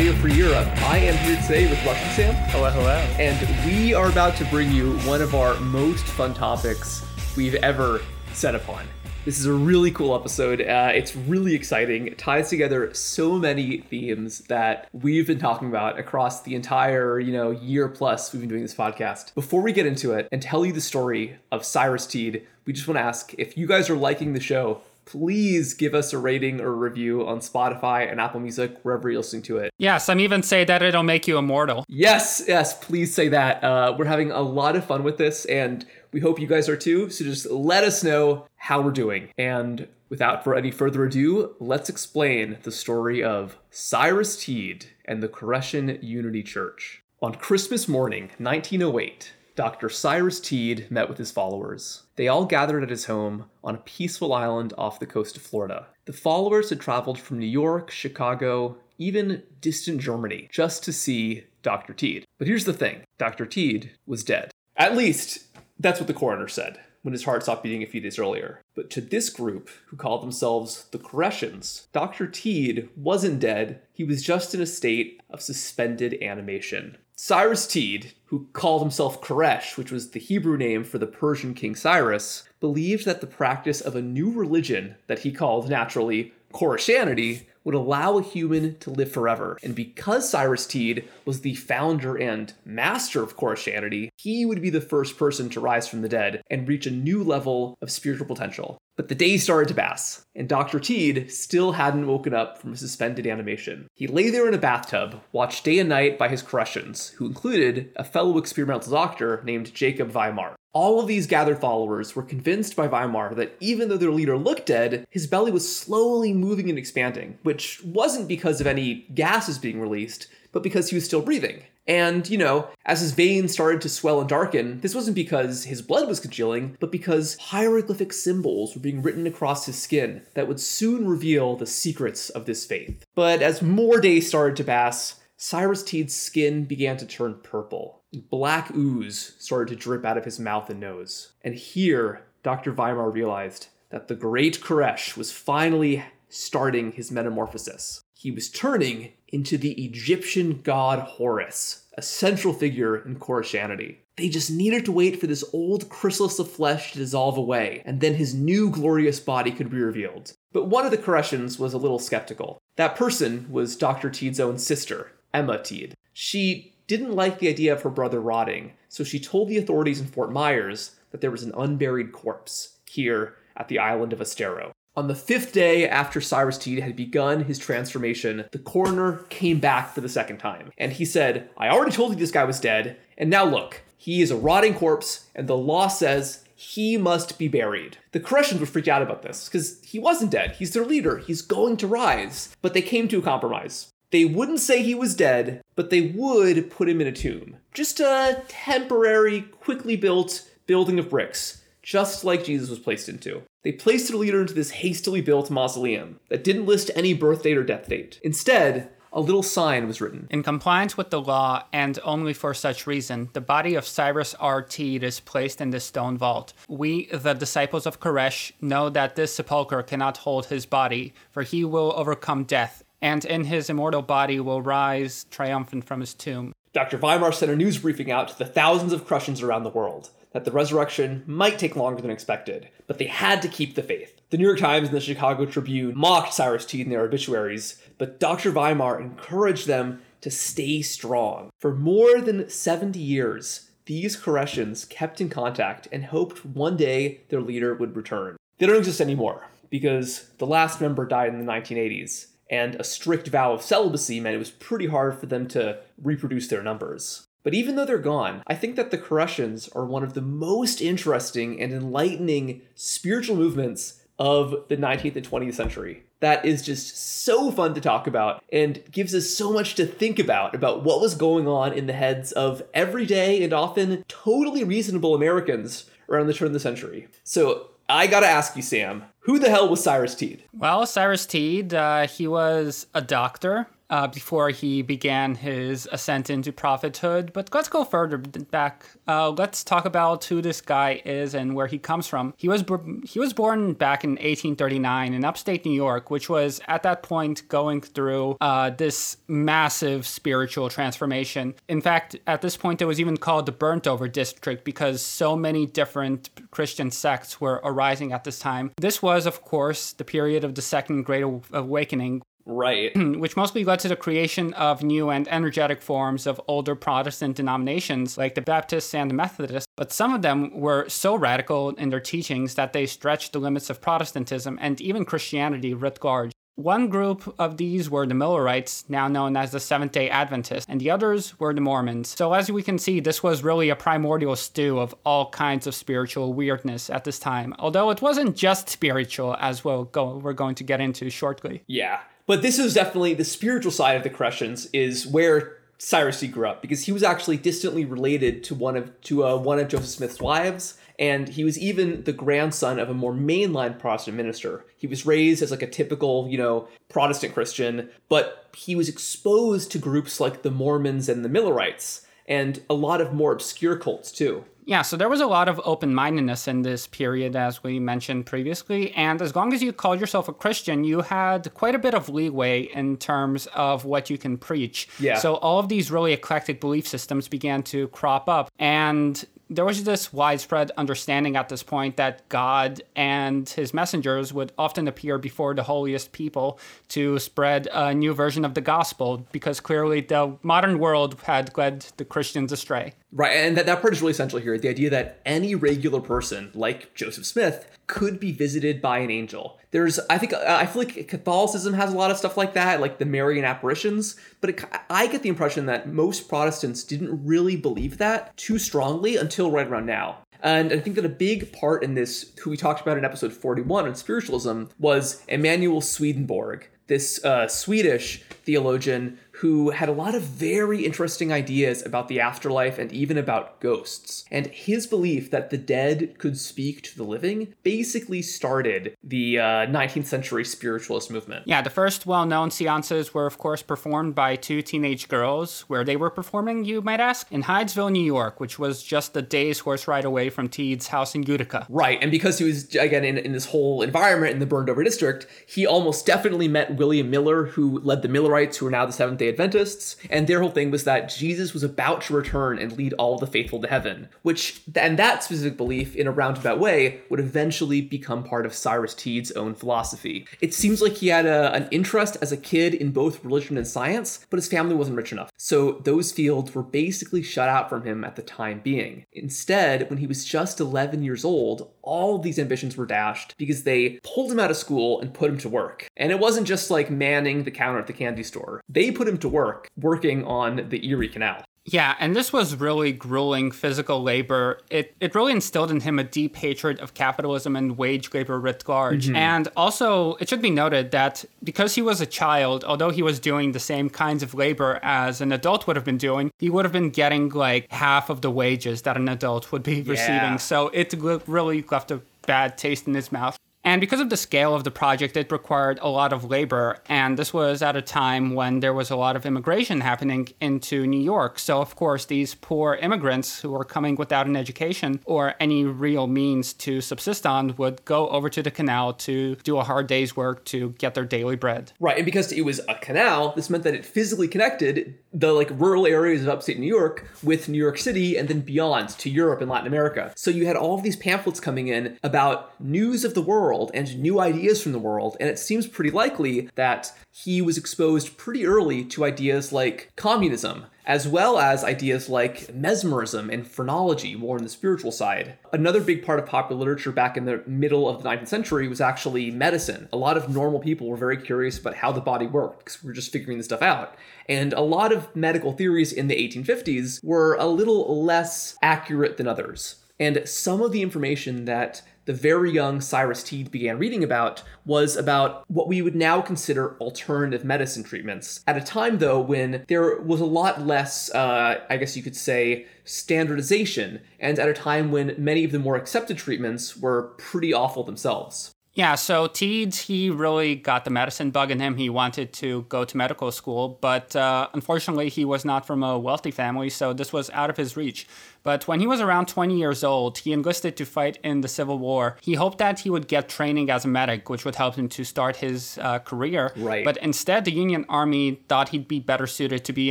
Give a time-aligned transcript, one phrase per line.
[0.00, 0.66] for Europe.
[0.84, 2.34] I am here today with Russian Sam.
[2.48, 2.96] Hello, hello.
[3.18, 7.04] And we are about to bring you one of our most fun topics
[7.36, 8.00] we've ever
[8.32, 8.86] set upon.
[9.26, 10.62] This is a really cool episode.
[10.62, 12.06] Uh, it's really exciting.
[12.06, 17.34] It ties together so many themes that we've been talking about across the entire, you
[17.34, 19.34] know, year plus we've been doing this podcast.
[19.34, 22.88] Before we get into it and tell you the story of Cyrus Teed, we just
[22.88, 24.80] want to ask if you guys are liking the show,
[25.10, 29.18] please give us a rating or a review on Spotify and Apple Music, wherever you're
[29.18, 29.72] listening to it.
[29.76, 31.84] Yes, I'm even say that it'll make you immortal.
[31.88, 33.64] Yes, yes, please say that.
[33.64, 36.76] Uh, we're having a lot of fun with this, and we hope you guys are
[36.76, 37.10] too.
[37.10, 39.30] So just let us know how we're doing.
[39.36, 45.28] And without for any further ado, let's explain the story of Cyrus Teed and the
[45.28, 47.02] Koreshan Unity Church.
[47.20, 49.88] On Christmas morning, 1908, Dr.
[49.88, 52.04] Cyrus Teed met with his followers.
[52.20, 55.86] They all gathered at his home on a peaceful island off the coast of Florida.
[56.04, 61.94] The followers had traveled from New York, Chicago, even distant Germany, just to see Dr.
[61.94, 62.26] Teed.
[62.36, 63.46] But here's the thing Dr.
[63.46, 64.50] Teed was dead.
[64.76, 65.46] At least,
[65.78, 68.60] that's what the coroner said when his heart stopped beating a few days earlier.
[68.74, 72.26] But to this group, who called themselves the Koreshans, Dr.
[72.26, 76.98] Teed wasn't dead, he was just in a state of suspended animation.
[77.22, 81.74] Cyrus Teed, who called himself Koresh, which was the Hebrew name for the Persian king
[81.74, 87.74] Cyrus, believed that the practice of a new religion that he called naturally Koreshanity would
[87.74, 89.58] allow a human to live forever.
[89.62, 94.80] And because Cyrus Teed was the founder and master of Koreshanity, he would be the
[94.80, 98.78] first person to rise from the dead and reach a new level of spiritual potential.
[98.96, 100.78] But the days started to pass, and Dr.
[100.78, 103.88] Teed still hadn't woken up from suspended animation.
[103.94, 107.92] He lay there in a bathtub, watched day and night by his Koreshans, who included
[107.96, 110.56] a fellow experimental doctor named Jacob Weimar.
[110.72, 114.66] All of these gathered followers were convinced by Weimar that even though their leader looked
[114.66, 119.80] dead, his belly was slowly moving and expanding, which wasn't because of any gases being
[119.80, 121.64] released, but because he was still breathing.
[121.90, 125.82] And, you know, as his veins started to swell and darken, this wasn't because his
[125.82, 130.60] blood was congealing, but because hieroglyphic symbols were being written across his skin that would
[130.60, 133.04] soon reveal the secrets of this faith.
[133.16, 138.04] But as more days started to pass, Cyrus Teed's skin began to turn purple.
[138.30, 141.32] Black ooze started to drip out of his mouth and nose.
[141.42, 142.72] And here, Dr.
[142.72, 148.04] Weimar realized that the great Koresh was finally starting his metamorphosis.
[148.14, 153.96] He was turning into the Egyptian god Horus, a central figure in Koreshanity.
[154.16, 158.00] They just needed to wait for this old chrysalis of flesh to dissolve away, and
[158.00, 160.32] then his new glorious body could be revealed.
[160.52, 162.58] But one of the Koreshans was a little skeptical.
[162.76, 164.10] That person was Dr.
[164.10, 165.94] Teed's own sister, Emma Teed.
[166.12, 170.06] She didn't like the idea of her brother rotting, so she told the authorities in
[170.06, 174.72] Fort Myers that there was an unburied corpse here at the island of Estero.
[175.00, 179.94] On the fifth day after Cyrus Teed had begun his transformation, the coroner came back
[179.94, 180.70] for the second time.
[180.76, 184.20] And he said, I already told you this guy was dead, and now look, he
[184.20, 187.96] is a rotting corpse, and the law says he must be buried.
[188.12, 190.56] The Koreshans were freaked out about this, because he wasn't dead.
[190.56, 191.16] He's their leader.
[191.16, 192.54] He's going to rise.
[192.60, 193.90] But they came to a compromise.
[194.10, 197.56] They wouldn't say he was dead, but they would put him in a tomb.
[197.72, 201.59] Just a temporary, quickly built building of bricks,
[201.90, 203.42] just like Jesus was placed into.
[203.64, 207.58] They placed their leader into this hastily built mausoleum that didn't list any birth date
[207.58, 208.20] or death date.
[208.22, 210.28] Instead, a little sign was written.
[210.30, 214.62] In compliance with the law, and only for such reason, the body of Cyrus R.
[214.62, 216.52] Teed is placed in this stone vault.
[216.68, 221.64] We, the disciples of Koresh, know that this sepulchre cannot hold his body, for he
[221.64, 226.52] will overcome death, and in his immortal body will rise triumphant from his tomb.
[226.72, 226.98] Dr.
[226.98, 230.44] Weimar sent a news briefing out to the thousands of Koreshans around the world that
[230.44, 234.20] the resurrection might take longer than expected, but they had to keep the faith.
[234.30, 238.20] The New York Times and the Chicago Tribune mocked Cyrus Teed in their obituaries, but
[238.20, 238.52] Dr.
[238.52, 241.50] Weimar encouraged them to stay strong.
[241.58, 247.40] For more than 70 years, these Koreshans kept in contact and hoped one day their
[247.40, 248.36] leader would return.
[248.58, 253.28] They don't exist anymore because the last member died in the 1980s, and a strict
[253.28, 257.28] vow of celibacy meant it was pretty hard for them to reproduce their numbers.
[257.42, 260.82] But even though they're gone, I think that the Koreshans are one of the most
[260.82, 266.02] interesting and enlightening spiritual movements of the 19th and 20th century.
[266.20, 270.18] That is just so fun to talk about and gives us so much to think
[270.18, 275.14] about about what was going on in the heads of everyday and often totally reasonable
[275.14, 277.08] Americans around the turn of the century.
[277.24, 280.44] So I gotta ask you, Sam, who the hell was Cyrus Teed?
[280.52, 286.52] Well, Cyrus Teed, uh, he was a doctor uh, before he began his ascent into
[286.52, 287.32] prophethood.
[287.32, 288.86] But let's go further back.
[289.06, 292.32] Uh, let's talk about who this guy is and where he comes from.
[292.36, 292.64] He was
[293.04, 297.46] he was born back in 1839 in upstate New York, which was at that point
[297.48, 301.54] going through uh, this massive spiritual transformation.
[301.68, 305.36] In fact, at this point, it was even called the burnt over district because so
[305.36, 308.70] many different Christian sects were arising at this time.
[308.76, 312.90] This was, of course, the period of the Second Great Awakening, Right.
[312.96, 318.18] which mostly led to the creation of new and energetic forms of older Protestant denominations
[318.18, 319.68] like the Baptists and the Methodists.
[319.76, 323.70] But some of them were so radical in their teachings that they stretched the limits
[323.70, 326.32] of Protestantism and even Christianity writ large.
[326.56, 330.78] One group of these were the Millerites, now known as the Seventh day Adventists, and
[330.78, 332.08] the others were the Mormons.
[332.08, 335.74] So, as we can see, this was really a primordial stew of all kinds of
[335.74, 337.54] spiritual weirdness at this time.
[337.58, 341.62] Although it wasn't just spiritual, as we'll go, we're going to get into shortly.
[341.66, 342.00] Yeah.
[342.30, 346.46] But this is definitely the spiritual side of the Crescents is where Cyrus Teed grew
[346.46, 349.88] up because he was actually distantly related to one of to uh, one of Joseph
[349.88, 354.64] Smith's wives, and he was even the grandson of a more mainline Protestant minister.
[354.76, 359.72] He was raised as like a typical, you know, Protestant Christian, but he was exposed
[359.72, 364.12] to groups like the Mormons and the Millerites, and a lot of more obscure cults
[364.12, 364.44] too.
[364.66, 368.26] Yeah, so there was a lot of open mindedness in this period, as we mentioned
[368.26, 368.92] previously.
[368.92, 372.08] And as long as you called yourself a Christian, you had quite a bit of
[372.08, 374.88] leeway in terms of what you can preach.
[374.98, 375.18] Yeah.
[375.18, 378.50] So all of these really eclectic belief systems began to crop up.
[378.58, 384.52] And there was this widespread understanding at this point that God and his messengers would
[384.56, 386.60] often appear before the holiest people
[386.90, 391.80] to spread a new version of the gospel because clearly the modern world had led
[391.96, 392.94] the Christians astray.
[393.12, 394.56] Right, and that, that part is really essential here.
[394.56, 399.58] The idea that any regular person, like Joseph Smith, could be visited by an angel.
[399.72, 402.98] There's, I think, I feel like Catholicism has a lot of stuff like that, like
[402.98, 404.16] the Marian apparitions.
[404.40, 409.16] But it, I get the impression that most Protestants didn't really believe that too strongly
[409.16, 410.18] until right around now.
[410.42, 413.32] And I think that a big part in this, who we talked about in episode
[413.32, 420.20] 41 on spiritualism, was Emanuel Swedenborg, this uh, Swedish theologian who had a lot of
[420.20, 424.26] very interesting ideas about the afterlife and even about ghosts.
[424.30, 429.42] And his belief that the dead could speak to the living basically started the uh,
[429.66, 431.46] 19th century spiritualist movement.
[431.46, 435.62] Yeah, the first well known seances were, of course, performed by two teenage girls.
[435.62, 437.26] Where they were performing, you might ask?
[437.30, 441.14] In Hydesville, New York, which was just a day's horse ride away from Teed's house
[441.14, 441.66] in Utica.
[441.70, 444.84] Right, and because he was, again, in, in this whole environment in the burned over
[444.84, 448.92] district, he almost definitely met William Miller, who led the Millerites, who are now the
[448.92, 452.76] Seventh day Adventists, and their whole thing was that Jesus was about to return and
[452.76, 457.00] lead all the faithful to heaven, which, and that specific belief, in a roundabout way,
[457.08, 460.26] would eventually become part of Cyrus Teed's own philosophy.
[460.40, 463.66] It seems like he had a, an interest as a kid in both religion and
[463.66, 465.32] science, but his family wasn't rich enough.
[465.36, 469.06] So those fields were basically shut out from him at the time being.
[469.12, 474.00] Instead, when he was just 11 years old, all these ambitions were dashed because they
[474.02, 475.86] pulled him out of school and put him to work.
[475.96, 478.60] And it wasn't just like manning the counter at the candy store.
[478.68, 481.44] They put him to work working on the Erie Canal.
[481.66, 484.60] Yeah, and this was really grueling physical labor.
[484.70, 488.66] It it really instilled in him a deep hatred of capitalism and wage labor writ
[488.66, 489.06] large.
[489.06, 489.16] Mm-hmm.
[489.16, 493.20] And also, it should be noted that because he was a child, although he was
[493.20, 496.64] doing the same kinds of labor as an adult would have been doing, he would
[496.64, 500.38] have been getting like half of the wages that an adult would be receiving.
[500.38, 500.94] So it
[501.26, 503.36] really left a bad taste in his mouth.
[503.62, 506.78] And because of the scale of the project, it required a lot of labor.
[506.86, 510.86] And this was at a time when there was a lot of immigration happening into
[510.86, 511.38] New York.
[511.38, 516.06] So, of course, these poor immigrants who were coming without an education or any real
[516.06, 520.16] means to subsist on would go over to the canal to do a hard day's
[520.16, 521.72] work to get their daily bread.
[521.80, 525.50] Right, and because it was a canal, this meant that it physically connected the like
[525.50, 529.42] rural areas of upstate New York with New York City and then beyond to Europe
[529.42, 530.12] and Latin America.
[530.16, 533.98] So you had all of these pamphlets coming in about news of the world and
[533.98, 538.46] new ideas from the world, and it seems pretty likely that he was exposed pretty
[538.46, 544.42] early to ideas like communism, as well as ideas like mesmerism and phrenology, more on
[544.42, 545.38] the spiritual side.
[545.52, 548.80] Another big part of popular literature back in the middle of the 19th century was
[548.80, 549.88] actually medicine.
[549.92, 552.88] A lot of normal people were very curious about how the body worked because we
[552.88, 553.96] were just figuring this stuff out.
[554.28, 559.26] And a lot of medical theories in the 1850s were a little less accurate than
[559.26, 559.76] others.
[559.98, 564.96] And some of the information that the very young Cyrus Teed began reading about was
[564.96, 568.42] about what we would now consider alternative medicine treatments.
[568.48, 572.16] At a time, though, when there was a lot less, uh, I guess you could
[572.16, 577.54] say, standardization, and at a time when many of the more accepted treatments were pretty
[577.54, 578.56] awful themselves.
[578.72, 581.76] Yeah, so Teed, he really got the medicine bug in him.
[581.76, 585.98] He wanted to go to medical school, but uh, unfortunately, he was not from a
[585.98, 588.06] wealthy family, so this was out of his reach.
[588.42, 591.78] But when he was around 20 years old, he enlisted to fight in the Civil
[591.78, 592.16] War.
[592.20, 595.04] He hoped that he would get training as a medic, which would help him to
[595.04, 596.52] start his uh, career.
[596.56, 596.84] Right.
[596.84, 599.90] But instead, the Union Army thought he'd be better suited to be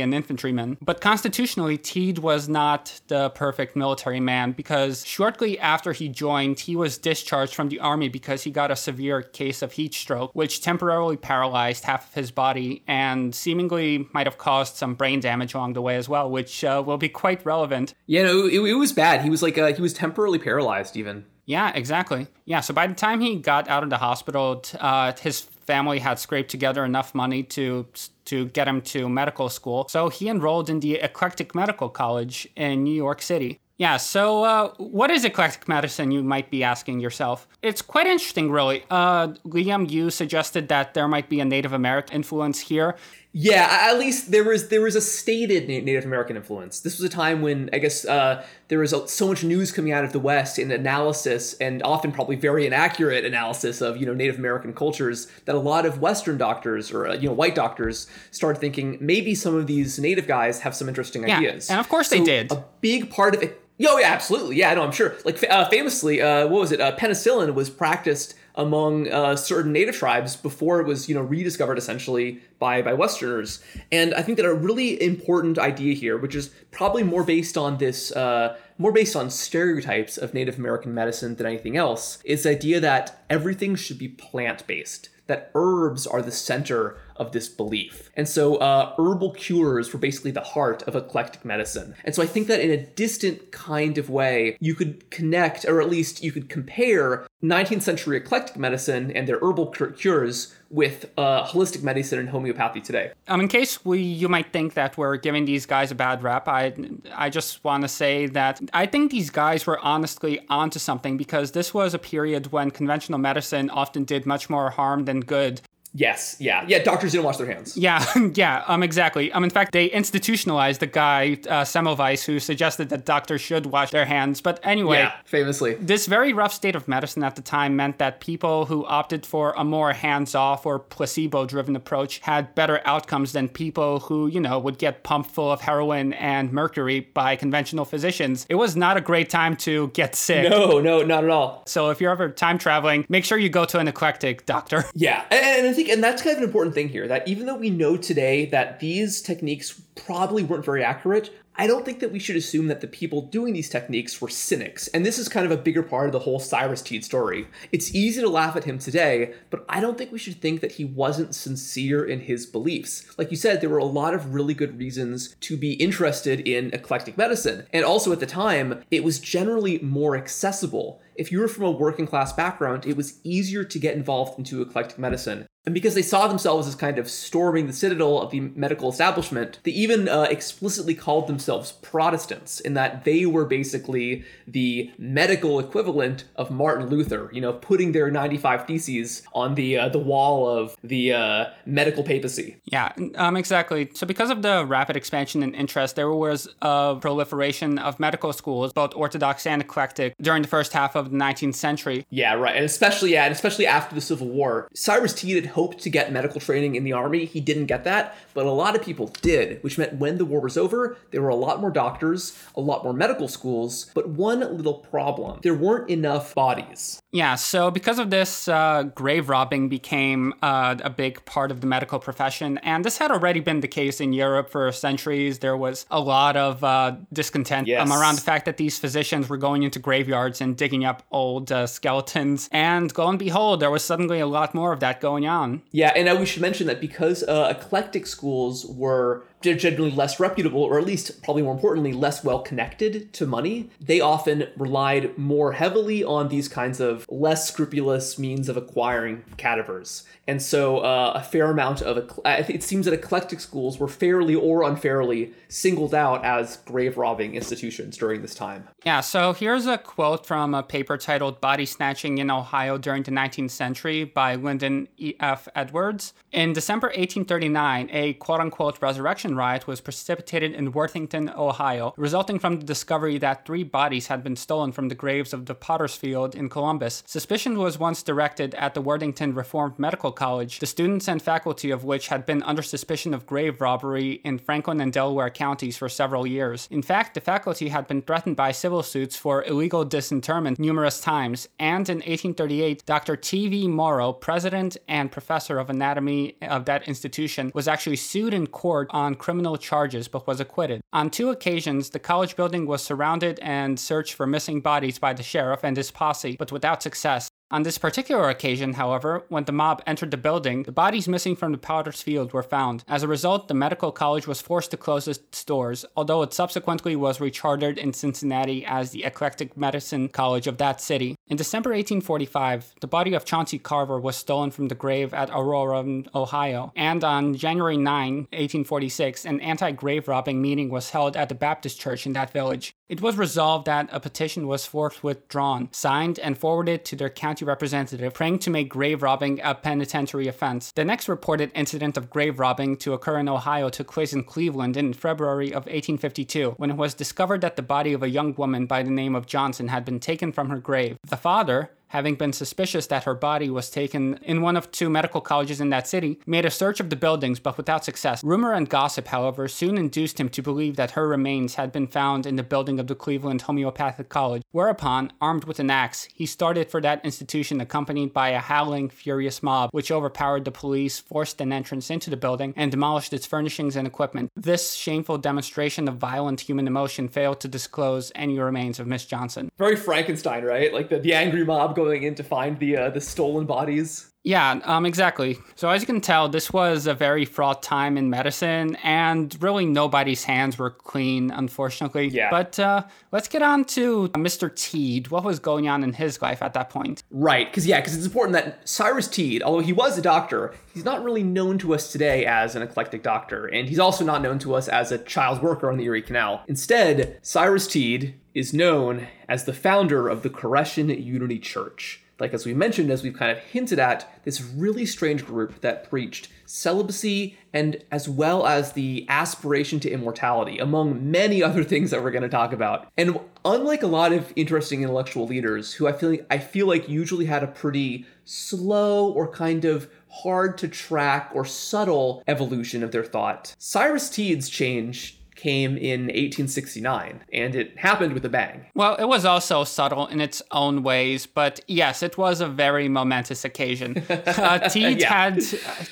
[0.00, 0.78] an infantryman.
[0.80, 6.76] But constitutionally, Teed was not the perfect military man because shortly after he joined, he
[6.76, 10.60] was discharged from the Army because he got a severe case of heat stroke, which
[10.60, 15.74] temporarily paralyzed half of his body and seemingly might have caused some brain damage along
[15.74, 17.94] the way as well, which uh, will be quite relevant.
[18.06, 19.22] Yeah, no, it, it was bad.
[19.22, 21.24] He was like uh, he was temporarily paralyzed even.
[21.46, 22.28] Yeah, exactly.
[22.44, 26.18] Yeah, so by the time he got out of the hospital, uh, his family had
[26.18, 27.86] scraped together enough money to
[28.26, 29.86] to get him to medical school.
[29.88, 33.58] So he enrolled in the Eclectic Medical College in New York City.
[33.80, 37.48] Yeah, so uh, what is eclectic medicine, you might be asking yourself?
[37.62, 38.84] It's quite interesting, really.
[38.90, 42.96] Uh, Liam, you suggested that there might be a Native American influence here.
[43.32, 46.80] Yeah, at least there was there was a stated Native American influence.
[46.80, 50.04] This was a time when I guess uh, there was so much news coming out
[50.04, 54.36] of the West and analysis, and often probably very inaccurate analysis of you know Native
[54.36, 58.58] American cultures that a lot of Western doctors or uh, you know white doctors started
[58.58, 61.70] thinking maybe some of these Native guys have some interesting yeah, ideas.
[61.70, 62.50] And of course so they did.
[62.50, 63.62] A big part of it.
[63.86, 64.56] Oh yeah, absolutely.
[64.56, 65.14] Yeah, no, I'm sure.
[65.24, 66.80] Like uh, famously, uh, what was it?
[66.80, 71.78] Uh, penicillin was practiced among uh, certain native tribes before it was you know rediscovered
[71.78, 73.62] essentially by by westerners.
[73.90, 77.78] And i think that a really important idea here which is probably more based on
[77.78, 82.50] this uh, more based on stereotypes of native american medicine than anything else is the
[82.50, 88.10] idea that everything should be plant-based that herbs are the center of this belief.
[88.16, 91.94] And so uh, herbal cures were basically the heart of eclectic medicine.
[92.04, 95.80] And so I think that in a distant kind of way, you could connect, or
[95.80, 101.44] at least you could compare 19th century eclectic medicine and their herbal cures with uh,
[101.44, 103.10] holistic medicine and homeopathy today.
[103.28, 106.46] Um, in case we, you might think that we're giving these guys a bad rap,
[106.46, 106.72] I,
[107.14, 111.52] I just want to say that I think these guys were honestly onto something because
[111.52, 115.60] this was a period when conventional medicine often did much more harm than good.
[115.92, 116.82] Yes, yeah, yeah.
[116.82, 117.76] Doctors didn't wash their hands.
[117.76, 118.04] Yeah,
[118.34, 118.62] yeah.
[118.68, 119.32] Um, exactly.
[119.32, 123.90] Um, in fact, they institutionalized the guy uh, Semmelweis who suggested that doctors should wash
[123.90, 124.40] their hands.
[124.40, 128.20] But anyway, yeah, famously, this very rough state of medicine at the time meant that
[128.20, 134.00] people who opted for a more hands-off or placebo-driven approach had better outcomes than people
[134.00, 138.46] who, you know, would get pumped full of heroin and mercury by conventional physicians.
[138.48, 140.48] It was not a great time to get sick.
[140.48, 141.64] No, no, not at all.
[141.66, 144.84] So if you're ever time traveling, make sure you go to an eclectic doctor.
[144.94, 147.56] Yeah, and, and think, and that's kind of an important thing here that even though
[147.56, 152.18] we know today that these techniques probably weren't very accurate, I don't think that we
[152.18, 154.88] should assume that the people doing these techniques were cynics.
[154.88, 157.48] And this is kind of a bigger part of the whole Cyrus Teed story.
[157.70, 160.72] It's easy to laugh at him today, but I don't think we should think that
[160.72, 163.06] he wasn't sincere in his beliefs.
[163.18, 166.72] Like you said, there were a lot of really good reasons to be interested in
[166.72, 167.66] eclectic medicine.
[167.72, 171.70] And also at the time, it was generally more accessible if you were from a
[171.70, 175.46] working class background, it was easier to get involved into eclectic medicine.
[175.66, 179.60] And because they saw themselves as kind of storming the citadel of the medical establishment,
[179.62, 186.24] they even uh, explicitly called themselves Protestants, in that they were basically the medical equivalent
[186.36, 190.74] of Martin Luther, you know, putting their 95 Theses on the uh, the wall of
[190.82, 192.56] the uh, medical papacy.
[192.64, 193.90] Yeah, um, exactly.
[193.94, 198.72] So because of the rapid expansion and interest, there was a proliferation of medical schools,
[198.72, 202.04] both Orthodox and eclectic, during the first half of the 19th century.
[202.10, 202.54] Yeah, right.
[202.54, 204.68] And especially, yeah, and especially after the Civil War.
[204.74, 207.24] Cyrus Teed had hoped to get medical training in the army.
[207.24, 210.40] He didn't get that, but a lot of people did, which meant when the war
[210.40, 214.40] was over, there were a lot more doctors, a lot more medical schools, but one
[214.56, 217.00] little problem there weren't enough bodies.
[217.12, 221.66] Yeah, so because of this, uh, grave robbing became uh, a big part of the
[221.66, 225.40] medical profession, and this had already been the case in Europe for centuries.
[225.40, 227.80] There was a lot of uh, discontent yes.
[227.80, 231.50] um, around the fact that these physicians were going into graveyards and digging up old
[231.52, 235.26] uh, skeletons, and lo and behold, there was suddenly a lot more of that going
[235.26, 235.62] on.
[235.72, 240.78] Yeah, and we should mention that because uh, eclectic schools were generally less reputable, or
[240.78, 246.04] at least, probably more importantly, less well connected to money, they often relied more heavily
[246.04, 250.04] on these kinds of less scrupulous means of acquiring cadavers.
[250.26, 254.62] And so uh, a fair amount of, it seems that eclectic schools were fairly or
[254.62, 258.68] unfairly singled out as grave robbing institutions during this time.
[258.84, 263.10] Yeah, so here's a quote from a paper titled Body Snatching in Ohio During the
[263.10, 265.48] 19th Century by Linden E.F.
[265.54, 266.12] Edwards.
[266.32, 272.58] In December 1839, a quote unquote resurrection riot was precipitated in Worthington, Ohio, resulting from
[272.58, 276.34] the discovery that three bodies had been stolen from the graves of the Potter's Field
[276.34, 277.02] in Columbus.
[277.06, 281.84] Suspicion was once directed at the Worthington Reformed Medical College, the students and faculty of
[281.84, 286.26] which had been under suspicion of grave robbery in Franklin and Delaware counties for several
[286.26, 286.68] years.
[286.70, 291.48] In fact, the faculty had been threatened by civil suits for illegal disinterment numerous times,
[291.58, 293.16] and in 1838, Dr.
[293.16, 293.68] T.V.
[293.68, 299.14] Morrow, president and professor of anatomy of that institution, was actually sued in court on
[299.20, 300.80] criminal charges but was acquitted.
[300.92, 305.22] On two occasions, the college building was surrounded and searched for missing bodies by the
[305.22, 307.30] sheriff and his posse, but without success.
[307.52, 311.50] On this particular occasion, however, when the mob entered the building, the bodies missing from
[311.50, 312.84] the Potter's Field were found.
[312.86, 316.94] As a result, the medical college was forced to close its doors, although it subsequently
[316.94, 321.16] was rechartered in Cincinnati as the Eclectic Medicine College of that city.
[321.26, 326.04] In December 1845, the body of Chauncey Carver was stolen from the grave at Aurora,
[326.14, 331.34] Ohio, and on January 9, 1846, an anti grave robbing meeting was held at the
[331.34, 332.76] Baptist church in that village.
[332.90, 337.44] It was resolved that a petition was forthwith drawn, signed, and forwarded to their county
[337.44, 340.72] representative, praying to make grave robbing a penitentiary offense.
[340.72, 344.76] The next reported incident of grave robbing to occur in Ohio took place in Cleveland
[344.76, 348.66] in February of 1852, when it was discovered that the body of a young woman
[348.66, 350.96] by the name of Johnson had been taken from her grave.
[351.06, 355.20] The father, having been suspicious that her body was taken in one of two medical
[355.20, 358.22] colleges in that city, made a search of the buildings but without success.
[358.24, 362.26] Rumor and gossip, however, soon induced him to believe that her remains had been found
[362.26, 366.70] in the building of the Cleveland Homeopathic College, whereupon, armed with an axe, he started
[366.70, 371.52] for that institution accompanied by a howling, furious mob, which overpowered the police, forced an
[371.52, 374.30] entrance into the building, and demolished its furnishings and equipment.
[374.36, 379.50] This shameful demonstration of violent human emotion failed to disclose any remains of Miss Johnson.
[379.58, 380.72] Very Frankenstein, right?
[380.72, 384.10] Like the, the angry mob going in to find the uh, the stolen bodies.
[384.22, 385.38] Yeah, um, exactly.
[385.54, 389.64] So as you can tell, this was a very fraught time in medicine, and really
[389.64, 392.08] nobody's hands were clean, unfortunately.
[392.08, 392.28] Yeah.
[392.30, 394.54] But uh, let's get on to Mr.
[394.54, 395.08] Teed.
[395.08, 397.02] What was going on in his life at that point?
[397.10, 400.84] Right, because yeah, because it's important that Cyrus Teed, although he was a doctor, he's
[400.84, 404.38] not really known to us today as an eclectic doctor, and he's also not known
[404.40, 406.42] to us as a child worker on the Erie Canal.
[406.46, 412.46] Instead, Cyrus Teed is known as the founder of the Koreshan Unity Church like as
[412.46, 417.38] we mentioned, as we've kind of hinted at, this really strange group that preached celibacy
[417.52, 422.22] and as well as the aspiration to immortality, among many other things that we're going
[422.22, 422.88] to talk about.
[422.96, 426.88] And unlike a lot of interesting intellectual leaders who I feel like, I feel like
[426.88, 432.92] usually had a pretty slow or kind of hard to track or subtle evolution of
[432.92, 438.66] their thought, Cyrus Teed's change came in 1869, and it happened with a bang.
[438.74, 442.88] Well, it was also subtle in its own ways, but yes, it was a very
[442.88, 444.02] momentous occasion.
[444.50, 445.12] Uh, Teed Yeah.
[445.12, 445.42] had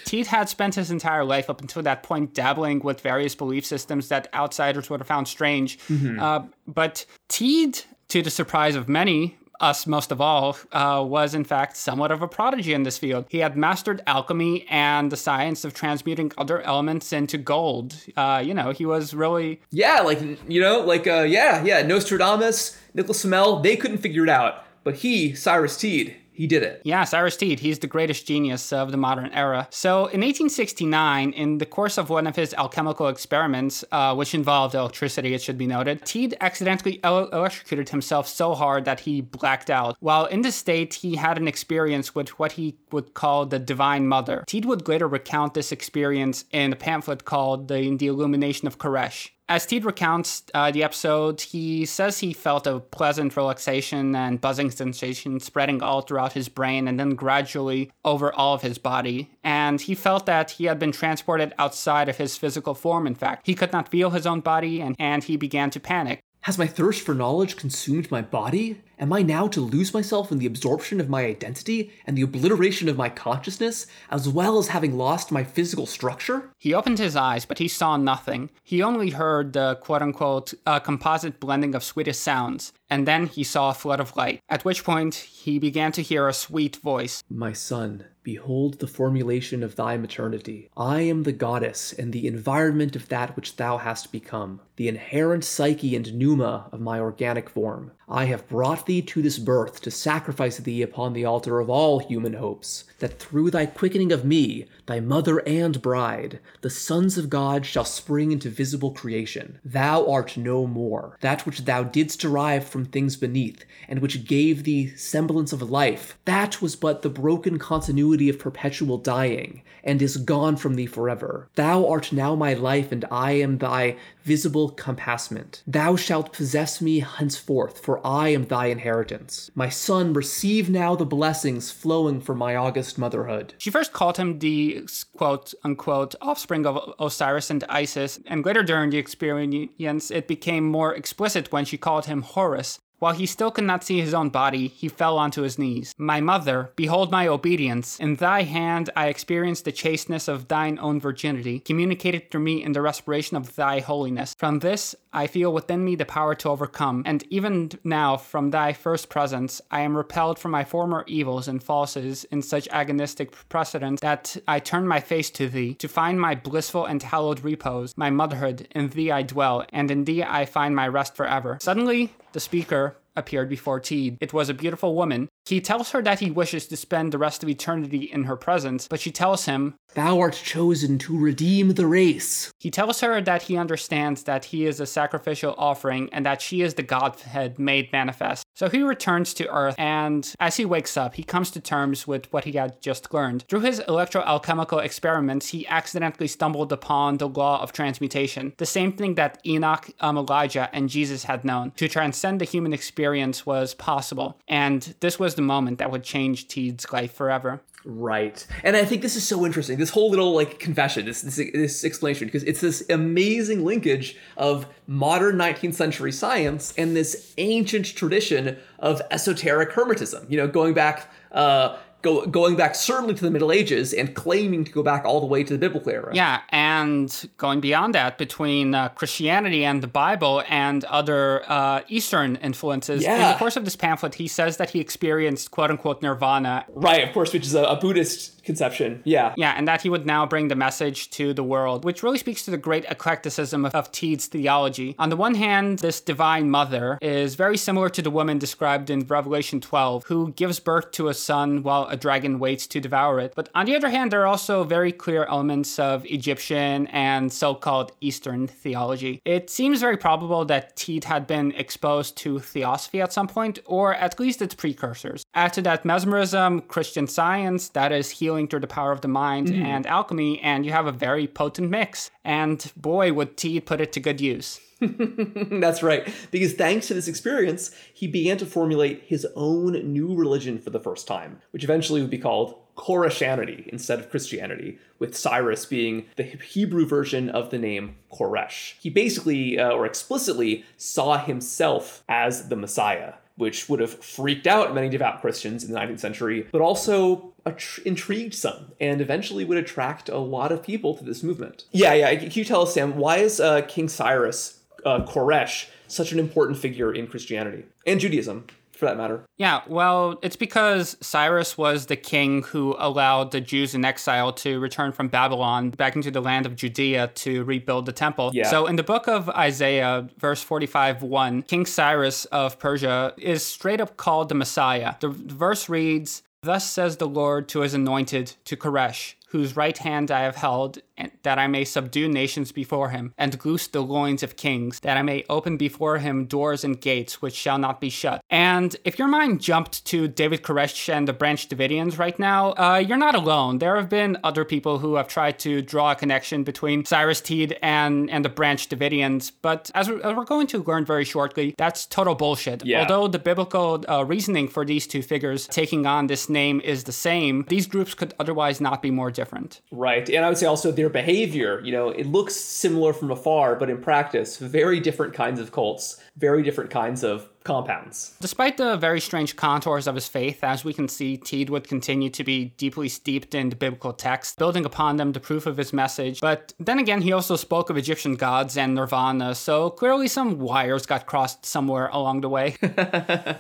[0.05, 4.09] Teed had spent his entire life up until that point dabbling with various belief systems
[4.09, 5.79] that outsiders would have found strange.
[6.21, 11.45] Uh, but Teed, to the surprise of many, us most of all, uh, was in
[11.45, 13.27] fact somewhat of a prodigy in this field.
[13.29, 17.97] He had mastered alchemy and the science of transmuting other elements into gold.
[18.17, 21.83] Uh, you know, he was really Yeah, like you know, like uh, yeah, yeah.
[21.83, 26.81] Nostradamus, Nicholas Flamel, they couldn't figure it out, but he, Cyrus Teed, he did it.
[27.05, 29.67] Cyrus Teed, he's the greatest genius of the modern era.
[29.71, 34.77] So in 1869, in the course of one of his alchemical experiments, uh, which involved
[34.77, 39.69] electricity, it should be noted, Teed accidentally el- electrocuted himself so hard that he blacked
[39.69, 39.97] out.
[39.99, 44.07] While in this state, he had an experience with what he would call the Divine
[44.07, 44.45] Mother.
[44.47, 49.31] Teed would later recount this experience in a pamphlet called The, the Illumination of Koresh.
[49.51, 54.71] As Teed recounts uh, the episode, he says he felt a pleasant relaxation and buzzing
[54.71, 59.31] sensation spreading all throughout his brain and then gradually over all of his body.
[59.43, 63.47] And he felt that he had been transported outside of his physical form, in fact.
[63.47, 66.21] He could not feel his own body and, and he began to panic.
[66.43, 68.83] Has my thirst for knowledge consumed my body?
[69.01, 72.89] Am I now to lose myself in the absorption of my identity and the obliteration
[72.89, 76.51] of my consciousness, as well as having lost my physical structure?
[76.59, 78.51] He opened his eyes, but he saw nothing.
[78.65, 83.45] He only heard the quote unquote uh, composite blending of sweetest sounds, and then he
[83.45, 87.23] saw a flood of light, at which point he began to hear a sweet voice.
[87.31, 90.69] My son, behold the formulation of thy maternity.
[90.77, 95.45] I am the goddess and the environment of that which thou hast become, the inherent
[95.45, 97.93] psyche and pneuma of my organic form.
[98.09, 102.01] I have brought thee to this birth to sacrifice thee upon the altar of all
[102.01, 107.31] human hopes, that through thy quickening of me, thy mother and bride, the sons of
[107.31, 109.61] God shall spring into visible creation.
[109.65, 111.17] Thou art no more.
[111.21, 116.19] That which thou didst derive from things beneath, and which gave thee semblance of life,
[116.25, 121.49] that was but the broken continuity of perpetual dying, and is gone from thee forever.
[121.55, 125.63] Thou art now my life, and I am thy visible compassment.
[125.67, 129.51] Thou shalt possess me henceforth, for I am thy inheritance.
[129.55, 133.55] My son, receive now the blessings flowing from my august motherhood.
[133.59, 134.78] She first called him the
[135.17, 140.95] quote unquote offspring of Osiris and Isis, and later during the experience, it became more
[140.95, 144.69] explicit when she called him Horus, while he still could not see his own body,
[144.69, 145.95] he fell onto his knees.
[145.99, 147.99] My mother, behold my obedience.
[148.01, 152.73] In thy hand I experienced the chasteness of thine own virginity, communicated through me in
[152.73, 154.35] the respiration of thy holiness.
[154.39, 158.73] From this I feel within me the power to overcome, and even now, from thy
[158.73, 164.01] first presence, I am repelled from my former evils and falses in such agonistic precedence
[164.01, 168.11] that I turn my face to thee, to find my blissful and hallowed repose, my
[168.11, 168.69] motherhood.
[168.73, 171.59] In thee I dwell, and in thee I find my rest forever.
[171.61, 174.19] Suddenly, the speaker appeared before Teed.
[174.21, 175.29] It was a beautiful woman.
[175.47, 178.87] He tells her that he wishes to spend the rest of eternity in her presence,
[178.87, 182.53] but she tells him, Thou art chosen to redeem the race.
[182.61, 186.61] He tells her that he understands that he is a sacrificial offering and that she
[186.61, 188.45] is the Godhead made manifest.
[188.55, 192.31] So he returns to Earth, and as he wakes up, he comes to terms with
[192.33, 193.45] what he had just learned.
[193.49, 199.15] Through his electroalchemical experiments, he accidentally stumbled upon the law of transmutation, the same thing
[199.15, 201.71] that Enoch, um, Elijah, and Jesus had known.
[201.77, 202.99] To transcend the human experience
[203.47, 207.61] was possible, and this was the moment that would change Teed's life forever.
[207.85, 208.47] Right.
[208.65, 209.79] And I think this is so interesting.
[209.79, 214.67] This whole little like confession, this this, this explanation, because it's this amazing linkage of
[214.87, 220.29] modern 19th century science and this ancient tradition of esoteric hermetism.
[220.29, 224.65] You know, going back uh, go, going back certainly to the Middle Ages and claiming
[224.65, 226.15] to go back all the way to the biblical era.
[226.15, 232.37] Yeah, and going beyond that, between uh, Christianity and the Bible and other uh, Eastern
[232.37, 233.03] influences.
[233.03, 233.15] Yeah.
[233.15, 236.65] In the course of this pamphlet, he says that he experienced quote unquote nirvana.
[236.69, 239.03] Right, of course, which is a, a Buddhist conception.
[239.05, 239.35] Yeah.
[239.37, 242.47] Yeah, and that he would now bring the message to the world, which really speaks
[242.47, 244.97] to the great eclecticism of, of Teed's theology.
[244.99, 249.01] On the one hand, this divine mother is very similar to the woman described in
[249.01, 253.35] Revelation 12, who gives birth to a son while a dragon waits to devour it.
[253.37, 257.55] But on the other hand, there are also very clear elements of Egyptian and so
[257.55, 259.21] called Eastern theology.
[259.27, 263.95] It seems very probable that Teed had been exposed to theosophy at some point, or
[263.95, 265.23] at least its precursors.
[265.35, 269.49] Add to that mesmerism, Christian science, that is healing through the power of the mind,
[269.49, 269.65] mm.
[269.65, 272.11] and alchemy, and you have a very potent mix.
[272.25, 274.61] And boy, would Teed put it to good use.
[274.81, 276.09] That's right.
[276.31, 280.79] Because thanks to this experience, he began to formulate his own new religion for the
[280.79, 286.23] first time, which eventually would be called Koreshanity instead of Christianity, with Cyrus being the
[286.23, 288.75] Hebrew version of the name Koresh.
[288.81, 294.75] He basically, uh, or explicitly, saw himself as the Messiah which would have freaked out
[294.75, 299.59] many devout Christians in the 19th century, but also attr- intrigued some and eventually would
[299.59, 301.65] attract a lot of people to this movement.
[301.73, 302.15] Yeah, yeah.
[302.17, 306.59] Can you tell us, Sam, why is uh, King Cyrus, uh, Koresh, such an important
[306.59, 308.47] figure in Christianity and Judaism?
[308.79, 309.25] For that matter.
[309.37, 314.61] Yeah, well, it's because Cyrus was the king who allowed the Jews in exile to
[314.61, 318.31] return from Babylon back into the land of Judea to rebuild the temple.
[318.33, 318.49] Yeah.
[318.49, 323.81] So in the book of Isaiah, verse 45 1, King Cyrus of Persia is straight
[323.81, 324.95] up called the Messiah.
[325.01, 330.11] The verse reads, Thus says the Lord to his anointed, to Koresh, whose right hand
[330.11, 330.79] I have held,
[331.23, 335.03] that I may subdue nations before him, and loose the loins of kings, that I
[335.03, 338.23] may open before him doors and gates which shall not be shut.
[338.31, 342.83] And if your mind jumped to David Koresh and the Branch Davidians right now, uh,
[342.87, 343.59] you're not alone.
[343.59, 347.57] There have been other people who have tried to draw a connection between Cyrus Teed
[347.63, 351.55] and, and the Branch Davidians, but as we're, as we're going to learn very shortly,
[351.59, 352.65] that's total bullshit.
[352.65, 352.81] Yeah.
[352.81, 356.93] Although the biblical uh, reasoning for these two figures taking on this name is the
[356.93, 359.61] same, these groups could otherwise not be more different.
[359.73, 360.09] Right.
[360.09, 363.69] And I would say also their behavior, you know, it looks similar from afar, but
[363.69, 368.15] in practice, very different kinds of cults, very different kinds of compounds.
[368.21, 372.11] Despite the very strange contours of his faith, as we can see, Teed would continue
[372.11, 375.73] to be deeply steeped in the biblical text, building upon them the proof of his
[375.73, 376.21] message.
[376.21, 380.87] But then again, he also spoke of Egyptian gods and nirvana, so clearly some wires
[380.87, 382.57] got crossed somewhere along the way.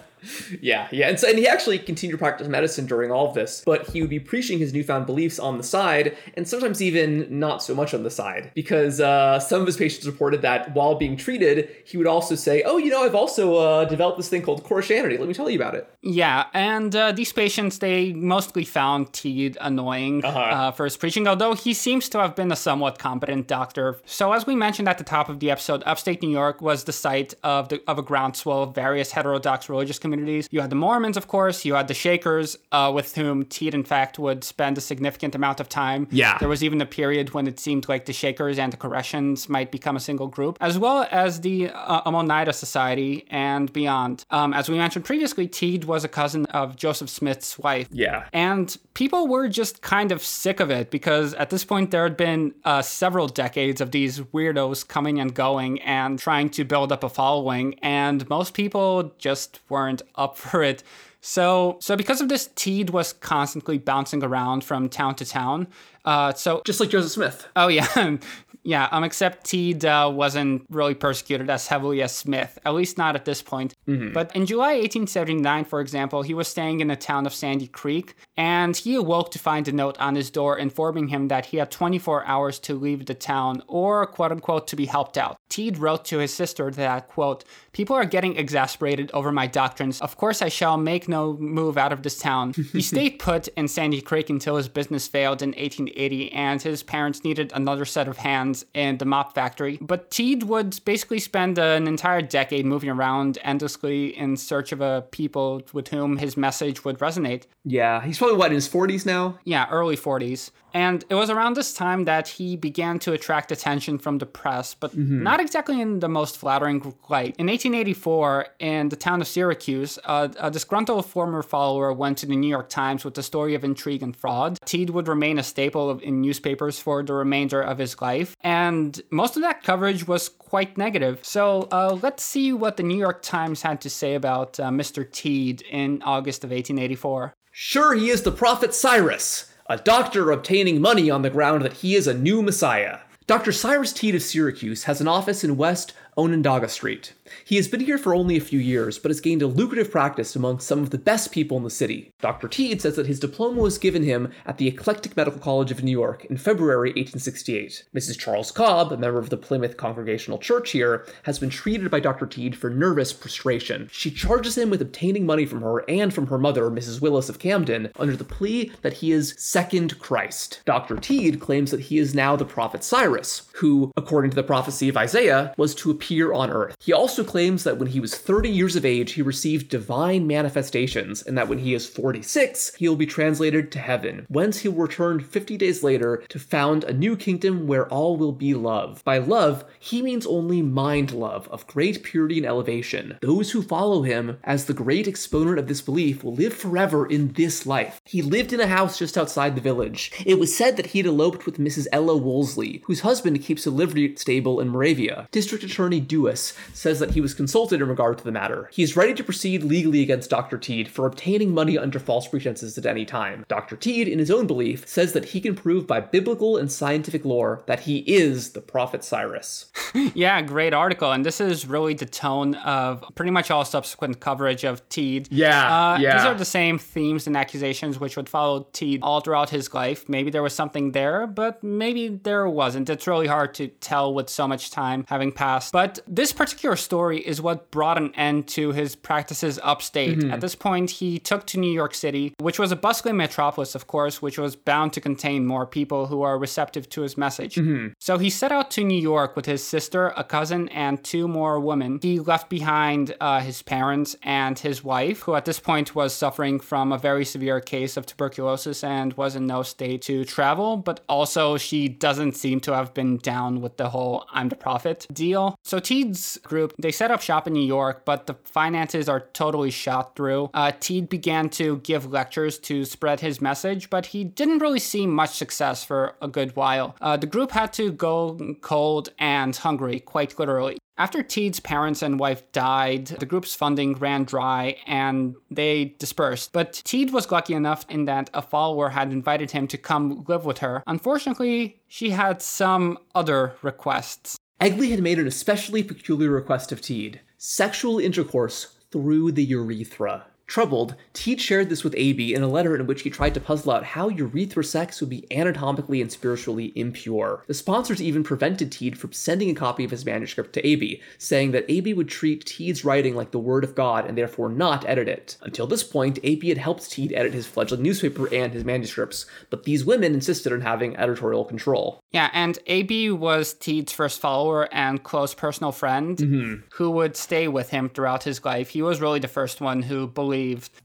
[0.60, 1.08] Yeah, yeah.
[1.08, 4.00] And so and he actually continued to practice medicine during all of this, but he
[4.00, 7.94] would be preaching his newfound beliefs on the side, and sometimes even not so much
[7.94, 8.50] on the side.
[8.54, 12.62] Because uh, some of his patients reported that while being treated, he would also say,
[12.64, 15.18] Oh, you know, I've also uh, developed this thing called Koreshanity.
[15.18, 15.88] Let me tell you about it.
[16.02, 20.38] Yeah, and uh, these patients, they mostly found Teed annoying Uh-huh.
[20.38, 24.00] uh, for his preaching, although he seems to have been a somewhat competent doctor.
[24.06, 26.92] So, as we mentioned at the top of the episode, upstate New York was the
[26.92, 30.07] site of, the, of a groundswell of various heterodox religious communities.
[30.50, 33.84] You had the Mormons, of course, you had the Shakers, uh, with whom Teed, in
[33.84, 36.08] fact, would spend a significant amount of time.
[36.10, 36.38] Yeah.
[36.38, 39.70] There was even a period when it seemed like the Shakers and the Koreshans might
[39.70, 44.24] become a single group, as well as the uh, Amonida Society and beyond.
[44.30, 47.88] Um, as we mentioned previously, Teed was a cousin of Joseph Smith's wife.
[47.90, 48.28] Yeah.
[48.32, 52.16] And people were just kind of sick of it because at this point there had
[52.16, 57.04] been uh, several decades of these weirdos coming and going and trying to build up
[57.04, 60.82] a following, and most people just weren't up for it.
[61.20, 65.66] So, so because of this, Teed was constantly bouncing around from town to town.
[66.08, 67.46] Uh, so Just like Joseph Smith.
[67.54, 68.16] Oh yeah,
[68.62, 68.88] yeah.
[68.90, 73.26] Um, except Teed uh, wasn't really persecuted as heavily as Smith, at least not at
[73.26, 73.74] this point.
[74.14, 78.14] But in July 1879, for example, he was staying in the town of Sandy Creek,
[78.36, 81.70] and he awoke to find a note on his door informing him that he had
[81.70, 85.36] 24 hours to leave the town, or quote unquote to be helped out.
[85.50, 90.00] Teed wrote to his sister that quote, "People are getting exasperated over my doctrines.
[90.00, 93.68] Of course, I shall make no move out of this town." he stayed put in
[93.68, 98.18] Sandy Creek until his business failed in 1880, and his parents needed another set of
[98.18, 99.78] hands in the mop factory.
[99.80, 105.04] But Teed would basically spend an entire decade moving around endlessly in search of a
[105.10, 107.44] people with whom his message would resonate.
[107.64, 108.00] Yeah.
[108.02, 109.38] He's probably, what, in his 40s now?
[109.44, 110.50] Yeah, early 40s.
[110.74, 114.74] And it was around this time that he began to attract attention from the press,
[114.74, 117.34] but not exactly in the most flattering light.
[117.38, 122.36] In 1884, in the town of Syracuse, uh, a disgruntled former follower went to the
[122.36, 124.58] New York Times with a story of intrigue and fraud.
[124.64, 129.00] Teed would remain a staple of, in newspapers for the remainder of his life, and
[129.10, 131.20] most of that coverage was quite negative.
[131.22, 135.10] So uh, let's see what the New York Times had to say about uh, Mr.
[135.10, 137.34] Teed in August of 1884.
[137.50, 141.94] Sure, he is the prophet Cyrus, a doctor obtaining money on the ground that he
[141.94, 143.00] is a new messiah.
[143.26, 143.52] Dr.
[143.52, 147.12] Cyrus Teed of Syracuse has an office in West Onondaga Street.
[147.44, 150.36] He has been here for only a few years, but has gained a lucrative practice
[150.36, 152.12] among some of the best people in the city.
[152.20, 152.48] Dr.
[152.48, 155.90] Teed says that his diploma was given him at the Eclectic Medical College of New
[155.90, 157.84] York in February 1868.
[157.94, 158.18] Mrs.
[158.18, 162.26] Charles Cobb, a member of the Plymouth Congregational Church here, has been treated by Dr.
[162.26, 163.88] Teed for nervous prostration.
[163.92, 167.00] She charges him with obtaining money from her and from her mother, Mrs.
[167.00, 170.60] Willis of Camden, under the plea that he is second Christ.
[170.64, 170.96] Dr.
[170.96, 174.96] Teed claims that he is now the prophet Cyrus, who, according to the prophecy of
[174.96, 176.76] Isaiah, was to appear on earth.
[176.80, 181.22] He also claims that when he was 30 years of age, he received divine manifestations,
[181.22, 184.82] and that when he is 46, he will be translated to heaven, whence he will
[184.82, 189.02] return 50 days later to found a new kingdom where all will be love.
[189.04, 193.18] By love, he means only mind love of great purity and elevation.
[193.20, 197.32] Those who follow him as the great exponent of this belief will live forever in
[197.32, 198.00] this life.
[198.04, 200.12] He lived in a house just outside the village.
[200.24, 201.86] It was said that he had eloped with Mrs.
[201.92, 205.28] Ella Wolseley, whose husband keeps a livery stable in Moravia.
[205.30, 208.68] District Attorney Dewis says that he was consulted in regard to the matter.
[208.72, 210.58] He is ready to proceed legally against Dr.
[210.58, 213.44] Teed for obtaining money under false pretenses at any time.
[213.48, 213.76] Dr.
[213.76, 217.62] Teed, in his own belief, says that he can prove by biblical and scientific lore
[217.66, 219.66] that he is the prophet Cyrus.
[220.14, 221.12] Yeah, great article.
[221.12, 225.28] And this is really the tone of pretty much all subsequent coverage of Teed.
[225.30, 226.16] Yeah, uh, yeah.
[226.16, 230.08] These are the same themes and accusations which would follow Teed all throughout his life.
[230.08, 232.90] Maybe there was something there, but maybe there wasn't.
[232.90, 235.72] It's really hard to tell with so much time having passed.
[235.72, 240.24] But this particular story is what brought an end to his practices upstate.
[240.32, 243.86] At this point, he took to New York City, which was a bustling metropolis, of
[243.86, 247.58] course, which was bound to contain more people who are receptive to his message.
[247.98, 251.60] So he set out to New York with his sister, a cousin, and two more
[251.60, 251.98] women.
[252.02, 256.60] He left behind uh, his parents and his wife, who at this point was suffering
[256.60, 261.00] from a very severe case of tuberculosis and was in no state to travel, but
[261.08, 265.56] also she doesn't seem to have been down with the whole I'm the prophet deal.
[265.62, 269.70] So Teed's group, they set up shop in New York, but the finances are totally
[269.70, 270.50] shot through.
[270.54, 275.06] Uh, Teed began to give lectures to spread his message, but he didn't really see
[275.06, 276.96] much success for a good while.
[277.00, 280.78] Uh, the group had to go cold and hungry, quite literally.
[280.98, 286.52] After Teed's parents and wife died, the group's funding ran dry and they dispersed.
[286.52, 290.44] But Teed was lucky enough in that a follower had invited him to come live
[290.44, 290.82] with her.
[290.88, 294.36] Unfortunately, she had some other requests.
[294.60, 300.26] Egley had made an especially peculiar request of Teed sexual intercourse through the urethra.
[300.48, 303.70] Troubled, Teed shared this with AB in a letter in which he tried to puzzle
[303.70, 307.44] out how urethra sex would be anatomically and spiritually impure.
[307.46, 311.50] The sponsors even prevented Teed from sending a copy of his manuscript to AB, saying
[311.50, 315.06] that AB would treat Teed's writing like the word of God and therefore not edit
[315.06, 315.36] it.
[315.42, 319.64] Until this point, AB had helped Teed edit his fledgling newspaper and his manuscripts, but
[319.64, 322.00] these women insisted on having editorial control.
[322.10, 326.54] Yeah, and AB was Teed's first follower and close personal friend mm-hmm.
[326.72, 328.70] who would stay with him throughout his life.
[328.70, 330.37] He was really the first one who believed.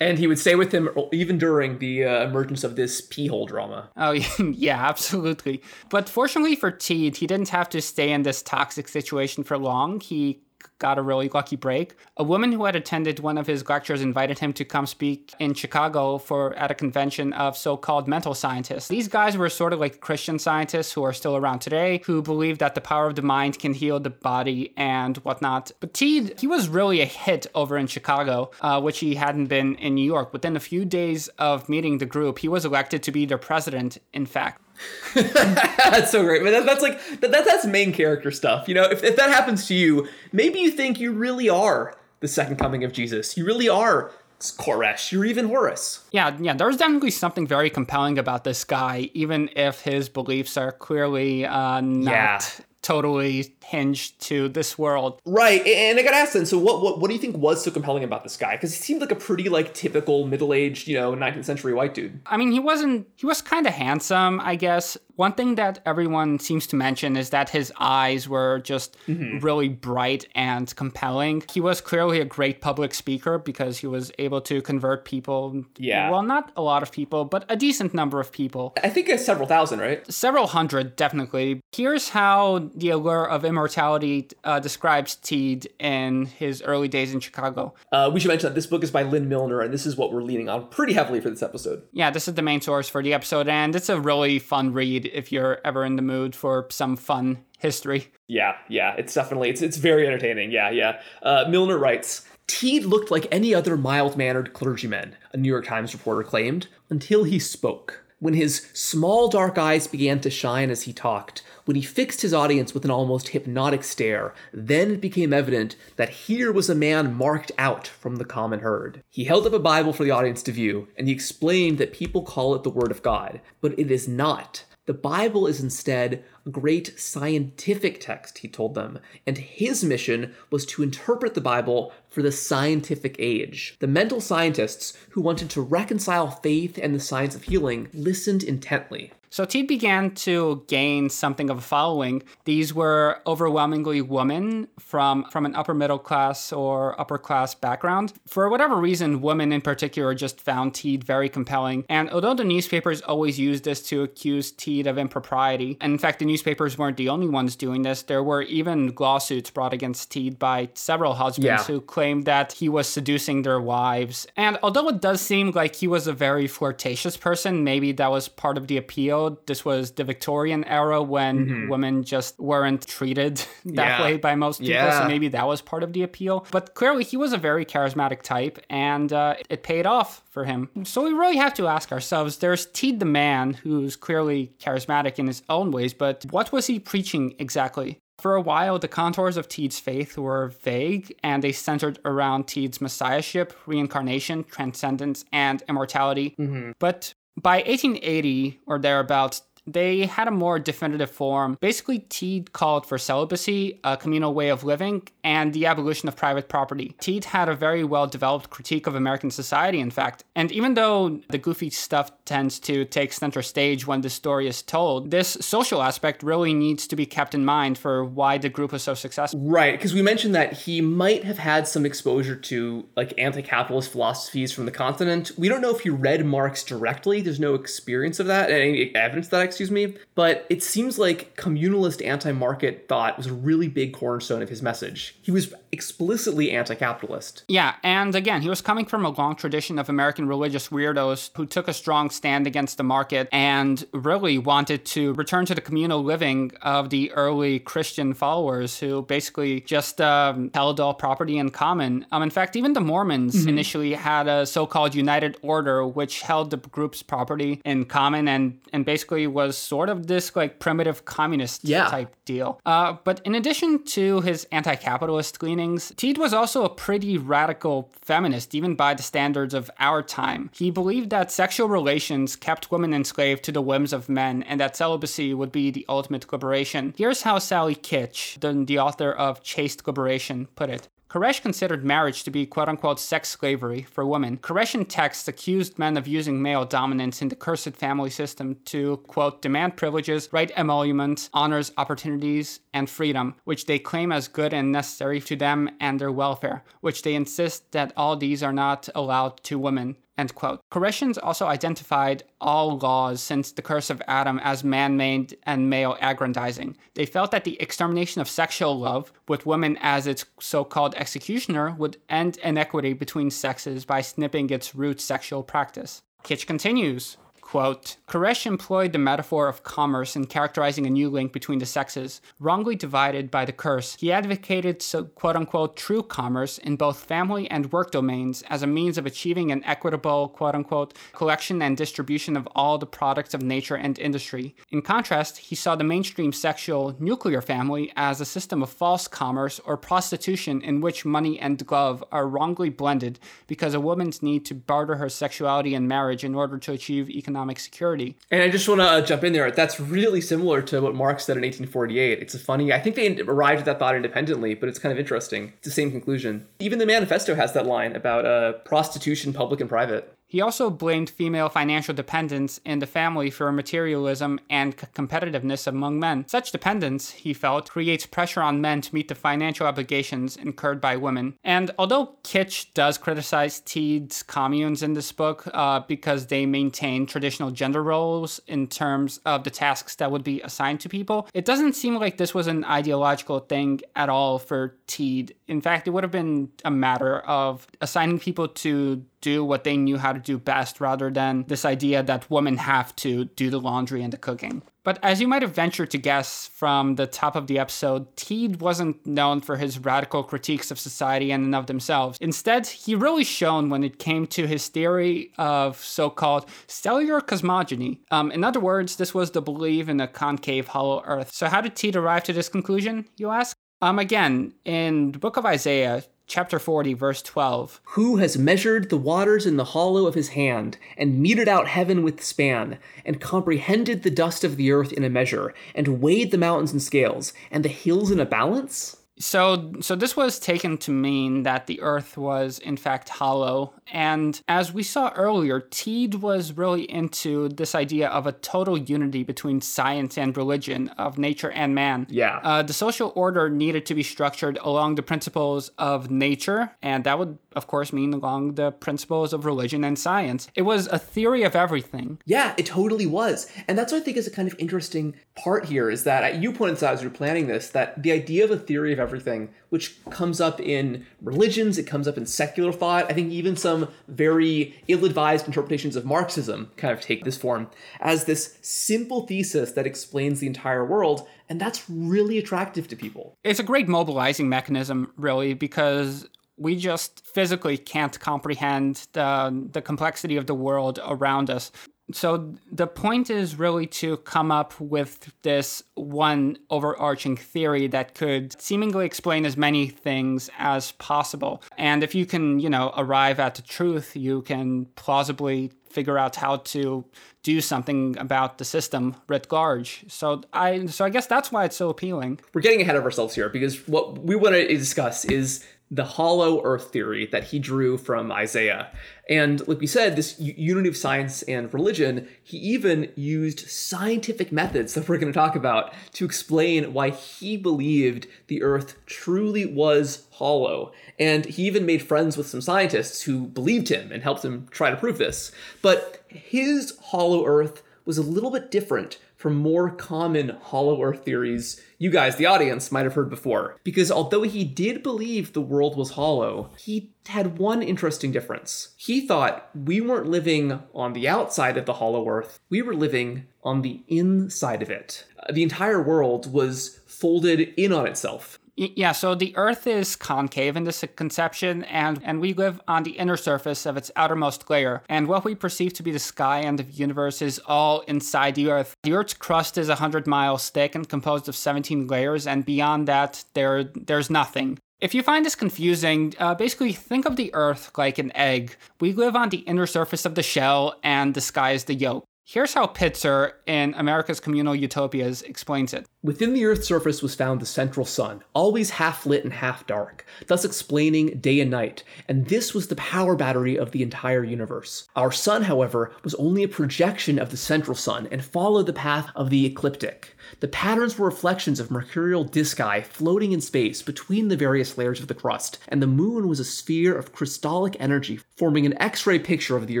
[0.00, 3.46] And he would stay with him even during the uh, emergence of this pee hole
[3.46, 3.90] drama.
[3.96, 5.62] Oh, yeah, absolutely.
[5.88, 10.00] But fortunately for Teed, he didn't have to stay in this toxic situation for long.
[10.00, 10.40] He
[10.78, 11.94] got a really lucky break.
[12.16, 15.54] A woman who had attended one of his lectures invited him to come speak in
[15.54, 18.88] Chicago for at a convention of so-called mental scientists.
[18.88, 22.58] These guys were sort of like Christian scientists who are still around today, who believe
[22.58, 25.72] that the power of the mind can heal the body and whatnot.
[25.80, 29.74] But Teed, he was really a hit over in Chicago, uh, which he hadn't been
[29.76, 30.32] in New York.
[30.32, 33.98] Within a few days of meeting the group, he was elected to be their president.
[34.12, 34.60] In fact.
[35.14, 36.42] that's so great.
[36.42, 38.68] But that, that's like that, that, that's main character stuff.
[38.68, 42.28] You know, if, if that happens to you, maybe you think you really are the
[42.28, 43.36] second coming of Jesus.
[43.36, 45.12] You really are Koresh.
[45.12, 46.04] You're even Horus.
[46.10, 46.54] Yeah, yeah.
[46.54, 51.80] There's definitely something very compelling about this guy, even if his beliefs are clearly uh,
[51.80, 52.64] not Yeah.
[52.86, 55.20] Totally hinged to this world.
[55.26, 56.46] Right, and I got asked then.
[56.46, 58.52] So, what, what what do you think was so compelling about this guy?
[58.56, 61.94] Because he seemed like a pretty like typical middle aged, you know, 19th century white
[61.94, 62.20] dude.
[62.26, 63.08] I mean, he wasn't.
[63.16, 64.96] He was kind of handsome, I guess.
[65.16, 69.38] One thing that everyone seems to mention is that his eyes were just Mm-hmm.
[69.38, 71.42] really bright and compelling.
[71.52, 75.64] He was clearly a great public speaker because he was able to convert people.
[75.78, 76.10] Yeah.
[76.10, 78.74] Well, not a lot of people, but a decent number of people.
[78.82, 80.00] I think it's several thousand, right?
[80.12, 81.60] Several hundred, definitely.
[81.72, 87.74] Here's how the allure of immortality uh, describes Teed in his early days in Chicago.
[87.90, 90.12] Uh, we should mention that this book is by Lyn Millner, and this is what
[90.12, 91.82] we're leaning on pretty heavily for this episode.
[91.92, 95.10] Yeah, this is the main source for the episode, and it's a really fun read
[95.12, 98.12] if you're ever in the mood for some fun history.
[98.28, 100.50] Yeah, yeah, it's definitely it's it's very entertaining.
[100.50, 101.00] Yeah, yeah.
[101.22, 102.26] Uh, Milner writes.
[102.48, 107.24] Teed looked like any other mild mannered clergyman, a New York Times reporter claimed, until
[107.24, 108.04] he spoke.
[108.20, 112.32] When his small dark eyes began to shine as he talked, when he fixed his
[112.32, 117.14] audience with an almost hypnotic stare, then it became evident that here was a man
[117.14, 119.02] marked out from the common herd.
[119.10, 122.22] He held up a Bible for the audience to view, and he explained that people
[122.22, 124.64] call it the Word of God, but it is not.
[124.86, 130.82] The Bible is instead great scientific text, he told them, and his mission was to
[130.82, 133.76] interpret the Bible for the scientific age.
[133.80, 139.12] The mental scientists who wanted to reconcile faith and the science of healing listened intently.
[139.36, 142.22] So Teed began to gain something of a following.
[142.46, 148.14] These were overwhelmingly women from, from an upper middle class or upper class background.
[148.26, 151.84] For whatever reason, women in particular just found Teed very compelling.
[151.90, 156.20] And although the newspapers always used this to accuse Teed of impropriety, and in fact,
[156.20, 160.38] the newspapers weren't the only ones doing this, there were even lawsuits brought against Teed
[160.38, 161.62] by several husbands Yeah.
[161.64, 164.26] who claimed that he was seducing their wives.
[164.36, 168.28] And although it does seem like he was a very flirtatious person, maybe that was
[168.28, 169.38] part of the appeal.
[169.46, 174.02] This was the Victorian era when women just weren't treated that Mm-hmm.
[174.02, 174.02] Yeah.
[174.02, 174.74] way by most people.
[174.74, 175.00] Yeah.
[175.00, 176.44] So maybe that was part of the appeal.
[176.50, 180.68] But clearly, he was a very charismatic type, and uh, it paid off for him.
[180.84, 185.28] So we really have to ask ourselves there's Teed the man, who's clearly charismatic in
[185.28, 188.00] his own ways, but what was he preaching exactly?
[188.18, 192.82] For a while, the contours of Teed's faith were vague, and they centered around Teed's
[192.82, 196.34] messiahship, reincarnation, transcendence, and immortality.
[196.38, 196.72] Mm-hmm.
[196.78, 201.56] But by 1880 or thereabouts, they had a more definitive form.
[201.60, 206.48] Basically, Teed called for celibacy, a communal way of living, and the abolition of private
[206.48, 206.94] property.
[207.00, 210.24] Teed had a very well developed critique of American society, in fact.
[210.34, 214.62] And even though the goofy stuff tends to take center stage when the story is
[214.62, 218.72] told, this social aspect really needs to be kept in mind for why the group
[218.72, 219.40] was so successful.
[219.40, 224.52] Right, because we mentioned that he might have had some exposure to like anti-capitalist philosophies
[224.52, 225.32] from the continent.
[225.36, 227.20] We don't know if he read Marx directly.
[227.20, 229.94] There's no experience of that, any evidence that, excuse me.
[230.14, 235.16] But it seems like communalist anti-market thought was a really big cornerstone of his message.
[235.22, 237.44] He was explicitly anti-capitalist.
[237.48, 241.46] Yeah, and again, he was coming from a long tradition of American religious weirdos who
[241.46, 246.02] took a strong stand against the market and really wanted to return to the communal
[246.02, 252.04] living of the early Christian followers who basically just um, held all property in common.
[252.12, 256.58] Um, in fact, even the Mormons initially had a so-called United Order, which held the
[256.58, 261.64] group's property in common and and basically was was sort of this like primitive communist
[261.64, 261.86] Yeah.
[261.88, 262.60] type deal.
[262.66, 268.54] Uh, but in addition to his anti-capitalist leanings, Teed was also a pretty radical feminist,
[268.54, 270.50] even by the standards of our time.
[270.52, 274.76] He believed that sexual relations kept women enslaved to the whims of men, and that
[274.76, 276.94] celibacy would be the ultimate liberation.
[276.96, 280.88] Here's how Sally Kitch, the, the author of Chaste Liberation, put it.
[281.16, 284.36] Koresh considered marriage to be quote unquote sex slavery for women.
[284.36, 289.40] Koreshian texts accused men of using male dominance in the cursed family system to quote
[289.40, 295.18] demand privileges, right emoluments, honors, opportunities, and freedom, which they claim as good and necessary
[295.22, 299.58] to them and their welfare, which they insist that all these are not allowed to
[299.58, 299.96] women.
[300.18, 300.60] End quote.
[300.72, 305.96] Koreshians also identified all laws since the curse of Adam as man made and male
[306.00, 306.76] aggrandizing.
[306.94, 311.74] They felt that the extermination of sexual love, with women as its so called executioner,
[311.76, 316.02] would end inequity between sexes by snipping its root sexual practice.
[316.22, 317.18] Kitch continues.
[317.46, 322.20] Quote, Koresh employed the metaphor of commerce in characterizing a new link between the sexes.
[322.40, 327.48] Wrongly divided by the curse, he advocated so, quote unquote true commerce in both family
[327.48, 332.36] and work domains as a means of achieving an equitable, quote unquote, collection and distribution
[332.36, 334.56] of all the products of nature and industry.
[334.72, 339.60] In contrast, he saw the mainstream sexual nuclear family as a system of false commerce
[339.60, 344.54] or prostitution in which money and love are wrongly blended because a woman's need to
[344.54, 348.16] barter her sexuality and marriage in order to achieve economic security.
[348.30, 349.50] And I just want to uh, jump in there.
[349.50, 352.18] That's really similar to what Marx said in 1848.
[352.20, 352.72] It's a funny.
[352.72, 355.52] I think they arrived at that thought independently, but it's kind of interesting.
[355.58, 356.46] It's the same conclusion.
[356.58, 360.12] Even the manifesto has that line about uh, prostitution, public and private.
[360.28, 366.00] He also blamed female financial dependence in the family for materialism and c- competitiveness among
[366.00, 366.26] men.
[366.26, 370.96] Such dependence, he felt, creates pressure on men to meet the financial obligations incurred by
[370.96, 371.34] women.
[371.44, 377.52] And although Kitch does criticize Teed's communes in this book uh, because they maintain traditional
[377.52, 381.74] gender roles in terms of the tasks that would be assigned to people, it doesn't
[381.74, 385.34] seem like this was an ideological thing at all for Teed.
[385.46, 389.76] In fact, it would have been a matter of assigning people to do what they
[389.76, 393.60] knew how to do best rather than this idea that women have to do the
[393.60, 394.62] laundry and the cooking.
[394.86, 398.60] But as you might have ventured to guess from the top of the episode, Teed
[398.60, 402.18] wasn't known for his radical critiques of society and of themselves.
[402.20, 408.00] Instead, he really shone when it came to his theory of so called stellar cosmogony.
[408.12, 411.32] Um, in other words, this was the belief in a concave hollow earth.
[411.32, 413.56] So, how did Teed arrive to this conclusion, you ask?
[413.82, 417.80] Um, again, in the book of Isaiah, chapter 40, verse 12.
[417.90, 422.02] Who has measured the waters in the hollow of his hand, and meted out heaven
[422.02, 426.38] with span, and comprehended the dust of the earth in a measure, and weighed the
[426.38, 428.96] mountains in scales, and the hills in a balance?
[429.18, 434.40] So, so this was taken to mean that the Earth was in fact hollow, and
[434.46, 439.60] as we saw earlier, Teed was really into this idea of a total unity between
[439.60, 442.06] science and religion, of nature and man.
[442.10, 442.40] Yeah.
[442.42, 447.18] Uh, the social order needed to be structured along the principles of nature, and that
[447.18, 450.48] would, of course, mean along the principles of religion and science.
[450.54, 452.18] It was a theory of everything.
[452.24, 453.50] Yeah, it totally was.
[453.66, 456.52] And that's what I think is a kind of interesting part here is that you
[456.52, 459.98] pointed out as you're planning this that the idea of a theory of everything, which
[460.10, 464.82] comes up in religions, it comes up in secular thought, I think even some very
[464.88, 469.86] ill advised interpretations of Marxism kind of take this form as this simple thesis that
[469.86, 471.26] explains the entire world.
[471.48, 473.36] And that's really attractive to people.
[473.44, 480.36] It's a great mobilizing mechanism, really, because we just physically can't comprehend the, the complexity
[480.36, 481.70] of the world around us.
[482.12, 488.60] So the point is really to come up with this one overarching theory that could
[488.60, 491.62] seemingly explain as many things as possible.
[491.76, 496.36] And if you can, you know, arrive at the truth, you can plausibly figure out
[496.36, 497.04] how to
[497.42, 500.04] do something about the system writ large.
[500.08, 502.38] So I so I guess that's why it's so appealing.
[502.54, 506.60] We're getting ahead of ourselves here because what we want to discuss is the hollow
[506.64, 508.90] earth theory that he drew from Isaiah.
[509.28, 514.94] And like we said, this unity of science and religion, he even used scientific methods
[514.94, 520.26] that we're going to talk about to explain why he believed the earth truly was
[520.32, 520.92] hollow.
[521.20, 524.90] And he even made friends with some scientists who believed him and helped him try
[524.90, 525.52] to prove this.
[525.82, 531.80] But his hollow earth was a little bit different from more common hollow earth theories
[531.98, 533.76] you guys, the audience, might have heard before.
[533.82, 538.90] Because although he did believe the world was hollow, he had one interesting difference.
[538.96, 543.46] He thought we weren't living on the outside of the hollow earth, we were living
[543.62, 545.24] on the inside of it.
[545.52, 548.58] The entire world was folded in on itself.
[548.78, 553.12] Yeah, so the Earth is concave in this conception, and, and we live on the
[553.12, 555.02] inner surface of its outermost layer.
[555.08, 558.70] And what we perceive to be the sky and the universe is all inside the
[558.70, 558.94] Earth.
[559.02, 563.44] The Earth's crust is 100 miles thick and composed of 17 layers, and beyond that,
[563.54, 564.78] there there's nothing.
[565.00, 568.76] If you find this confusing, uh, basically think of the Earth like an egg.
[569.00, 572.24] We live on the inner surface of the shell, and the sky is the yolk.
[572.48, 576.06] Here's how Pitzer in America's Communal Utopias explains it.
[576.26, 580.26] Within the Earth's surface was found the central sun, always half lit and half dark,
[580.48, 585.06] thus explaining day and night, and this was the power battery of the entire universe.
[585.14, 589.30] Our sun, however, was only a projection of the central sun and followed the path
[589.36, 590.34] of the ecliptic.
[590.58, 595.28] The patterns were reflections of mercurial disci floating in space between the various layers of
[595.28, 599.38] the crust, and the moon was a sphere of crystallic energy forming an X ray
[599.38, 600.00] picture of the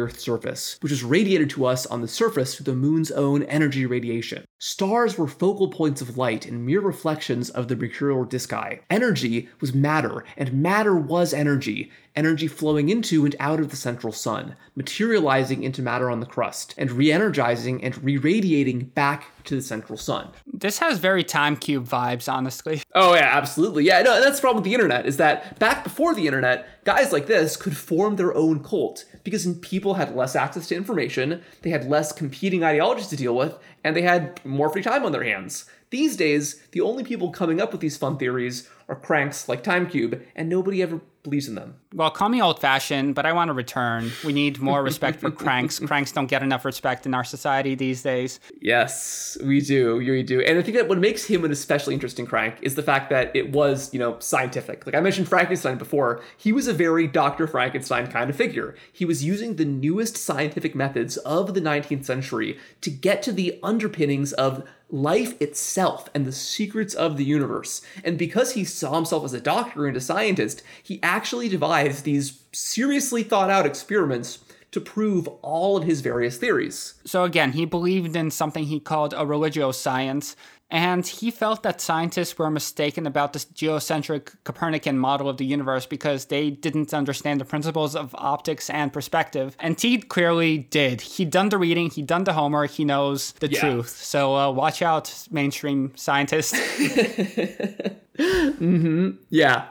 [0.00, 3.86] Earth's surface, which was radiated to us on the surface through the moon's own energy
[3.86, 4.44] radiation.
[4.58, 8.80] Stars were focal points of light and mere reflections of the mercurial disci.
[8.90, 14.12] Energy was matter, and matter was energy, energy flowing into and out of the central
[14.12, 19.54] sun, materializing into matter on the crust, and re energizing and re radiating back to
[19.54, 20.28] the central sun.
[20.46, 22.82] This has very time cube vibes, honestly.
[22.98, 23.84] Oh, yeah, absolutely.
[23.84, 27.12] Yeah, no, that's the problem with the internet, is that back before the internet, guys
[27.12, 31.68] like this could form their own cult because people had less access to information, they
[31.68, 35.24] had less competing ideologies to deal with, and they had more free time on their
[35.24, 35.66] hands.
[35.90, 40.20] These days, the only people coming up with these fun theories are cranks like Timecube,
[40.34, 41.76] and nobody ever believes in them.
[41.96, 44.12] Well, call me old fashioned, but I want to return.
[44.22, 45.78] We need more respect for cranks.
[45.78, 48.38] Cranks don't get enough respect in our society these days.
[48.60, 49.96] Yes, we do.
[49.96, 50.42] We do.
[50.42, 53.34] And I think that what makes him an especially interesting crank is the fact that
[53.34, 54.84] it was, you know, scientific.
[54.84, 57.46] Like I mentioned Frankenstein before, he was a very Dr.
[57.46, 58.74] Frankenstein kind of figure.
[58.92, 63.58] He was using the newest scientific methods of the 19th century to get to the
[63.62, 67.82] underpinnings of life itself and the secrets of the universe.
[68.04, 72.42] And because he saw himself as a doctor and a scientist, he actually devised these
[72.52, 74.38] seriously thought out experiments
[74.72, 76.94] to prove all of his various theories.
[77.04, 80.36] So again, he believed in something he called a religio science,
[80.68, 85.86] and he felt that scientists were mistaken about this geocentric Copernican model of the universe
[85.86, 89.56] because they didn't understand the principles of optics and perspective.
[89.60, 91.00] And Teed clearly did.
[91.00, 93.60] He'd done the reading, he'd done the homework, he knows the yeah.
[93.60, 93.90] truth.
[93.90, 96.52] So uh, watch out, mainstream scientists.
[98.16, 99.10] mm-hmm.
[99.30, 99.66] Yeah.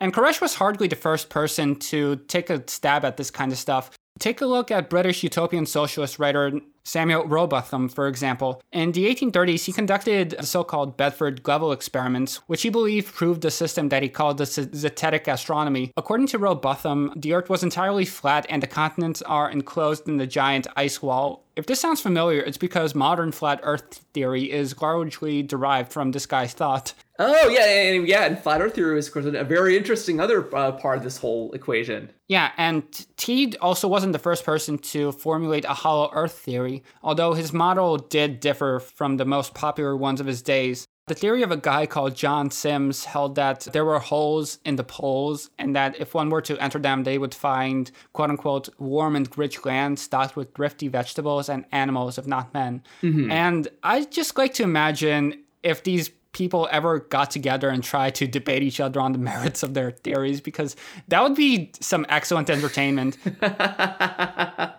[0.00, 3.58] And Koresh was hardly the first person to take a stab at this kind of
[3.58, 3.90] stuff.
[4.18, 8.60] Take a look at British utopian socialist writer Samuel Rowbotham, for example.
[8.72, 13.42] In the 1830s, he conducted the so called Bedford Level experiments, which he believed proved
[13.42, 15.92] the system that he called the zetetic astronomy.
[15.96, 20.26] According to Rowbotham, the Earth was entirely flat and the continents are enclosed in the
[20.26, 21.44] giant ice wall.
[21.60, 26.24] If this sounds familiar, it's because modern flat Earth theory is largely derived from this
[26.24, 26.94] guy's thought.
[27.18, 30.56] Oh yeah, and yeah, and flat Earth theory is of course a very interesting other
[30.56, 32.14] uh, part of this whole equation.
[32.28, 32.82] Yeah, and
[33.18, 37.98] Teed also wasn't the first person to formulate a hollow Earth theory, although his model
[37.98, 40.88] did differ from the most popular ones of his days.
[41.06, 44.84] The theory of a guy called John Symmes held that there were holes in the
[44.84, 49.16] poles, and that if one were to enter them, they would find quote unquote warm
[49.16, 52.82] and rich land stocked with thrifty vegetables and animals, if not men.
[53.02, 53.30] Mm-hmm.
[53.30, 58.26] And I just like to imagine if these people ever got together and tried to
[58.26, 60.76] debate each other on the merits of their theories because
[61.08, 63.18] that would be some excellent entertainment.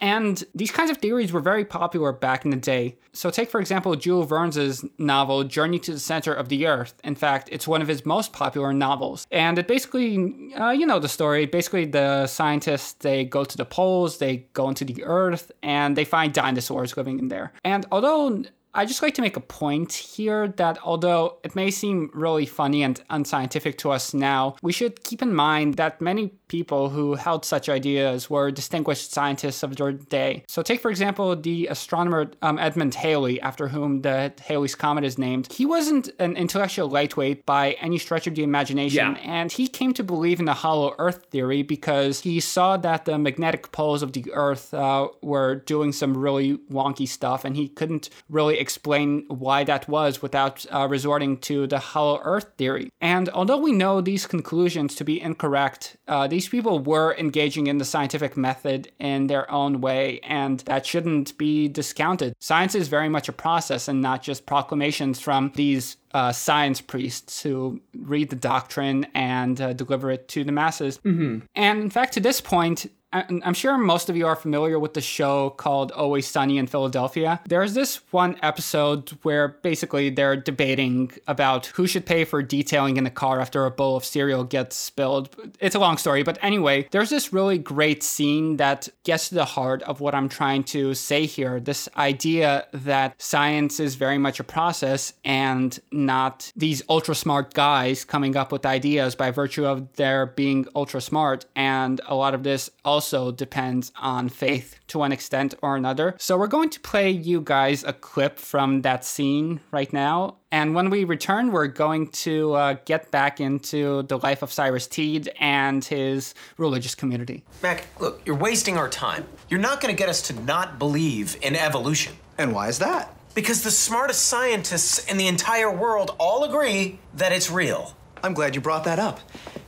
[0.00, 2.96] and these kinds of theories were very popular back in the day.
[3.12, 6.94] So, take for example Jules Verne's novel Journey to the Center of the Earth.
[7.04, 9.26] In fact, it's one of his most popular novels.
[9.30, 11.46] And it basically, uh, you know the story.
[11.46, 16.04] Basically, the scientists they go to the poles, they go into the Earth, and they
[16.04, 17.52] find dinosaurs living in there.
[17.64, 18.42] And although
[18.76, 22.82] I just like to make a point here that although it may seem really funny
[22.82, 27.44] and unscientific to us now, we should keep in mind that many people who held
[27.44, 30.32] such ideas were distinguished scientists of their day.
[30.54, 35.16] So, take for example the astronomer um, Edmund Halley, after whom the Halley's Comet is
[35.18, 35.52] named.
[35.52, 39.38] He wasn't an intellectual lightweight by any stretch of the imagination, yeah.
[39.38, 43.18] and he came to believe in the hollow Earth theory because he saw that the
[43.18, 48.10] magnetic poles of the Earth uh, were doing some really wonky stuff, and he couldn't
[48.28, 52.90] really explain why that was without uh, resorting to the hollow earth theory.
[53.00, 57.78] And although we know these conclusions to be incorrect, uh, these people were engaging in
[57.78, 62.34] the scientific method in their own way, and that shouldn't be discounted.
[62.38, 67.42] Science is very much a process and not just proclamations from these uh, science priests
[67.42, 70.98] who read the doctrine and uh, deliver it to the masses.
[70.98, 71.46] Mm-hmm.
[71.54, 75.00] And in fact, to this point, I'm sure most of you are familiar with the
[75.00, 77.40] show called Always Sunny in Philadelphia.
[77.46, 83.04] There's this one episode where basically they're debating about who should pay for detailing in
[83.04, 85.28] the car after a bowl of cereal gets spilled.
[85.60, 89.44] It's a long story, but anyway, there's this really great scene that gets to the
[89.44, 91.60] heart of what I'm trying to say here.
[91.60, 98.04] This idea that science is very much a process and not these ultra smart guys
[98.04, 101.44] coming up with ideas by virtue of their being ultra smart.
[101.54, 106.14] And a lot of this also depends on faith to one extent or another.
[106.18, 110.36] So we're going to play you guys a clip from that scene right now.
[110.50, 114.86] And when we return, we're going to uh, get back into the life of Cyrus
[114.86, 117.44] Teed and his religious community.
[117.62, 119.24] Mac, look, you're wasting our time.
[119.48, 122.14] You're not going to get us to not believe in evolution.
[122.38, 123.14] And why is that?
[123.34, 127.96] Because the smartest scientists in the entire world all agree that it's real.
[128.22, 129.20] I'm glad you brought that up.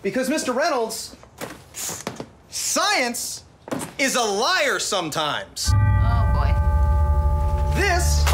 [0.02, 0.54] Because, Mr.
[0.54, 1.16] Reynolds,
[2.56, 3.44] science
[3.98, 5.70] is a liar sometimes.
[5.74, 7.78] Oh boy.
[7.78, 8.24] This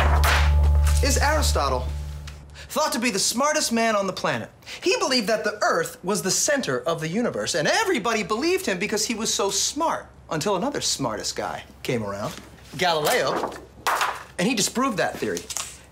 [1.03, 1.89] is Aristotle,
[2.69, 4.49] thought to be the smartest man on the planet.
[4.81, 8.79] He believed that the Earth was the center of the universe, and everybody believed him
[8.79, 12.33] because he was so smart until another smartest guy came around,
[12.79, 13.53] Galileo,
[14.39, 15.41] and he disproved that theory,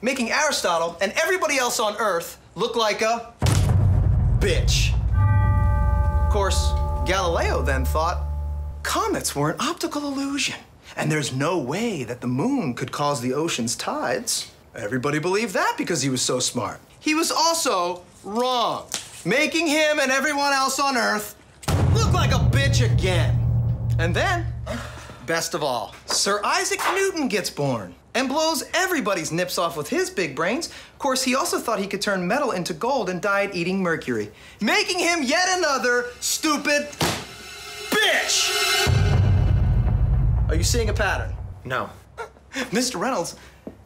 [0.02, 3.34] making Aristotle and everybody else on Earth look like a
[4.38, 4.94] bitch.
[6.24, 6.70] Of course,
[7.11, 8.22] Galileo then thought
[8.84, 10.54] comets were an optical illusion,
[10.96, 14.52] and there's no way that the moon could cause the ocean's tides.
[14.76, 16.78] Everybody believed that because he was so smart.
[17.00, 18.86] He was also wrong,
[19.24, 21.34] making him and everyone else on Earth
[21.94, 23.36] look like a bitch again.
[23.98, 24.46] And then,
[25.26, 30.11] best of all, Sir Isaac Newton gets born and blows everybody's nips off with his
[30.11, 30.68] big brains.
[30.68, 34.30] Of course, he also thought he could turn metal into gold and died eating mercury,
[34.61, 36.88] making him yet another stupid
[37.90, 38.50] bitch.
[40.48, 41.32] Are you seeing a pattern?
[41.64, 41.90] No.
[42.52, 42.98] Mr.
[42.98, 43.36] Reynolds,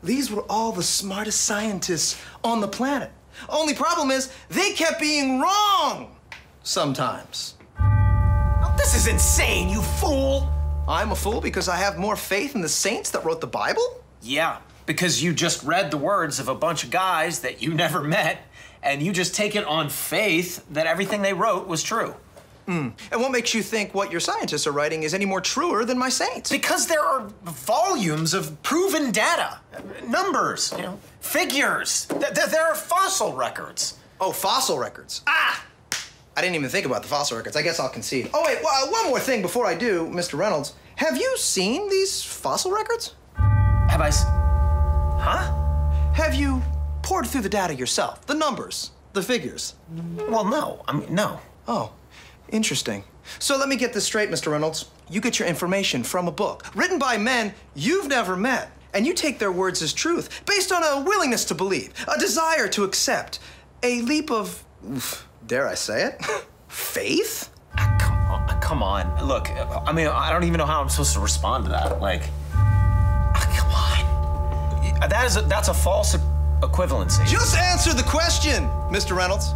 [0.02, 3.10] these were all the smartest scientists on the planet.
[3.48, 6.16] Only problem is, they kept being wrong
[6.62, 7.54] sometimes.
[7.78, 10.50] Oh, this is insane, you fool!
[10.86, 14.03] I'm a fool because I have more faith in the saints that wrote the Bible?
[14.24, 18.00] Yeah, because you just read the words of a bunch of guys that you never
[18.02, 18.38] met,
[18.82, 22.14] and you just take it on faith that everything they wrote was true.
[22.66, 25.98] And what makes you think what your scientists are writing is any more truer than
[25.98, 26.48] my saints?
[26.50, 29.58] Because there are volumes of proven data,
[30.06, 32.06] numbers, you know, figures.
[32.06, 33.98] Th- th- there are fossil records.
[34.18, 35.20] Oh, fossil records.
[35.26, 35.62] Ah!
[36.38, 37.54] I didn't even think about the fossil records.
[37.54, 38.30] I guess I'll concede.
[38.32, 40.38] Oh, wait, well, one more thing before I do, Mr.
[40.38, 40.72] Reynolds.
[40.96, 43.14] Have you seen these fossil records?
[43.94, 44.08] Have I?
[44.08, 44.24] S-
[45.22, 45.52] huh?
[46.14, 46.60] Have you
[47.02, 48.26] poured through the data yourself?
[48.26, 49.76] The numbers, the figures?
[50.28, 50.82] Well, no.
[50.88, 51.38] I mean, no.
[51.68, 51.92] Oh,
[52.48, 53.04] interesting.
[53.38, 54.50] So let me get this straight, Mr.
[54.50, 54.86] Reynolds.
[55.08, 59.14] You get your information from a book written by men you've never met, and you
[59.14, 63.38] take their words as truth based on a willingness to believe, a desire to accept,
[63.84, 66.20] a leap of, oof, dare I say it,
[66.68, 67.48] faith?
[67.78, 68.16] Ah, Come
[68.48, 69.24] on, come on.
[69.28, 72.00] Look, I mean, I don't even know how I'm supposed to respond to that.
[72.00, 72.22] Like,
[73.56, 75.02] come on.
[75.02, 76.16] Uh, that is a, that's a false
[76.60, 77.26] equivalency.
[77.26, 79.16] Just answer the question, Mr.
[79.16, 79.54] Reynolds.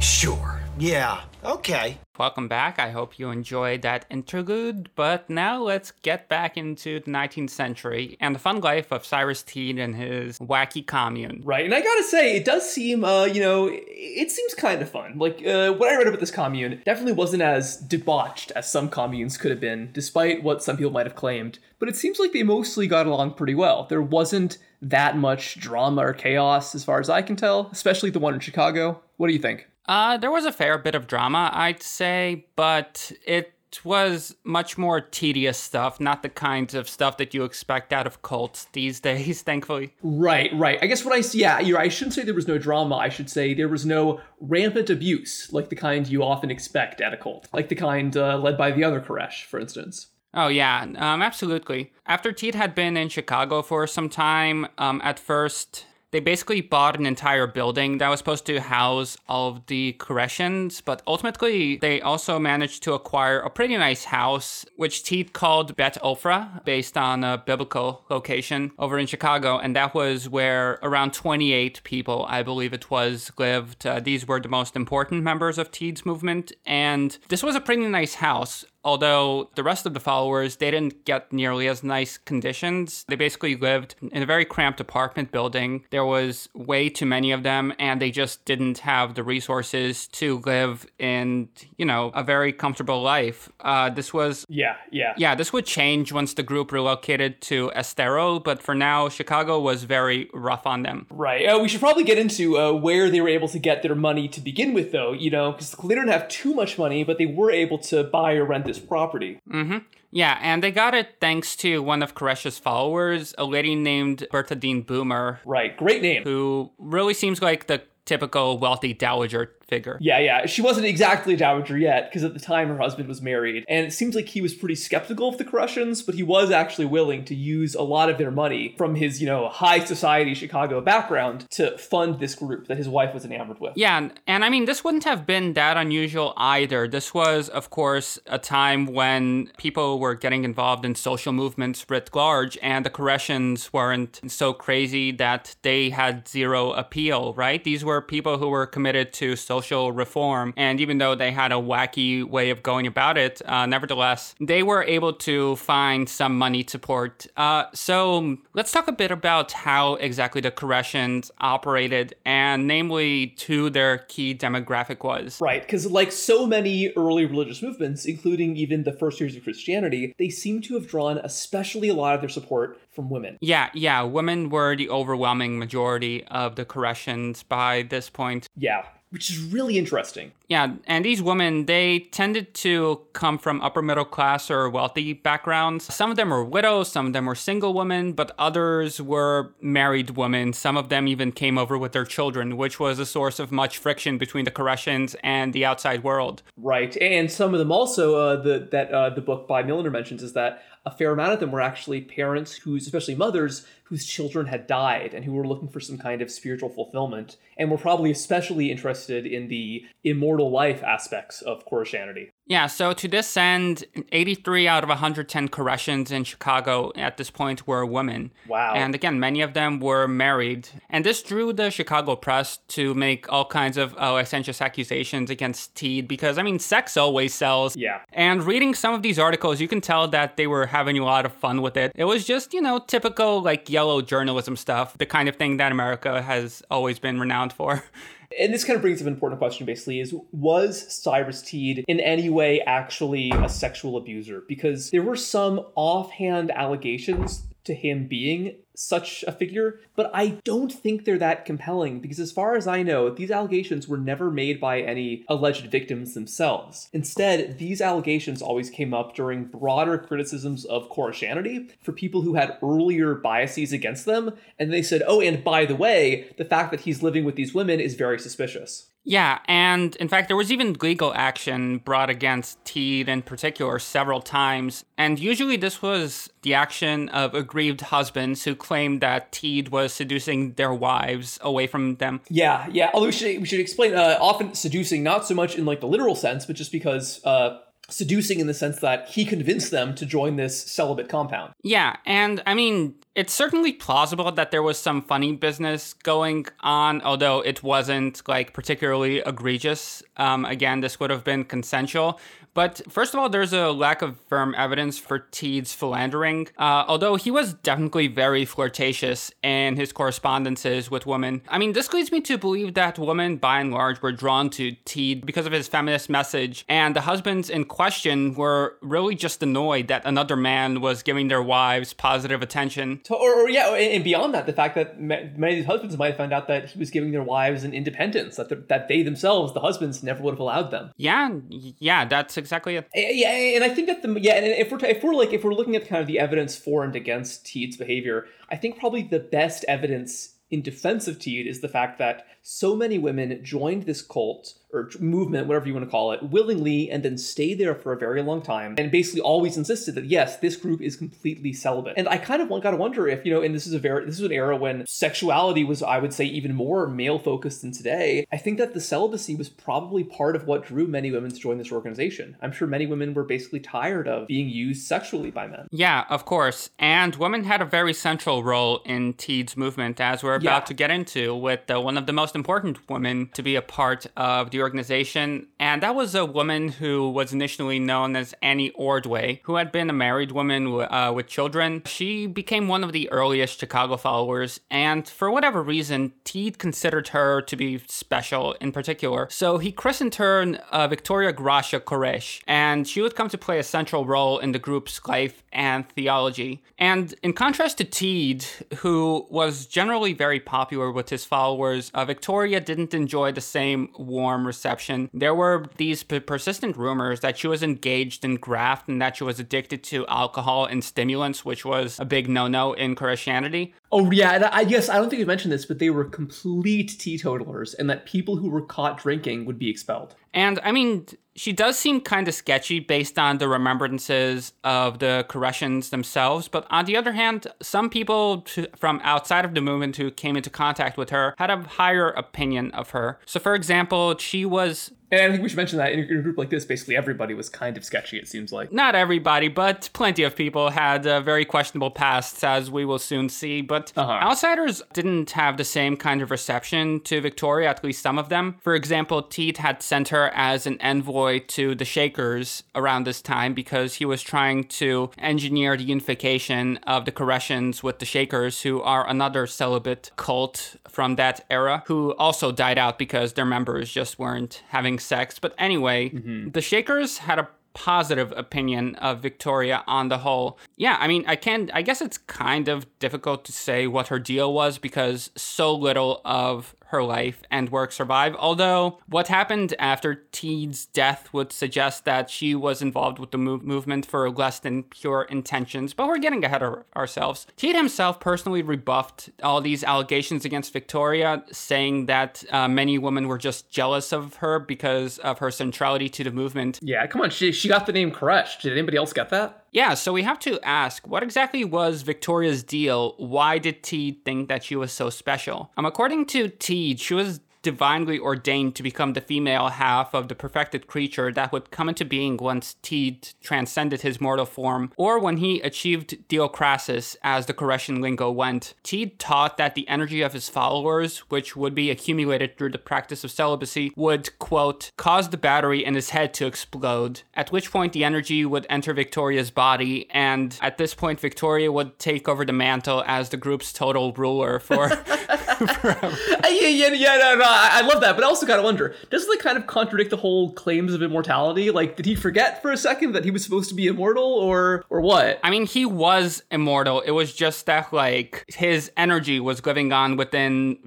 [0.00, 0.60] Sure.
[0.78, 1.22] Yeah.
[1.44, 1.98] Okay.
[2.18, 2.80] Welcome back.
[2.80, 4.90] I hope you enjoyed that interlude.
[4.96, 9.44] But now let's get back into the 19th century and the fun life of Cyrus
[9.44, 11.42] Teed and his wacky commune.
[11.44, 14.90] Right, and I gotta say, it does seem, uh, you know, it seems kind of
[14.90, 15.16] fun.
[15.16, 19.36] Like, uh, what I read about this commune definitely wasn't as debauched as some communes
[19.36, 21.60] could have been, despite what some people might have claimed.
[21.78, 23.84] But it seems like they mostly got along pretty well.
[23.84, 28.18] There wasn't that much drama or chaos, as far as I can tell, especially the
[28.18, 29.00] one in Chicago.
[29.16, 29.68] What do you think?
[29.88, 35.00] Uh, there was a fair bit of drama, I'd say, but it was much more
[35.00, 39.40] tedious stuff, not the kinds of stuff that you expect out of cults these days,
[39.40, 39.94] thankfully.
[40.02, 40.78] Right, right.
[40.82, 42.96] I guess what I see, yeah, you're, I shouldn't say there was no drama.
[42.96, 47.14] I should say there was no rampant abuse, like the kind you often expect at
[47.14, 50.08] a cult, like the kind uh, led by the other Koresh, for instance.
[50.34, 51.92] Oh, yeah, um, absolutely.
[52.06, 56.98] After Teed had been in Chicago for some time, um, at first, they basically bought
[56.98, 62.00] an entire building that was supposed to house all of the Koreshans, but ultimately they
[62.00, 67.24] also managed to acquire a pretty nice house, which Teed called Beth Ophrah, based on
[67.24, 72.72] a biblical location over in Chicago, and that was where around 28 people, I believe
[72.72, 73.86] it was, lived.
[73.86, 77.86] Uh, these were the most important members of Teed's movement, and this was a pretty
[77.86, 83.04] nice house although the rest of the followers, they didn't get nearly as nice conditions.
[83.08, 85.84] They basically lived in a very cramped apartment building.
[85.90, 90.40] There was way too many of them, and they just didn't have the resources to
[90.46, 93.50] live in, you know, a very comfortable life.
[93.60, 95.12] Uh, this was Yeah, yeah.
[95.18, 99.84] yeah, this would change once the group relocated to Estero, but for now, Chicago was
[99.84, 101.06] very rough on them.
[101.10, 101.44] Right.
[101.46, 104.28] Uh, we should probably get into uh, where they were able to get their money
[104.28, 107.26] to begin with, though, you know, because they didn't have too much money, but they
[107.26, 109.40] were able to buy or rent this property.
[109.50, 109.78] Mm-hmm.
[110.10, 114.86] Yeah, and they got it thanks to one of Koresh's followers, a lady named Berthaldine
[114.86, 115.76] Boomer, Right.
[115.76, 116.22] Great name.
[116.24, 119.98] who really seems like the typical wealthy dowager figure.
[120.00, 120.46] Yeah, yeah.
[120.46, 123.64] She wasn't exactly a dowager yet, because at the time her husband was married.
[123.68, 126.86] And it seems like he was pretty skeptical of the Koreshans, but he was actually
[126.86, 130.80] willing to use a lot of their money from his, you know, high society Chicago
[130.80, 133.72] background to fund this group that his wife was enamored with.
[133.76, 136.88] Yeah, and- and I mean, this wouldn't have been that unusual either.
[136.88, 142.08] This was, of course, a time when people were getting involved in social movements writ
[142.14, 147.62] large, and the Koreshans weren't so crazy that they had zero appeal, right?
[147.64, 151.56] These were people who were committed to social reform, and even though they had a
[151.56, 156.64] wacky way of going about it, uh, nevertheless, they were able to find some money
[156.66, 157.26] support.
[157.36, 163.70] Uh, so let's talk a bit about how exactly the Koreshans operated, and namely who
[163.70, 165.40] their key demographic was.
[165.40, 170.14] Right, because like so many early religious movements, including even the first years of Christianity,
[170.18, 173.38] they seem to have drawn especially a lot of their support from women.
[173.40, 178.48] Yeah, yeah, women were the overwhelming majority of the Koreshans by this point.
[178.56, 180.32] Yeah, which is really interesting.
[180.48, 185.92] Yeah, and these women, they tended to come from upper middle class or wealthy backgrounds.
[185.92, 190.10] Some of them were widows, some of them were single women, but others were married
[190.10, 190.52] women.
[190.52, 193.78] Some of them even came over with their children, which was a source of much
[193.78, 196.42] friction between the Koreshans and the outside world.
[196.56, 200.22] Right, and some of them also uh, the that uh, the book by Millner mentions
[200.22, 204.46] is that a fair amount of them were actually parents whose, especially mothers, whose children
[204.46, 208.10] had died and who were looking for some kind of spiritual fulfillment, and were probably
[208.10, 212.30] especially interested in the immortal life aspects of Koreshanity.
[212.48, 217.66] Yeah, so to this end, 83 out of 110 Koreshans in Chicago at this point
[217.66, 218.32] were women.
[218.46, 218.72] Wow.
[218.74, 220.66] And again, many of them were married.
[220.88, 225.74] And this drew the Chicago press to make all kinds of uh, licentious accusations against
[225.74, 227.76] Teed because, I mean, sex always sells.
[227.76, 228.00] Yeah.
[228.14, 231.26] And reading some of these articles, you can tell that they were having a lot
[231.26, 231.92] of fun with it.
[231.94, 235.70] It was just, you know, typical, like, yellow journalism stuff, the kind of thing that
[235.70, 237.84] America has always been renowned for.
[238.38, 242.00] And this kind of brings up an important question basically is was Cyrus Teed in
[242.00, 244.42] any way actually a sexual abuser?
[244.46, 250.72] Because there were some offhand allegations to him being such a figure, but I don't
[250.72, 254.60] think they're that compelling because, as far as I know, these allegations were never made
[254.60, 256.88] by any alleged victims themselves.
[256.92, 262.56] Instead, these allegations always came up during broader criticisms of Koreshanity for people who had
[262.62, 266.80] earlier biases against them, and they said, oh, and by the way, the fact that
[266.80, 268.90] he's living with these women is very suspicious.
[269.08, 274.20] Yeah, and in fact, there was even legal action brought against Teed in particular several
[274.20, 274.84] times.
[274.98, 280.52] And usually, this was the action of aggrieved husbands who claimed that Teed was seducing
[280.52, 282.20] their wives away from them.
[282.28, 282.90] Yeah, yeah.
[282.92, 283.94] Although we should we should explain.
[283.94, 287.60] Uh, often seducing, not so much in like the literal sense, but just because uh,
[287.88, 291.52] seducing in the sense that he convinced them to join this celibate compound.
[291.62, 297.02] Yeah, and I mean, it's certainly plausible that there was some funny business going on,
[297.02, 300.04] although it wasn't like particularly egregious.
[300.16, 302.20] Um, again, this would have been consensual.
[302.58, 307.14] But first of all, there's a lack of firm evidence for Teed's philandering, uh, although
[307.14, 311.42] he was definitely very flirtatious in his correspondences with women.
[311.46, 314.72] I mean, this leads me to believe that women, by and large, were drawn to
[314.84, 319.86] Teed because of his feminist message, and the husbands in question were really just annoyed
[319.86, 323.00] that another man was giving their wives positive attention.
[323.08, 326.08] So, or, or yeah, and beyond that, the fact that many of these husbands might
[326.08, 329.02] have found out that he was giving their wives an independence that the, that they
[329.02, 330.90] themselves, the husbands, never would have allowed them.
[330.98, 332.86] Yeah, yeah, that's exactly it.
[332.94, 335.54] Yeah, and I think that the yeah, and if we're if we're like if we're
[335.54, 339.20] looking at kind of the evidence for and against Teed's behavior, I think probably the
[339.20, 344.02] best evidence in defense of Teed is the fact that so many women joined this
[344.02, 347.92] cult or movement, whatever you want to call it, willingly and then stay there for
[347.92, 351.94] a very long time and basically always insisted that yes, this group is completely celibate.
[351.96, 354.04] And I kind of got to wonder if, you know, and this is a very,
[354.04, 357.72] this is an era when sexuality was, I would say, even more male focused than
[357.72, 358.26] today.
[358.32, 361.58] I think that the celibacy was probably part of what drew many women to join
[361.58, 362.36] this organization.
[362.42, 365.66] I'm sure many women were basically tired of being used sexually by men.
[365.70, 366.70] Yeah, of course.
[366.78, 370.66] And women had a very central role in Teed's movement, as we're about Yeah.
[370.66, 374.06] to get into with uh, one of the most important women to be a part
[374.16, 379.40] of the organization, and that was a woman who was initially known as Annie Ordway,
[379.44, 381.82] who had been a married woman uh, with children.
[381.86, 387.42] She became one of the earliest Chicago followers, and for whatever reason, Teed considered her
[387.42, 389.28] to be special in particular.
[389.30, 393.62] So he christened her uh, Victoria Gracia Koresh, and she would come to play a
[393.62, 396.62] central role in the group's life and theology.
[396.78, 398.44] And in contrast to Teed,
[398.78, 404.46] who was generally very popular with his followers, uh, Victoria didn't enjoy the same warm
[404.48, 405.08] reception.
[405.14, 409.24] There were these p- persistent rumors that she was engaged in graft and that she
[409.24, 413.74] was addicted to alcohol and stimulants, which was a big no no in Christianity.
[413.92, 416.96] Oh yeah, and I guess I don't think you mentioned this, but they were complete
[416.98, 420.16] teetotalers, and that people who were caught drinking would be expelled.
[420.34, 421.06] And I mean,
[421.38, 426.48] she does seem kind of sketchy based on the remembrances of the Koreshans themselves.
[426.48, 428.44] But on the other hand, some people
[428.76, 432.72] from outside of the movement who came into contact with her had a higher opinion
[432.72, 433.20] of her.
[433.24, 436.36] So, for example, she was and I think we should mention that in a group
[436.36, 438.72] like this, basically everybody was kind of sketchy, it seems like.
[438.72, 443.30] Not everybody, but plenty of people had uh, very questionable pasts, as we will soon
[443.30, 443.62] see.
[443.62, 444.12] But uh-huh.
[444.12, 448.56] outsiders didn't have the same kind of reception to Victoria, at least some of them.
[448.60, 453.54] For example, Teed had sent her as an envoy to the Shakers around this time
[453.54, 458.82] because he was trying to engineer the unification of the Koreshans with the Shakers, who
[458.82, 464.18] are another celibate cult from that era, who also died out because their members just
[464.18, 465.38] weren't having sex.
[465.38, 466.50] But anyway, mm-hmm.
[466.50, 470.58] the Shakers had a positive opinion of Victoria on the whole.
[470.76, 474.18] Yeah, I mean, I can I guess it's kind of difficult to say what her
[474.18, 478.34] deal was because so little of her life and work survive.
[478.38, 483.62] Although, what happened after Teed's death would suggest that she was involved with the move-
[483.62, 487.46] movement for less than pure intentions, but we're getting ahead of ourselves.
[487.56, 493.38] Teed himself personally rebuffed all these allegations against Victoria, saying that uh, many women were
[493.38, 496.80] just jealous of her because of her centrality to the movement.
[496.82, 498.60] Yeah, come on, she, she got the name Koresh.
[498.60, 499.64] Did anybody else get that?
[499.78, 503.14] Yeah, so we have to ask what exactly was Victoria's deal?
[503.16, 505.70] Why did Teed think that she was so special?
[505.76, 507.38] Um, according to Teed, she was
[507.68, 512.02] divinely ordained to become the female half of the perfected creature that would come into
[512.02, 518.00] being once Teed transcended his mortal form, or when he achieved Theocrasis, as the Koreshan
[518.00, 518.72] lingo went.
[518.82, 523.22] Teed taught that the energy of his followers, which would be accumulated through the practice
[523.22, 527.92] of celibacy, would, quote, cause the battery in his head to explode, at which point
[527.92, 532.52] the energy would enter Victoria's body, and at this point, Victoria would take over the
[532.54, 534.88] mantle as the group's total ruler for
[535.66, 536.16] forever.
[536.44, 539.40] yeah, yeah, yeah, no, no, I, love that, but I also gotta wonder, doesn't it
[539.40, 541.70] kind of contradict the whole claims of immortality?
[541.70, 544.84] Like, did he forget for a second that he was supposed to be immortal, or
[544.90, 545.40] or what?
[545.42, 547.00] I mean, he was immortal.
[547.00, 550.78] It was just that like his energy was living on within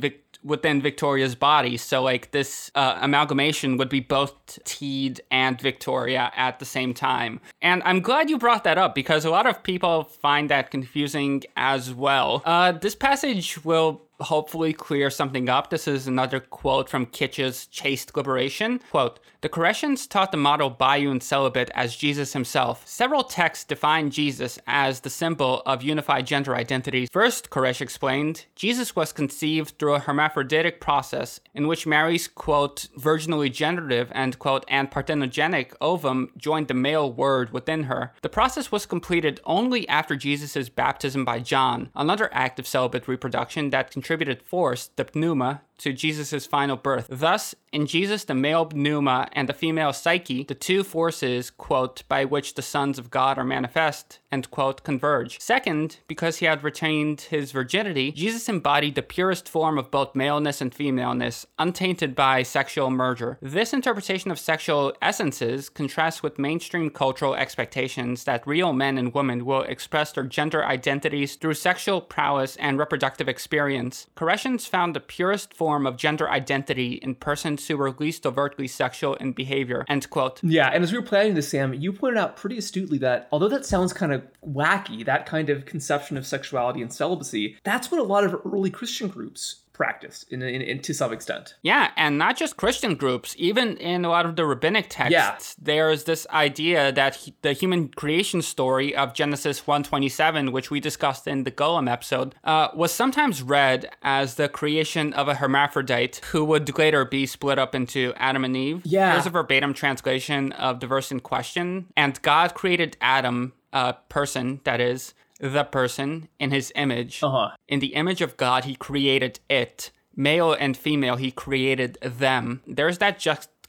[0.44, 1.78] within Victoria's body.
[1.78, 7.40] So like this uh, amalgamation would be both Teed and Victoria at the same time.
[7.62, 11.44] And I'm glad you brought that up because a lot of people find that confusing
[11.56, 12.42] as well.
[12.46, 15.70] Uh, this passage will hopefully clear something up.
[15.70, 18.80] This is another quote from Kitch's Chaste Liberation.
[18.92, 22.88] Quote, the Koreshans taught the model Bayun celibate as Jesus himself.
[22.88, 27.08] Several texts define Jesus as the symbol of unified gender identity.
[27.12, 33.52] First, Koresh explained, Jesus was conceived through a hermaphroditic process in which Mary's, quote, virginally
[33.52, 38.14] generative and, quote, and parthenogenic ovum joined the male word within her.
[38.22, 43.72] The process was completed only after Jesus' baptism by John, another act of celibate reproduction
[43.72, 44.11] that contributed
[44.44, 47.08] force, the pneuma, to Jesus' final birth.
[47.10, 52.26] Thus, in Jesus, the male pneuma and the female psyche, the two forces, quote, by
[52.26, 55.40] which the sons of God are manifest, end quote, converge.
[55.40, 60.62] Second, because he had retained his virginity, Jesus embodied the purest form of both maleness
[60.62, 63.38] and femaleness, untainted by sexual merger.
[63.42, 69.46] This interpretation of sexual essences contrasts with mainstream cultural expectations that real men and women
[69.46, 74.08] will express their gender identities through sexual prowess and reproductive experience.
[74.16, 79.16] Koreshans found the purest form of gender identity in persons who were least overtly sexual
[79.16, 80.44] in behavior, end quote.
[80.44, 83.50] Yeah, and as we were planning this, Sam, you pointed out pretty astutely that although
[83.50, 88.00] that sounds kind of wacky, that kind of conception of sexuality and celibacy, that's what
[88.00, 91.56] a lot of early Christian groups practice in, in, in, to some extent.
[91.62, 95.38] Yeah, and not just Christian groups, even in a lot of the rabbinic texts, yeah.
[95.62, 101.28] there's this idea that he, the human creation story of Genesis 127, which we discussed
[101.28, 106.44] in the Golem episode, uh, was sometimes read as the creation of a hermaphrodite who
[106.46, 108.82] would later be split up into Adam and Eve.
[108.86, 109.14] Yeah.
[109.14, 111.88] Here's a verbatim translation of the verse in question.
[111.96, 117.22] And God created Adam, a person, that is, the person in his image.
[117.24, 117.50] Uh-huh.
[117.68, 119.92] In the image of God, he created it.
[120.16, 122.62] male and female, he created them.
[122.68, 123.18] There's that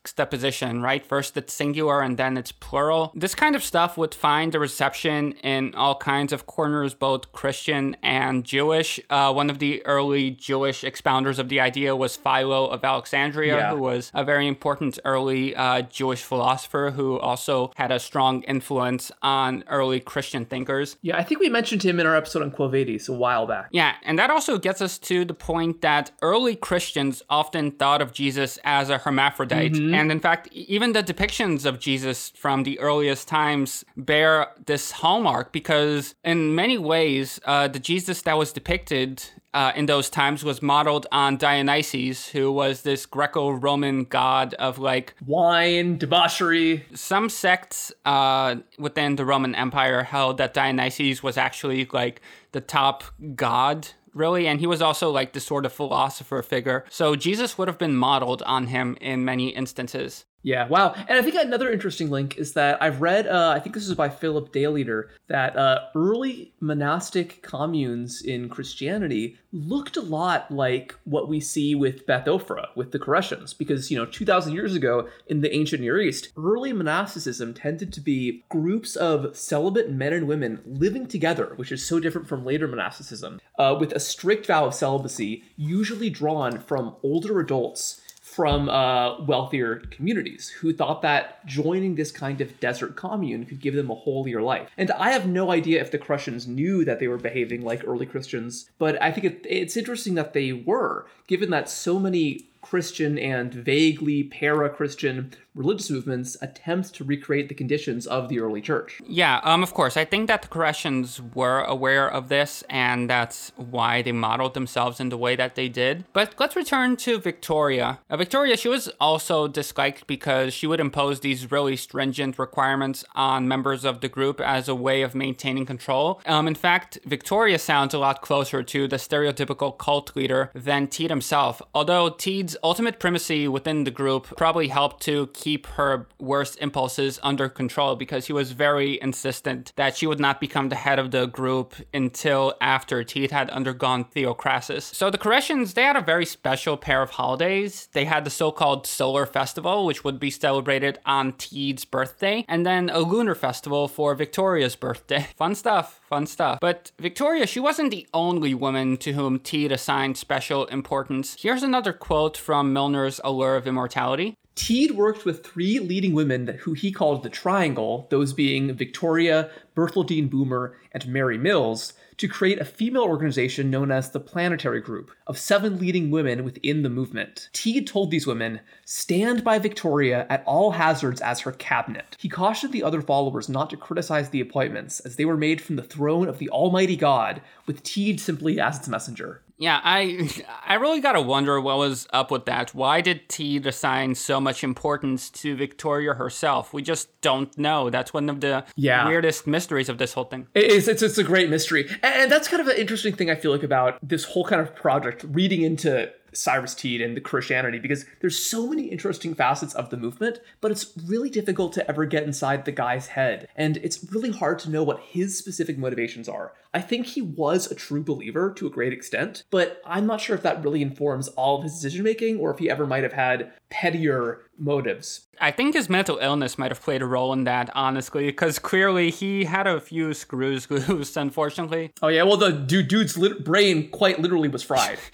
[0.03, 1.05] juxtaposition, right?
[1.05, 3.12] First it's singular and then it's plural.
[3.14, 7.96] This kind of stuff would find a reception in all kinds of corners, both Christian
[8.03, 8.98] and Jewish.
[9.09, 13.70] Uh, one of the early Jewish expounders of the idea was Philo of Alexandria, Yeah.
[13.70, 19.12] who was a very important early uh, Jewish philosopher who also had a strong influence
[19.22, 20.96] on early Christian thinkers.
[21.03, 23.68] Yeah, I think we mentioned him in our episode on Quo Vadis a while back.
[23.70, 28.12] Yeah, and that also gets us to the point that early Christians often thought of
[28.12, 29.91] Jesus as a hermaphrodite.
[29.95, 35.53] And in fact, even the depictions of Jesus from the earliest times bear this hallmark
[35.53, 39.22] because, in many ways, uh, the Jesus that was depicted
[39.55, 44.78] uh, in those times was modeled on Dionysus, who was this Greco Roman god of
[44.78, 46.86] like Wine, debauchery.
[46.95, 52.22] some sects uh, within the Roman Empire held that Dionysus was actually like
[52.53, 56.84] the top god, really, and he was also like the sort of philosopher figure.
[56.90, 60.24] So Jesus would have been modeled on him in many instances.
[60.43, 60.95] Yeah, wow.
[60.95, 63.95] And I think another interesting link is that I've read, uh, I think this is
[63.95, 71.28] by Philip Daileader, that uh, early monastic communes in Christianity looked a lot like what
[71.28, 73.57] we see with Beth Ophrah, with the Koreshans.
[73.57, 78.01] Because, you know, 2,000 years ago in the ancient Near East, early monasticism tended to
[78.01, 82.66] be groups of celibate men and women living together, which is so different from later
[82.66, 88.01] monasticism, uh, with a strict vow of celibacy, usually drawn from older adults
[88.33, 93.74] from uh, wealthier communities who thought that joining this kind of desert commune could give
[93.74, 94.70] them a holier life.
[94.78, 98.07] And I have no idea if the Koreshans knew that they were behaving like early
[98.07, 103.18] Christians, but I think it, it's interesting that they were, given that so many Christian
[103.18, 109.00] and vaguely para Christian religious movements attempt to recreate the conditions of the early church.
[109.06, 109.96] Yeah, um, of course.
[109.96, 115.00] I think that the Koreshans were aware of this, and that's why they modeled themselves
[115.00, 116.04] in the way that they did.
[116.12, 117.98] But let's return to Victoria.
[118.08, 123.48] Uh, Victoria, she was also disliked because she would impose these really stringent requirements on
[123.48, 126.20] members of the group as a way of maintaining control.
[126.24, 131.10] Um, in fact, Victoria sounds a lot closer to the stereotypical cult leader than Teed
[131.10, 137.18] himself, although Teed's ultimate primacy within the group probably helped to keep her worst impulses
[137.22, 141.11] under control because he was very insistent that she would not become the head of
[141.11, 144.84] the group until after Teed had undergone theocrasis.
[144.84, 147.88] So the Koreshans, they had a very special pair of holidays.
[147.92, 152.90] They had the so-called Solar Festival, which would be celebrated on Teed's birthday, and then
[152.90, 155.28] a lunar festival for Victoria's birthday.
[155.36, 156.59] Fun stuff, fun stuff.
[156.61, 161.36] But Victoria, she wasn't the only woman to whom Teed assigned special importance.
[161.40, 164.36] Here's another quote from Millner's Allure of Immortality.
[164.55, 170.28] Teed worked with three leading women who he called the Triangle, those being Victoria, Berthaldine
[170.28, 175.38] Boomer, and Mary Mills, to create a female organization known as the Planetary Group of
[175.38, 177.49] seven leading women within the movement.
[177.55, 182.16] Teed told these women, stand by Victoria at all hazards as her cabinet.
[182.18, 185.76] He cautioned the other followers not to criticize the appointments, as they were made from
[185.76, 189.43] the throne of the Almighty God, with Teed simply as its messenger.
[189.62, 190.28] Yeah, I
[190.66, 192.74] I really gotta wonder what was up with that.
[192.74, 196.72] Why did Teed assign so much importance to Victoria herself?
[196.74, 197.88] We just don't know.
[197.88, 199.06] That's one of the Yeah.
[199.06, 200.48] weirdest mysteries of this whole thing.
[200.54, 201.88] It's, it's, it's a great mystery.
[202.02, 204.74] And that's kind of an interesting thing I feel like about this whole kind of
[204.74, 209.91] project, reading into Cyrus Teed and the Koreshanity, because there's so many interesting facets of
[209.91, 213.49] the movement, but it's really difficult to ever get inside the guy's head.
[213.57, 216.53] And it's really hard to know what his specific motivations are.
[216.74, 220.35] I think he was a true believer to a great extent, but I'm not sure
[220.35, 223.12] if that really informs all of his decision making or if he ever might have
[223.12, 225.26] had pettier motives.
[225.39, 229.11] I think his mental illness might have played a role in that, honestly, because clearly
[229.11, 231.93] he had a few screws loose, unfortunately.
[232.01, 234.99] Oh, yeah, well, the dude, dude's lit- brain quite literally was fried.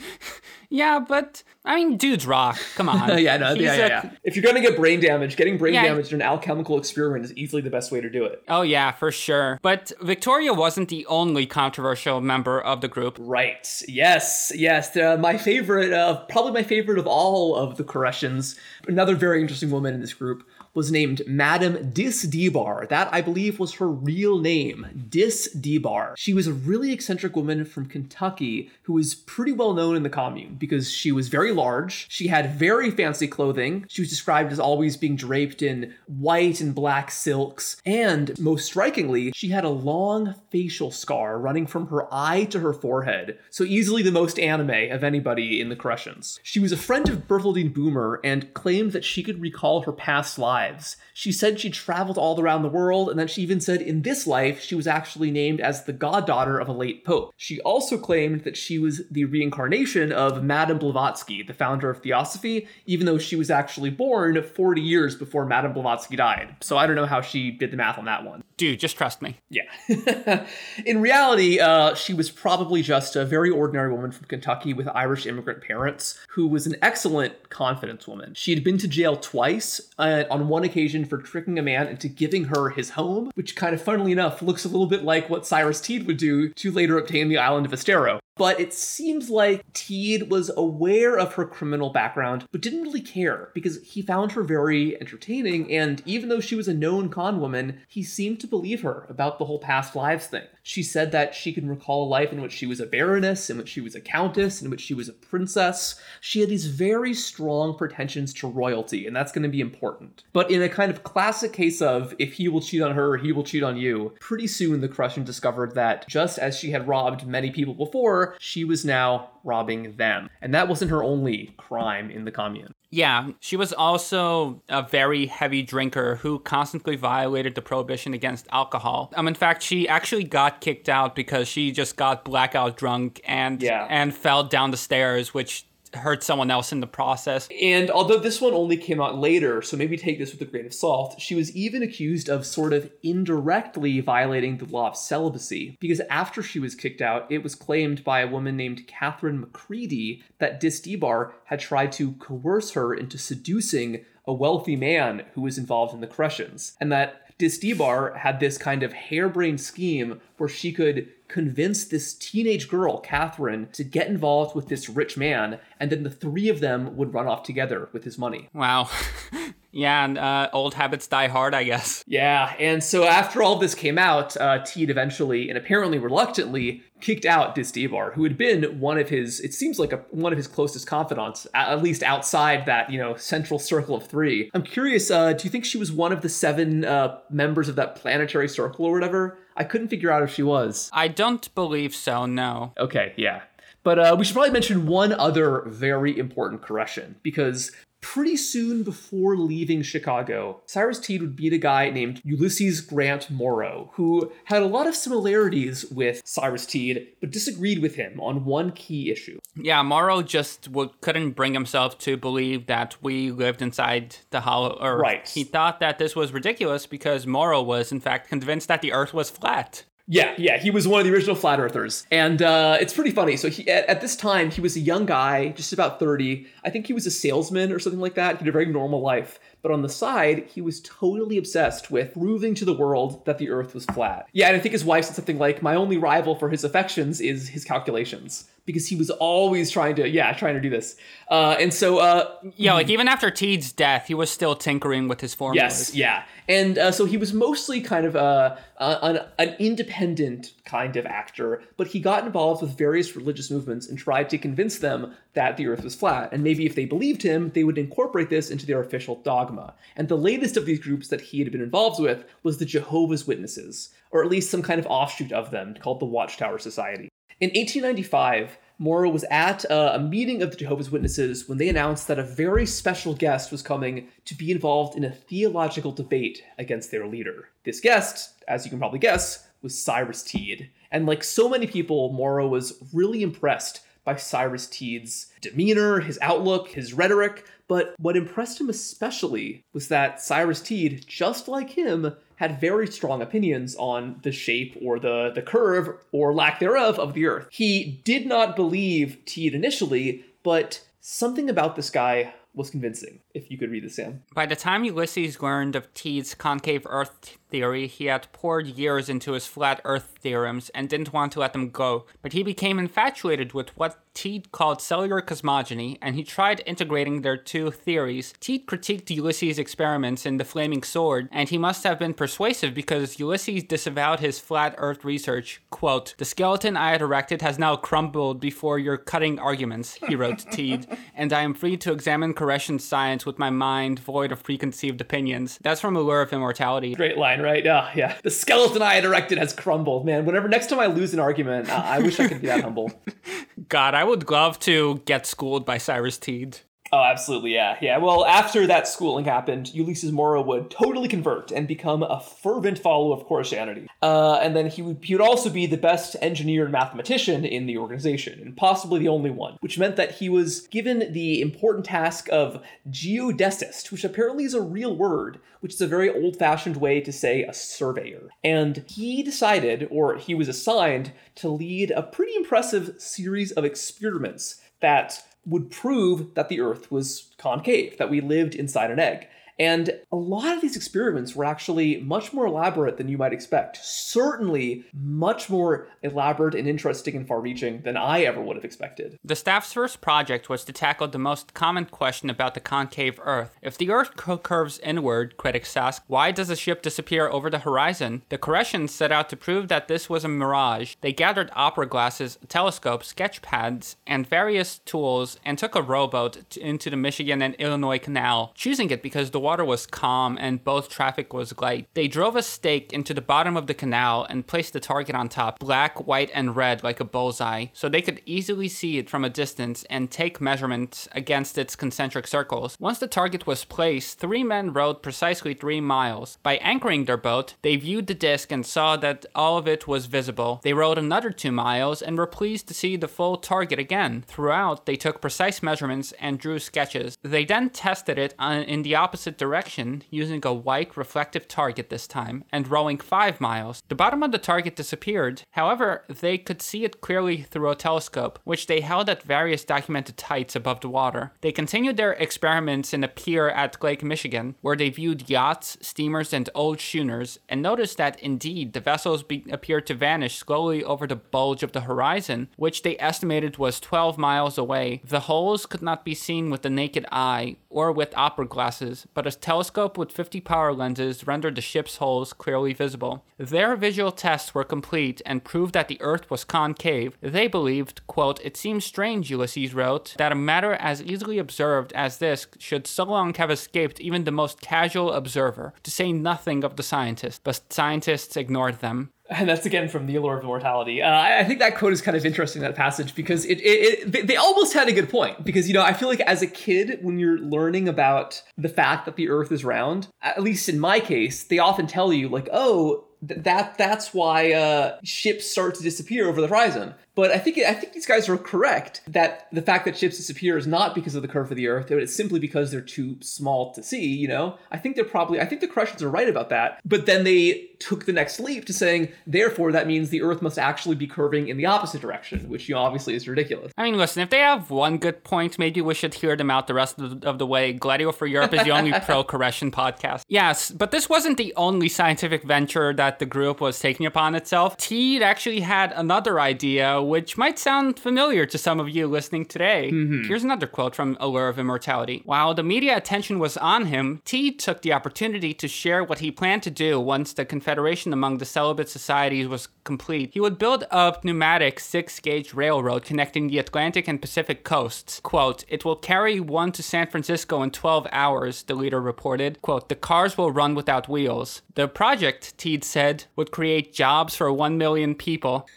[0.70, 2.58] Yeah, but I mean, dudes rock.
[2.74, 3.18] Come on.
[3.22, 4.10] yeah, no, yeah, yeah, a- yeah.
[4.22, 5.84] If you're gonna get brain damage, getting brain Yeah.
[5.84, 8.42] damage in an alchemical experiment is easily the best way to do it.
[8.48, 9.58] Oh yeah, for sure.
[9.62, 13.16] But Victoria wasn't the only controversial member of the group.
[13.18, 13.82] Right.
[13.88, 14.52] Yes.
[14.54, 14.94] Yes.
[14.96, 18.58] Uh, my favorite, uh, probably my favorite of all of the Koreshans.
[18.86, 22.86] Another very interesting woman in this group was named Madame Diss Debar.
[22.88, 26.14] That, I believe, was her real name, Diss Debar.
[26.16, 30.10] She was a really eccentric woman from Kentucky who was pretty well known in the
[30.10, 32.06] commune because she was very large.
[32.08, 33.86] She had very fancy clothing.
[33.88, 37.80] She was described as always being draped in white and black silks.
[37.84, 42.72] And most strikingly, she had a long facial scar running from her eye to her
[42.72, 43.38] forehead.
[43.50, 46.38] So easily the most anime of anybody in the Koreshans.
[46.42, 50.38] She was a friend of Berthaldine Boomer and claimed that she could recall her past
[50.38, 50.96] lives lives.
[51.14, 54.26] She said she traveled all around the world, and then she even said in this
[54.26, 57.32] life she was actually named as the goddaughter of a late pope.
[57.36, 62.68] She also claimed that she was the reincarnation of Madame Blavatsky, the founder of Theosophy,
[62.86, 66.56] even though she was actually born 40 years before Madame Blavatsky died.
[66.60, 68.42] So I don't know how she did the math on that one.
[68.56, 69.38] Dude, just trust me.
[69.50, 70.46] Yeah.
[70.84, 75.26] in reality, uh, she was probably just a very ordinary woman from Kentucky with Irish
[75.26, 78.34] immigrant parents who was an excellent confidence woman.
[78.34, 82.08] She had been to jail twice, uh, on one occasion for tricking a man into
[82.08, 85.46] giving her his home, which kind of funnily enough looks a little bit like what
[85.46, 88.20] Cyrus Teed would do to later obtain the island of Estero.
[88.38, 93.50] But it seems like Teed was aware of her criminal background, but didn't really care
[93.52, 95.72] because he found her very entertaining.
[95.72, 99.38] And even though she was a known con woman, he seemed to believe her about
[99.38, 100.44] the whole past lives thing.
[100.62, 103.56] She said that she can recall a life in which she was a baroness, in
[103.56, 106.00] which she was a countess, in which she was a princess.
[106.20, 110.24] She had these very strong pretensions to royalty, and that's going to be important.
[110.32, 113.32] But in a kind of classic case of if he will cheat on her, he
[113.32, 117.26] will cheat on you, pretty soon the Koreshan discovered that just as she had robbed
[117.26, 120.28] many people before, she was now robbing them.
[120.42, 122.72] And that wasn't her only crime in the commune.
[122.90, 129.12] Yeah, she was also a very heavy drinker who constantly violated the prohibition against alcohol.
[129.14, 133.62] Um, in fact, she actually got kicked out because she just got blackout drunk and
[133.62, 133.86] Yeah.
[133.90, 137.48] and fell down the stairs, which hurt someone else in the process.
[137.60, 140.66] And although this one only came out later, so maybe take this with a grain
[140.66, 145.76] of salt, she was even accused of sort of indirectly violating the law of celibacy.
[145.80, 150.22] Because after she was kicked out, it was claimed by a woman named Catherine McCready
[150.38, 155.58] that Diss Debar had tried to coerce her into seducing a wealthy man who was
[155.58, 156.74] involved in the Koreshans.
[156.80, 162.14] And that Diss Debar had this kind of harebrained scheme where she could convince this
[162.14, 166.60] teenage girl, Catherine, to get involved with this rich man, and then the three of
[166.60, 168.48] them would run off together with his money.
[168.54, 168.88] Wow.
[169.72, 172.02] yeah, and uh, old habits die hard, I guess.
[172.06, 177.26] Yeah, and so after all this came out, uh, Teed eventually, and apparently reluctantly, kicked
[177.26, 180.36] out Diss Debar, who had been one of his, it seems like a, one of
[180.36, 184.50] his closest confidants, at least outside that, you know, central circle of three.
[184.54, 187.76] I'm curious, uh, do you think she was one of the seven uh, members of
[187.76, 189.38] that planetary circle or whatever?
[189.58, 190.88] I couldn't figure out if she was.
[190.92, 192.72] I don't believe so, no.
[192.78, 193.42] Okay, yeah.
[193.82, 197.72] But uh, we should probably mention one other very important Koreshan because
[198.12, 203.90] pretty soon before leaving Chicago, Cyrus Teed would meet a guy named Ulysses Grant Morrow,
[203.94, 208.72] who had a lot of similarities with Cyrus Teed, but disagreed with him on one
[208.72, 209.38] key issue.
[209.56, 214.78] Yeah, Morrow just would, couldn't bring himself to believe that we lived inside the hollow
[214.80, 215.02] earth.
[215.02, 215.28] Right.
[215.28, 219.12] He thought that this was ridiculous because Morrow was, in fact, convinced that the earth
[219.12, 219.84] was flat.
[220.10, 222.06] Yeah, yeah, he was one of the original flat earthers.
[222.10, 223.36] And uh, it's pretty funny.
[223.36, 226.46] So he at, at this time, he was a young guy, just about 30.
[226.64, 228.36] I think he was a salesman or something like that.
[228.36, 229.38] He had a very normal life.
[229.60, 233.50] But on the side, he was totally obsessed with proving to the world that the
[233.50, 234.28] earth was flat.
[234.32, 237.20] Yeah, and I think his wife said something like, My only rival for his affections
[237.20, 238.48] is his calculations.
[238.68, 240.96] Because he was always trying to, yeah, trying to do this.
[241.30, 245.22] Uh, and so, uh, Yeah, like even after Teed's death, he was still tinkering with
[245.22, 245.88] his formulas.
[245.88, 246.24] Yes, yeah.
[246.48, 251.62] And uh, so he was mostly kind of uh, an, an independent kind of actor,
[251.78, 255.66] but he got involved with various religious movements and tried to convince them that the
[255.66, 256.30] earth was flat.
[256.32, 259.74] And maybe if they believed him, they would incorporate this into their official dogma.
[259.96, 263.26] And the latest of these groups that he had been involved with was the Jehovah's
[263.26, 267.08] Witnesses, or at least some kind of offshoot of them called the Watchtower Society.
[267.40, 272.08] In 1895, Morrow was at uh, a meeting of the Jehovah's Witnesses when they announced
[272.08, 276.90] that a very special guest was coming to be involved in a theological debate against
[276.90, 277.50] their leader.
[277.64, 280.70] This guest, as you can probably guess, was Cyrus Teed.
[280.90, 286.70] And like so many people, Morrow was really impressed by Cyrus Teed's demeanor, his outlook,
[286.70, 292.60] his rhetoric, but what impressed him especially was that Cyrus Teed, just like him, had
[292.60, 297.26] very strong opinions on the shape or the, the curve or lack thereof of the
[297.26, 297.48] Earth.
[297.50, 303.56] He did not believe Teed initially, but something about this guy was convincing, if you
[303.56, 304.22] could read this, Sam.
[304.34, 309.32] By the time Ulysses learned of Teed's concave Earth theory, he had poured years into
[309.32, 312.04] his flat Earth theorems and didn't want to let them go.
[312.20, 317.36] But he became infatuated with what Teed called cellular cosmogony, and he tried integrating their
[317.36, 318.34] two theories.
[318.40, 323.20] Teed critiqued Ulysses' experiments in The Flaming Sword, and he must have been persuasive because
[323.20, 325.62] Ulysses disavowed his flat Earth research.
[325.70, 330.40] Quote, The skeleton I had erected has now crumbled before your cutting arguments, he wrote
[330.40, 334.42] to Teed, and I am free to examine Koreshan science with my mind void of
[334.42, 335.58] preconceived opinions.
[335.62, 336.94] That's from Allure of Immortality.
[336.96, 337.64] Great line, right?
[337.64, 338.16] Yeah, yeah.
[338.24, 340.04] The skeleton I had erected has crumbled.
[340.04, 342.62] Man, whenever next time I lose an argument, uh, I wish I could be that
[342.64, 342.90] humble.
[343.68, 346.58] God, I would love to get schooled by Cyrus Teed.
[346.90, 347.98] Oh, absolutely, yeah, yeah.
[347.98, 353.14] Well, after that schooling happened, Ulysses Morrow would totally convert and become a fervent follower
[353.14, 353.86] of Koreshanity.
[354.00, 357.66] Uh, and then he would he would also be the best engineer and mathematician in
[357.66, 361.84] the organization, and possibly the only one, which meant that he was given the important
[361.84, 367.00] task of geodesist, which apparently is a real word, which is a very old-fashioned way
[367.00, 368.30] to say a surveyor.
[368.42, 374.60] And he decided, or he was assigned, to lead a pretty impressive series of experiments
[374.80, 379.28] that would prove that the Earth was concave, that we lived inside an egg.
[379.58, 383.78] And a lot of these experiments were actually much more elaborate than you might expect.
[383.82, 389.18] Certainly much more elaborate and interesting and far reaching than I ever would have expected.
[389.24, 393.58] The staff's first project was to tackle the most common question about the concave Earth.
[393.60, 397.60] If the Earth cu- curves inward, critics ask, why does the ship disappear over the
[397.60, 398.22] horizon?
[398.28, 400.94] The Koreshans set out to prove that this was a mirage.
[401.00, 406.90] They gathered opera glasses, telescopes, sketch pads, and various tools and took a rowboat into
[406.90, 411.32] the Michigan and Illinois Canal, choosing it because the water was calm and both traffic
[411.32, 411.88] was light.
[411.94, 415.30] They drove a stake into the bottom of the canal and placed the target on
[415.30, 419.24] top, black, white, and red like a bullseye, so they could easily see it from
[419.24, 422.76] a distance and take measurements against its concentric circles.
[422.78, 426.36] Once the target was placed, three men rowed precisely three miles.
[426.42, 430.04] By anchoring their boat, they viewed the disc and saw that all of it was
[430.18, 430.60] visible.
[430.62, 434.24] They rowed another two miles and were pleased to see the full target again.
[434.28, 437.16] Throughout, they took precise measurements and drew sketches.
[437.22, 442.06] They then tested it on, in the opposite direction using a white reflective target this
[442.06, 443.82] time and rowing five miles.
[443.88, 445.42] The bottom of the target disappeared.
[445.52, 450.20] However, they could see it clearly through a telescope, which they held at various documented
[450.20, 451.32] heights above the water.
[451.40, 456.32] They continued their experiments in a pier at Lake Michigan, where they viewed yachts, steamers,
[456.32, 461.06] and old schooners, and noticed that indeed the vessels be- appeared to vanish slowly over
[461.06, 465.00] the bulge of the horizon, which they estimated was 12 miles away.
[465.04, 469.26] The holes could not be seen with the naked eye or with opera glasses, but
[469.36, 473.24] a telescope with 50 power lenses rendered the ship's holes clearly visible.
[473.36, 477.16] Their visual tests were complete and proved that the Earth was concave.
[477.20, 482.18] They believed, quote, It seems strange, Ulysses wrote, that a matter as easily observed as
[482.18, 486.76] this should so long have escaped even the most casual observer, to say nothing of
[486.76, 487.40] the scientists.
[487.42, 489.10] But scientists ignored them.
[489.28, 491.02] And that's again from the Allure of Immortality.
[491.02, 494.12] Uh, I think that quote is kind of interesting, that passage, because it, it, it
[494.12, 495.44] they, they almost had a good point.
[495.44, 499.06] Because, you know, I feel like as a kid, when you're learning about the fact
[499.06, 502.48] that the earth is round, at least in my case, they often tell you, like,
[502.52, 506.94] oh, th- that that's why uh, ships start to disappear over the horizon.
[507.18, 510.56] But I think I think these guys are correct that the fact that ships disappear
[510.56, 511.90] is not because of the curve of the Earth.
[511.90, 514.06] It's simply because they're too small to see.
[514.06, 516.80] You know, I think they're probably I think the Koreshans are right about that.
[516.84, 520.58] But then they took the next leap to saying, therefore, that means the Earth must
[520.58, 523.72] actually be curving in the opposite direction, which you know, obviously is ridiculous.
[523.76, 526.66] I mean, listen, if they have one good point, maybe we should hear them out
[526.66, 527.72] the rest of the, of the way.
[527.72, 530.22] Gladio for Europe is the only pro-Koreshan podcast.
[530.28, 534.76] Yes, but this wasn't the only scientific venture that the group was taking upon itself.
[534.76, 539.90] Teed actually had another idea, which might sound familiar to some of you listening today.
[539.92, 540.24] Mm-hmm.
[540.24, 542.22] Here's another quote from Allure of Immortality.
[542.24, 546.30] While the media attention was on him, Teed took the opportunity to share what he
[546.30, 550.30] planned to do once the confederation among the celibate societies was complete.
[550.34, 555.20] He would build a pneumatic six gauge railroad connecting the Atlantic and Pacific coasts.
[555.20, 559.62] Quote, It will carry one to San Francisco in 12 hours, the leader reported.
[559.62, 561.62] Quote, The cars will run without wheels.
[561.74, 565.66] The project, Teed said, would create jobs for 1 million people.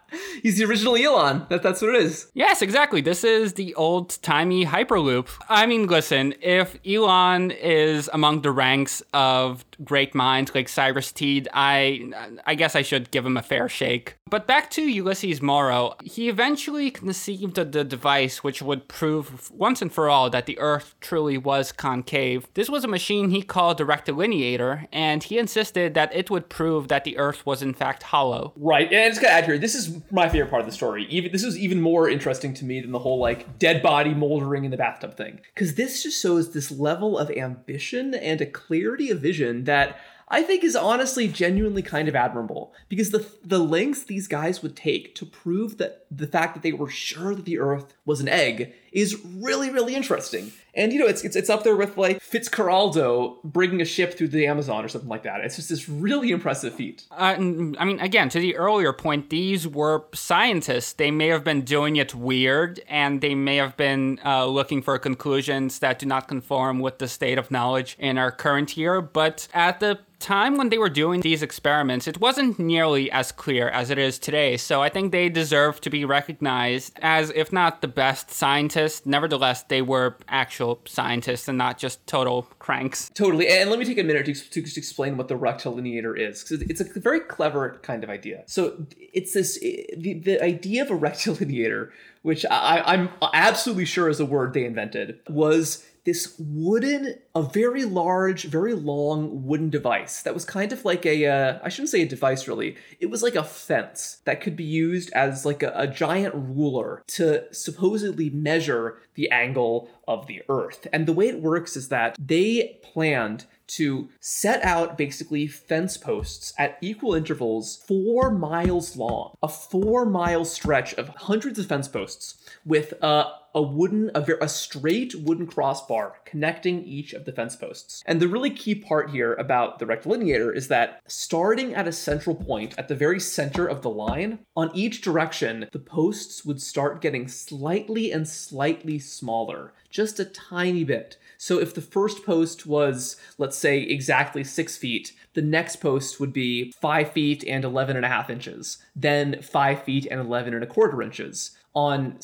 [0.41, 1.45] He's the original Elon.
[1.49, 2.31] That, that's what it is.
[2.33, 3.01] Yes, exactly.
[3.01, 5.27] This is the old timey Hyperloop.
[5.49, 11.47] I mean, listen, if Elon is among the ranks of great minds like Cyrus Teed,
[11.53, 12.11] I
[12.45, 14.17] I guess I should give him a fair shake.
[14.29, 19.81] But back to Ulysses Morrow, he eventually conceived of the device which would prove once
[19.81, 22.47] and for all that the Earth truly was concave.
[22.53, 26.87] This was a machine he called the rectilineator, and he insisted that it would prove
[26.87, 28.53] that the Earth was in fact hollow.
[28.55, 29.57] Right, and it's gonna add here.
[29.57, 31.05] This is my favorite part of the story.
[31.09, 34.65] Even this is even more interesting to me than the whole like dead body moldering
[34.65, 39.09] in the bathtub thing, because this just shows this level of ambition and a clarity
[39.09, 42.73] of vision that I think is honestly genuinely kind of admirable.
[42.87, 46.73] Because the the lengths these guys would take to prove that the fact that they
[46.73, 50.51] were sure that the Earth was an egg is really really interesting.
[50.73, 54.29] And you know, it's it's it's up there with like Fitzcarraldo bringing a ship through
[54.29, 55.41] the Amazon or something like that.
[55.41, 57.03] It's just this really impressive feat.
[57.11, 60.93] Uh, I mean, again, to the earlier point, these were scientists.
[60.93, 64.97] They may have been doing it weird, and they may have been uh, looking for
[64.97, 69.01] conclusions that do not conform with the state of knowledge in our current year.
[69.01, 73.67] But at the time when they were doing these experiments, it wasn't nearly as clear
[73.69, 74.55] as it is today.
[74.55, 79.63] So I think they deserve to be recognized as, if not the best scientists, nevertheless,
[79.63, 83.09] they were actual scientists and not just total cranks.
[83.13, 83.47] Totally.
[83.47, 86.61] And let me take a minute to, to just explain what the rectilineator is, because
[86.63, 88.43] it's a very clever kind of idea.
[88.47, 91.89] So it's this the, the idea of a rectilineator,
[92.21, 97.85] which I, I'm absolutely sure is a word they invented, was this wooden, a very
[97.85, 102.01] large, very long wooden device that was kind of like a, uh, I shouldn't say
[102.01, 105.71] a device really, it was like a fence that could be used as like a,
[105.75, 110.87] a giant ruler to supposedly measure the angle of the earth.
[110.91, 116.53] And the way it works is that they planned to set out basically fence posts
[116.57, 122.49] at equal intervals four miles long, a four mile stretch of hundreds of fence posts
[122.65, 128.03] with a, a wooden, a, a straight wooden crossbar connecting each of the fence posts.
[128.05, 132.35] And the really key part here about the rectilineator is that starting at a central
[132.35, 137.01] point at the very center of the line, on each direction, the posts would start
[137.01, 141.17] getting slightly and slightly smaller, just a tiny bit.
[141.37, 146.33] So if the first post was, let's say, exactly six feet, the next post would
[146.33, 150.63] be five feet and 11 and a half inches, then five feet and 11 and
[150.63, 152.17] a quarter inches on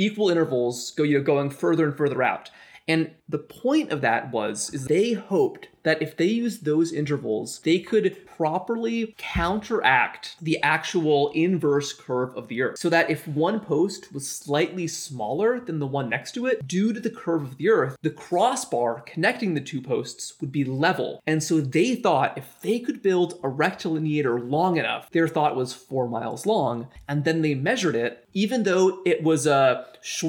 [0.00, 2.50] equal intervals, go, you know, going further and further out.
[2.88, 7.60] And the point of that was is they hoped that if they used those intervals,
[7.60, 12.78] they could properly counteract the actual inverse curve of the earth.
[12.78, 16.92] So that if one post was slightly smaller than the one next to it, due
[16.92, 21.22] to the curve of the earth, the crossbar connecting the two posts would be level.
[21.26, 25.74] And so they thought if they could build a rectilineator long enough, their thought was
[25.74, 29.84] four miles long, and then they measured it, even though it was a uh,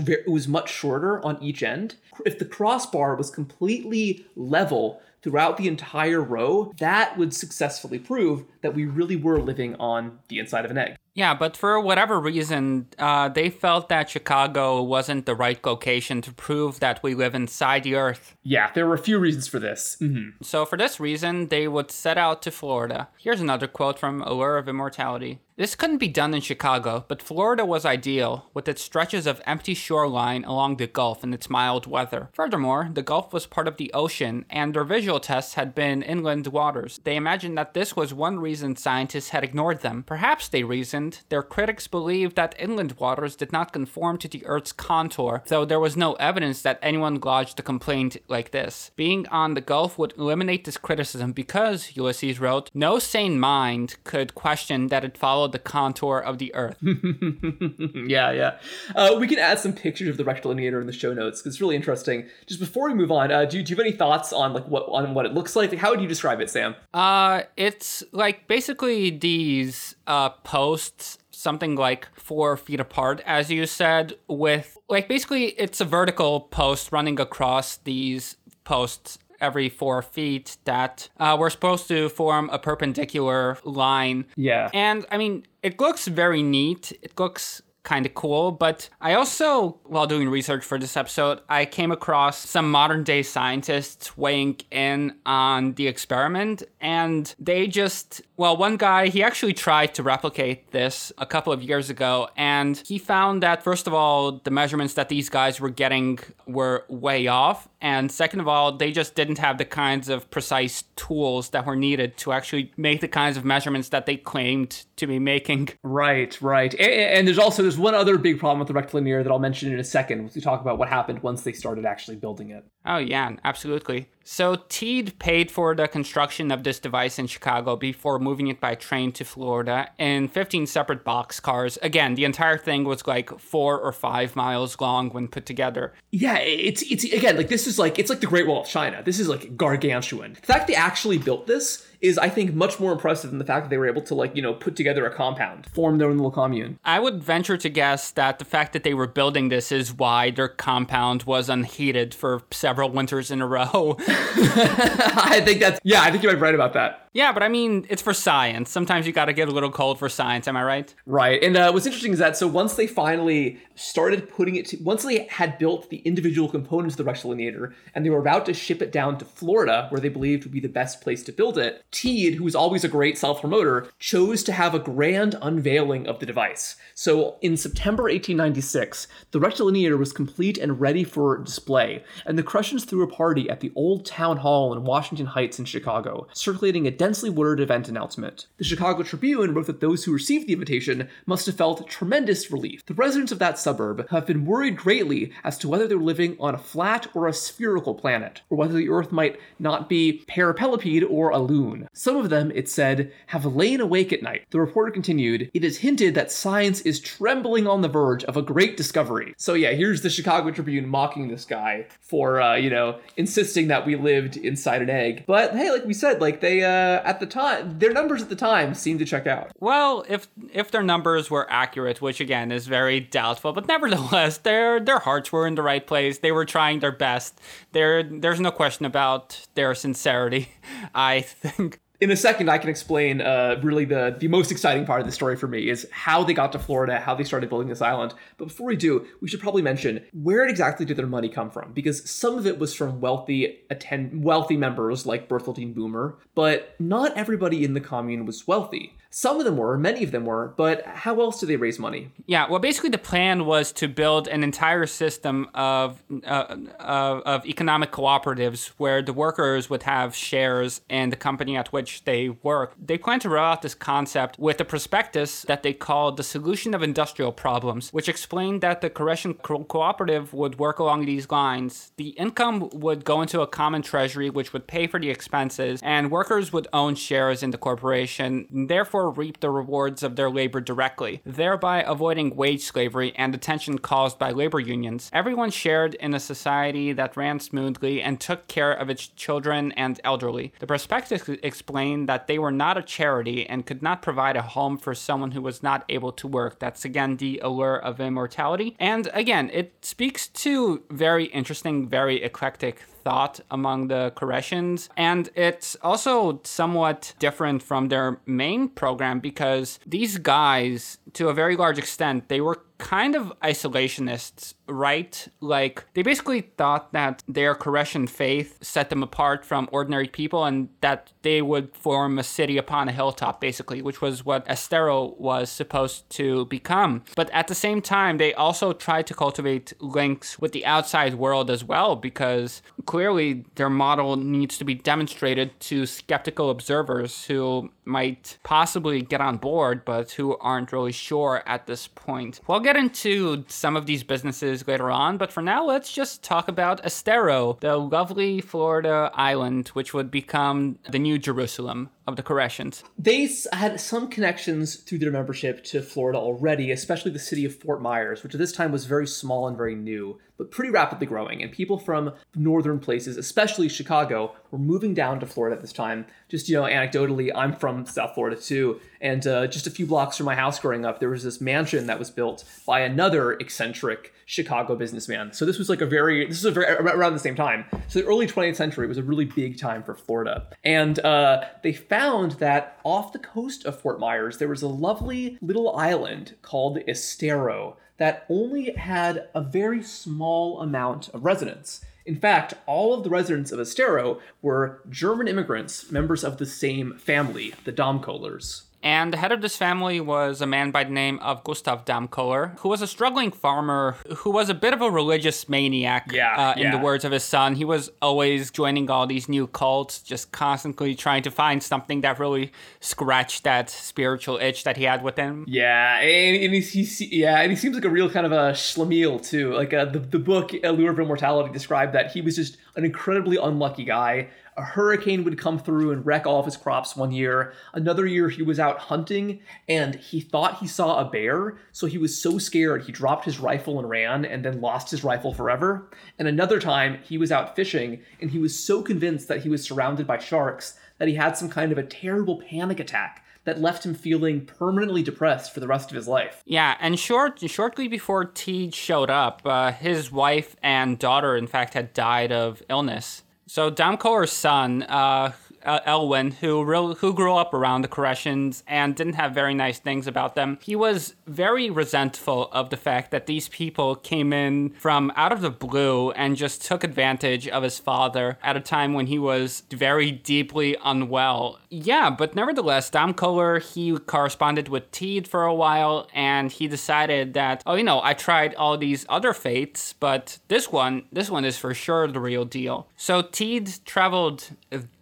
[0.08, 1.96] it was much shorter on each end.
[2.26, 8.74] If the crossbar was completely level, throughout the entire row, that would successfully prove that
[8.74, 10.98] we really were living on the inside of an egg.
[11.14, 16.34] Yeah, but for whatever reason, uh, they felt that Chicago wasn't the right location to
[16.34, 18.36] prove that we live inside the Earth.
[18.44, 19.98] Yeah, there were a few reasons for this.
[20.00, 20.42] Mm-hmm.
[20.42, 23.10] So, for this reason, they would set out to Florida.
[23.18, 25.40] Here's another quote from Allure of Immortality.
[25.58, 29.74] This couldn't be done in Chicago, but Florida was ideal, with its stretches of empty
[29.74, 32.30] shoreline along the Gulf and its mild weather.
[32.34, 36.48] Furthermore, the Gulf was part of the ocean, and their visual tests had been inland
[36.48, 37.00] waters.
[37.04, 40.04] They imagined that this was one reason scientists had ignored them.
[40.08, 44.72] Perhaps they reasoned their critics believed that inland waters did not conform to the Earth's
[44.72, 48.92] contour, though there was no evidence that anyone lodged a complaint like this.
[48.96, 54.34] Being on the Gulf would eliminate this criticism because, Ulysses wrote, no sane mind could
[54.34, 56.78] question that it followed the contour of the Earth.
[56.82, 58.60] yeah, yeah.
[58.96, 61.62] Uh, we can add some pictures of the rectilineator in the show notes because it's
[61.62, 62.28] really interesting.
[62.46, 64.84] Just before we move on, uh, do, do you have any thoughts on like what
[64.90, 65.62] on what it looks like?
[65.62, 65.80] like?
[65.80, 66.76] How would you describe it, Sam?
[66.94, 74.14] Uh, it's like basically these uh, posts something like four feet apart, as you said,
[74.28, 81.10] with like basically it's a vertical post running across these posts every four feet that
[81.20, 84.26] uh, we're supposed to form a perpendicular line.
[84.36, 84.70] Yeah.
[84.74, 86.92] And I mean, it looks very neat.
[87.02, 88.52] It looks kind of cool.
[88.52, 93.24] But I also, while doing research for this episode, I came across some modern day
[93.24, 96.64] scientists weighing in on the experiment.
[96.80, 101.64] And they just, well, one guy, he actually tried to replicate this a couple of
[101.64, 102.30] years ago.
[102.38, 106.86] And he found that, first of all, the measurements that these guys were getting were
[106.88, 107.68] way off.
[107.82, 111.76] And second of all, they just didn't have the kinds of precise tools that were
[111.76, 115.70] needed to actually make the kinds of measurements that they claimed to be making.
[115.82, 116.74] Right, right.
[116.76, 119.72] And, and there's also there's one other big problem with the rectilinear that I'll mention
[119.72, 122.66] in a second once we talk about what happened once they started actually building it.
[122.86, 124.10] Oh yeah, absolutely.
[124.26, 128.76] So Teed paid for the construction of this device in Chicago before moving it by
[128.76, 131.78] train to Florida in 15 separate boxcars.
[131.82, 135.94] Again, the entire thing was like four or five miles long when put together.
[136.12, 139.02] Yeah, it's it's again like this is like it's like the Great Wall of China.
[139.02, 140.34] This is like gargantuan.
[140.34, 143.66] The fact they actually built this is I think much more impressive than the fact
[143.66, 146.18] that they were able to like, you know, put together a compound, form their own
[146.18, 146.80] little commune.
[146.84, 150.32] I would venture to guess that the fact that they were building this is why
[150.32, 153.98] their compound was unheated for several winters in a row.
[154.08, 157.10] I think that's yeah, I think you might be right about that.
[157.14, 158.70] Yeah, but I mean, it's for science.
[158.70, 160.48] Sometimes you got to get a little cold for science.
[160.48, 160.96] Am I right?
[161.06, 161.44] Right.
[161.44, 165.04] And uh, what's interesting is that so once they finally started putting it to, once
[165.04, 168.82] they had built the individual components of the rectilineator and they were about to ship
[168.82, 171.84] it down to Florida, where they believed would be the best place to build it,
[171.92, 176.20] Teed, who was always a great self promoter, chose to have a grand unveiling of
[176.20, 176.78] the device.
[176.94, 182.86] So in September 1896, the rectilineator was complete and ready for display, and the Koreshans
[182.86, 187.01] threw a party at the Old Town Hall in Washington Heights in Chicago, circulating a
[187.02, 188.46] densely worded event announcement.
[188.58, 192.86] The Chicago Tribune wrote that those who received the invitation must have felt tremendous relief.
[192.86, 196.54] The residents of that suburb have been worried greatly as to whether they're living on
[196.54, 201.32] a flat or a spherical planet, or whether the Earth might not be parapelopede or
[201.32, 201.90] a loon.
[201.92, 204.46] Some of them, it said, have lain awake at night.
[204.52, 208.44] The reporter continued, It is hinted that science is trembling on the verge of a
[208.44, 209.34] great discovery.
[209.38, 213.88] So yeah, here's the Chicago Tribune mocking this guy for, uh, you know, insisting that
[213.88, 215.24] we lived inside an egg.
[215.26, 218.28] But hey, like we said, like they, uh, Uh, at the time, their numbers at
[218.28, 219.52] the time seemed to check out.
[219.62, 224.80] Well, if if their numbers were accurate, which again is very doubtful, but nevertheless, their
[224.80, 226.20] their hearts were in the right place.
[226.20, 227.40] They were trying their best.
[227.72, 230.50] There, there's no question about their sincerity.
[230.94, 231.80] I think.
[232.02, 235.12] In a second i can explain uh, really the, the most exciting part of the
[235.12, 238.16] story for me is how they got to florida how they started building this island.
[238.38, 241.74] But before we do we should probably mention where exactly did their money come from?
[241.74, 247.16] Because some of it was from wealthy attend wealthy members like Berthaldine Boomer but not
[247.16, 250.86] everybody in the commune was wealthy some of them were, many of them were, but
[250.86, 252.12] how else do they raise money?
[252.26, 257.46] Yeah, well, basically the plan was to build an entire system of uh, of, of
[257.46, 262.74] economic cooperatives where the workers would have shares in the company at which they work.
[262.82, 266.74] They planned to roll out this concept with a prospectus that they called the Solution
[266.74, 271.92] of Industrial Problems, which explained that the Koreshan co- cooperative would work along these lines.
[271.98, 276.10] The income would go into a common treasury, which would pay for the expenses, and
[276.10, 278.48] workers would own shares in the corporation.
[278.52, 283.78] Therefore, reap the rewards of their labor directly, thereby avoiding wage slavery and the tension
[283.78, 285.10] caused by labor unions.
[285.14, 290.00] Everyone shared in a society that ran smoothly and took care of its children and
[290.04, 290.54] elderly.
[290.60, 294.78] The prospectus explained that they were not a charity and could not provide a home
[294.78, 296.60] for someone who was not able to work.
[296.60, 298.76] That's again the allure of immortality.
[298.80, 304.90] And again, it speaks to very interesting, very eclectic thought among the Koreshans.
[304.96, 311.56] And it's also somewhat different from their main program because these guys, to a very
[311.56, 315.28] large extent, they were kind of isolationists, right?
[315.40, 320.70] Like, they basically thought that their Koreshan faith set them apart from ordinary people and
[320.82, 325.52] that they would form a city upon a hilltop, basically, which was what Estero was
[325.52, 327.04] supposed to become.
[327.16, 331.52] But at the same time, they also tried to cultivate links with the outside world
[331.52, 338.40] as well, because clearly their model needs to be demonstrated to skeptical observers who might
[338.44, 342.40] possibly get on board, but who aren't really sure at this point.
[342.48, 346.48] We'll get into some of these businesses later on, but for now, let's just talk
[346.48, 352.84] about Estero, the lovely Florida island, which would become the new Jerusalem of the Koreshans.
[352.98, 357.82] They had some connections through their membership to Florida already, especially the city of Fort
[357.82, 361.44] Myers, which at this time was very small and very new, but pretty rapidly growing.
[361.44, 366.06] And people from northern places, especially Chicago, were moving down to Florida at this time.
[366.28, 368.80] Just, you know, anecdotally, I'm from South Florida too.
[369.00, 371.88] And uh, just a few blocks from my house growing up, there was this mansion
[371.88, 375.34] that was built by another eccentric Chicago businessman.
[375.34, 377.66] So this was like a very, this was a very, around the same time.
[377.88, 380.48] So the early 20th century was a really big time for Florida.
[380.64, 385.38] And uh, they found that off the coast of Fort Myers, there was a lovely
[385.42, 391.84] little island called Estero that only had a very small amount of residents.
[392.06, 396.98] In fact, all of the residents of Estero were German immigrants, members of the same
[396.98, 398.62] family, the Damkohlers.
[398.84, 402.58] And the head of this family was a man by the name of Gustav Damkohler,
[402.60, 406.60] who was a struggling farmer who was a bit of a religious maniac, Yeah, uh,
[406.60, 407.56] in the words of his son.
[407.56, 412.20] He was always joining all these new cults, just constantly trying to find something that
[412.20, 415.46] really scratched that spiritual itch that he had within.
[415.48, 418.52] Yeah, and, and he's, he's yeah, and he seems like a real kind of a
[418.54, 419.54] schlemiel too.
[419.54, 423.38] Like uh, the the book Allure of Immortality described that he was just an incredibly
[423.38, 424.30] unlucky guy.
[424.58, 427.54] A hurricane would come through and wreck all of his crops one year.
[427.74, 431.98] Another year he was out hunting and he thought he saw a bear, so he
[431.98, 435.90] was so scared he dropped his rifle and ran and then lost his rifle forever.
[436.20, 439.64] And another time he was out fishing and he was so convinced that he was
[439.64, 443.86] surrounded by sharks that he had some kind of a terrible panic attack that left
[443.86, 446.44] him feeling permanently depressed for the rest of his life.
[446.46, 451.74] Yeah, and short shortly before Teed showed up, uh, his wife and daughter, in fact,
[451.74, 453.21] had died of illness.
[453.48, 455.34] So Damkohler's son, uh,
[455.66, 460.08] Elwyn, who real, who grew up around the Koreshans and didn't have very nice things
[460.08, 460.58] about them.
[460.62, 465.42] He was very resentful of the fact that these people came in from out of
[465.42, 469.64] the blue and just took advantage of his father at a time when he was
[469.70, 471.60] very deeply unwell.
[471.70, 477.64] Yeah, but nevertheless, Damkohler, he corresponded with Teed for a while and he decided that,
[477.66, 481.58] oh, you know, I tried all these other fates, but this one, this one is
[481.58, 482.88] for sure the real deal.
[482.98, 484.50] So Teed traveled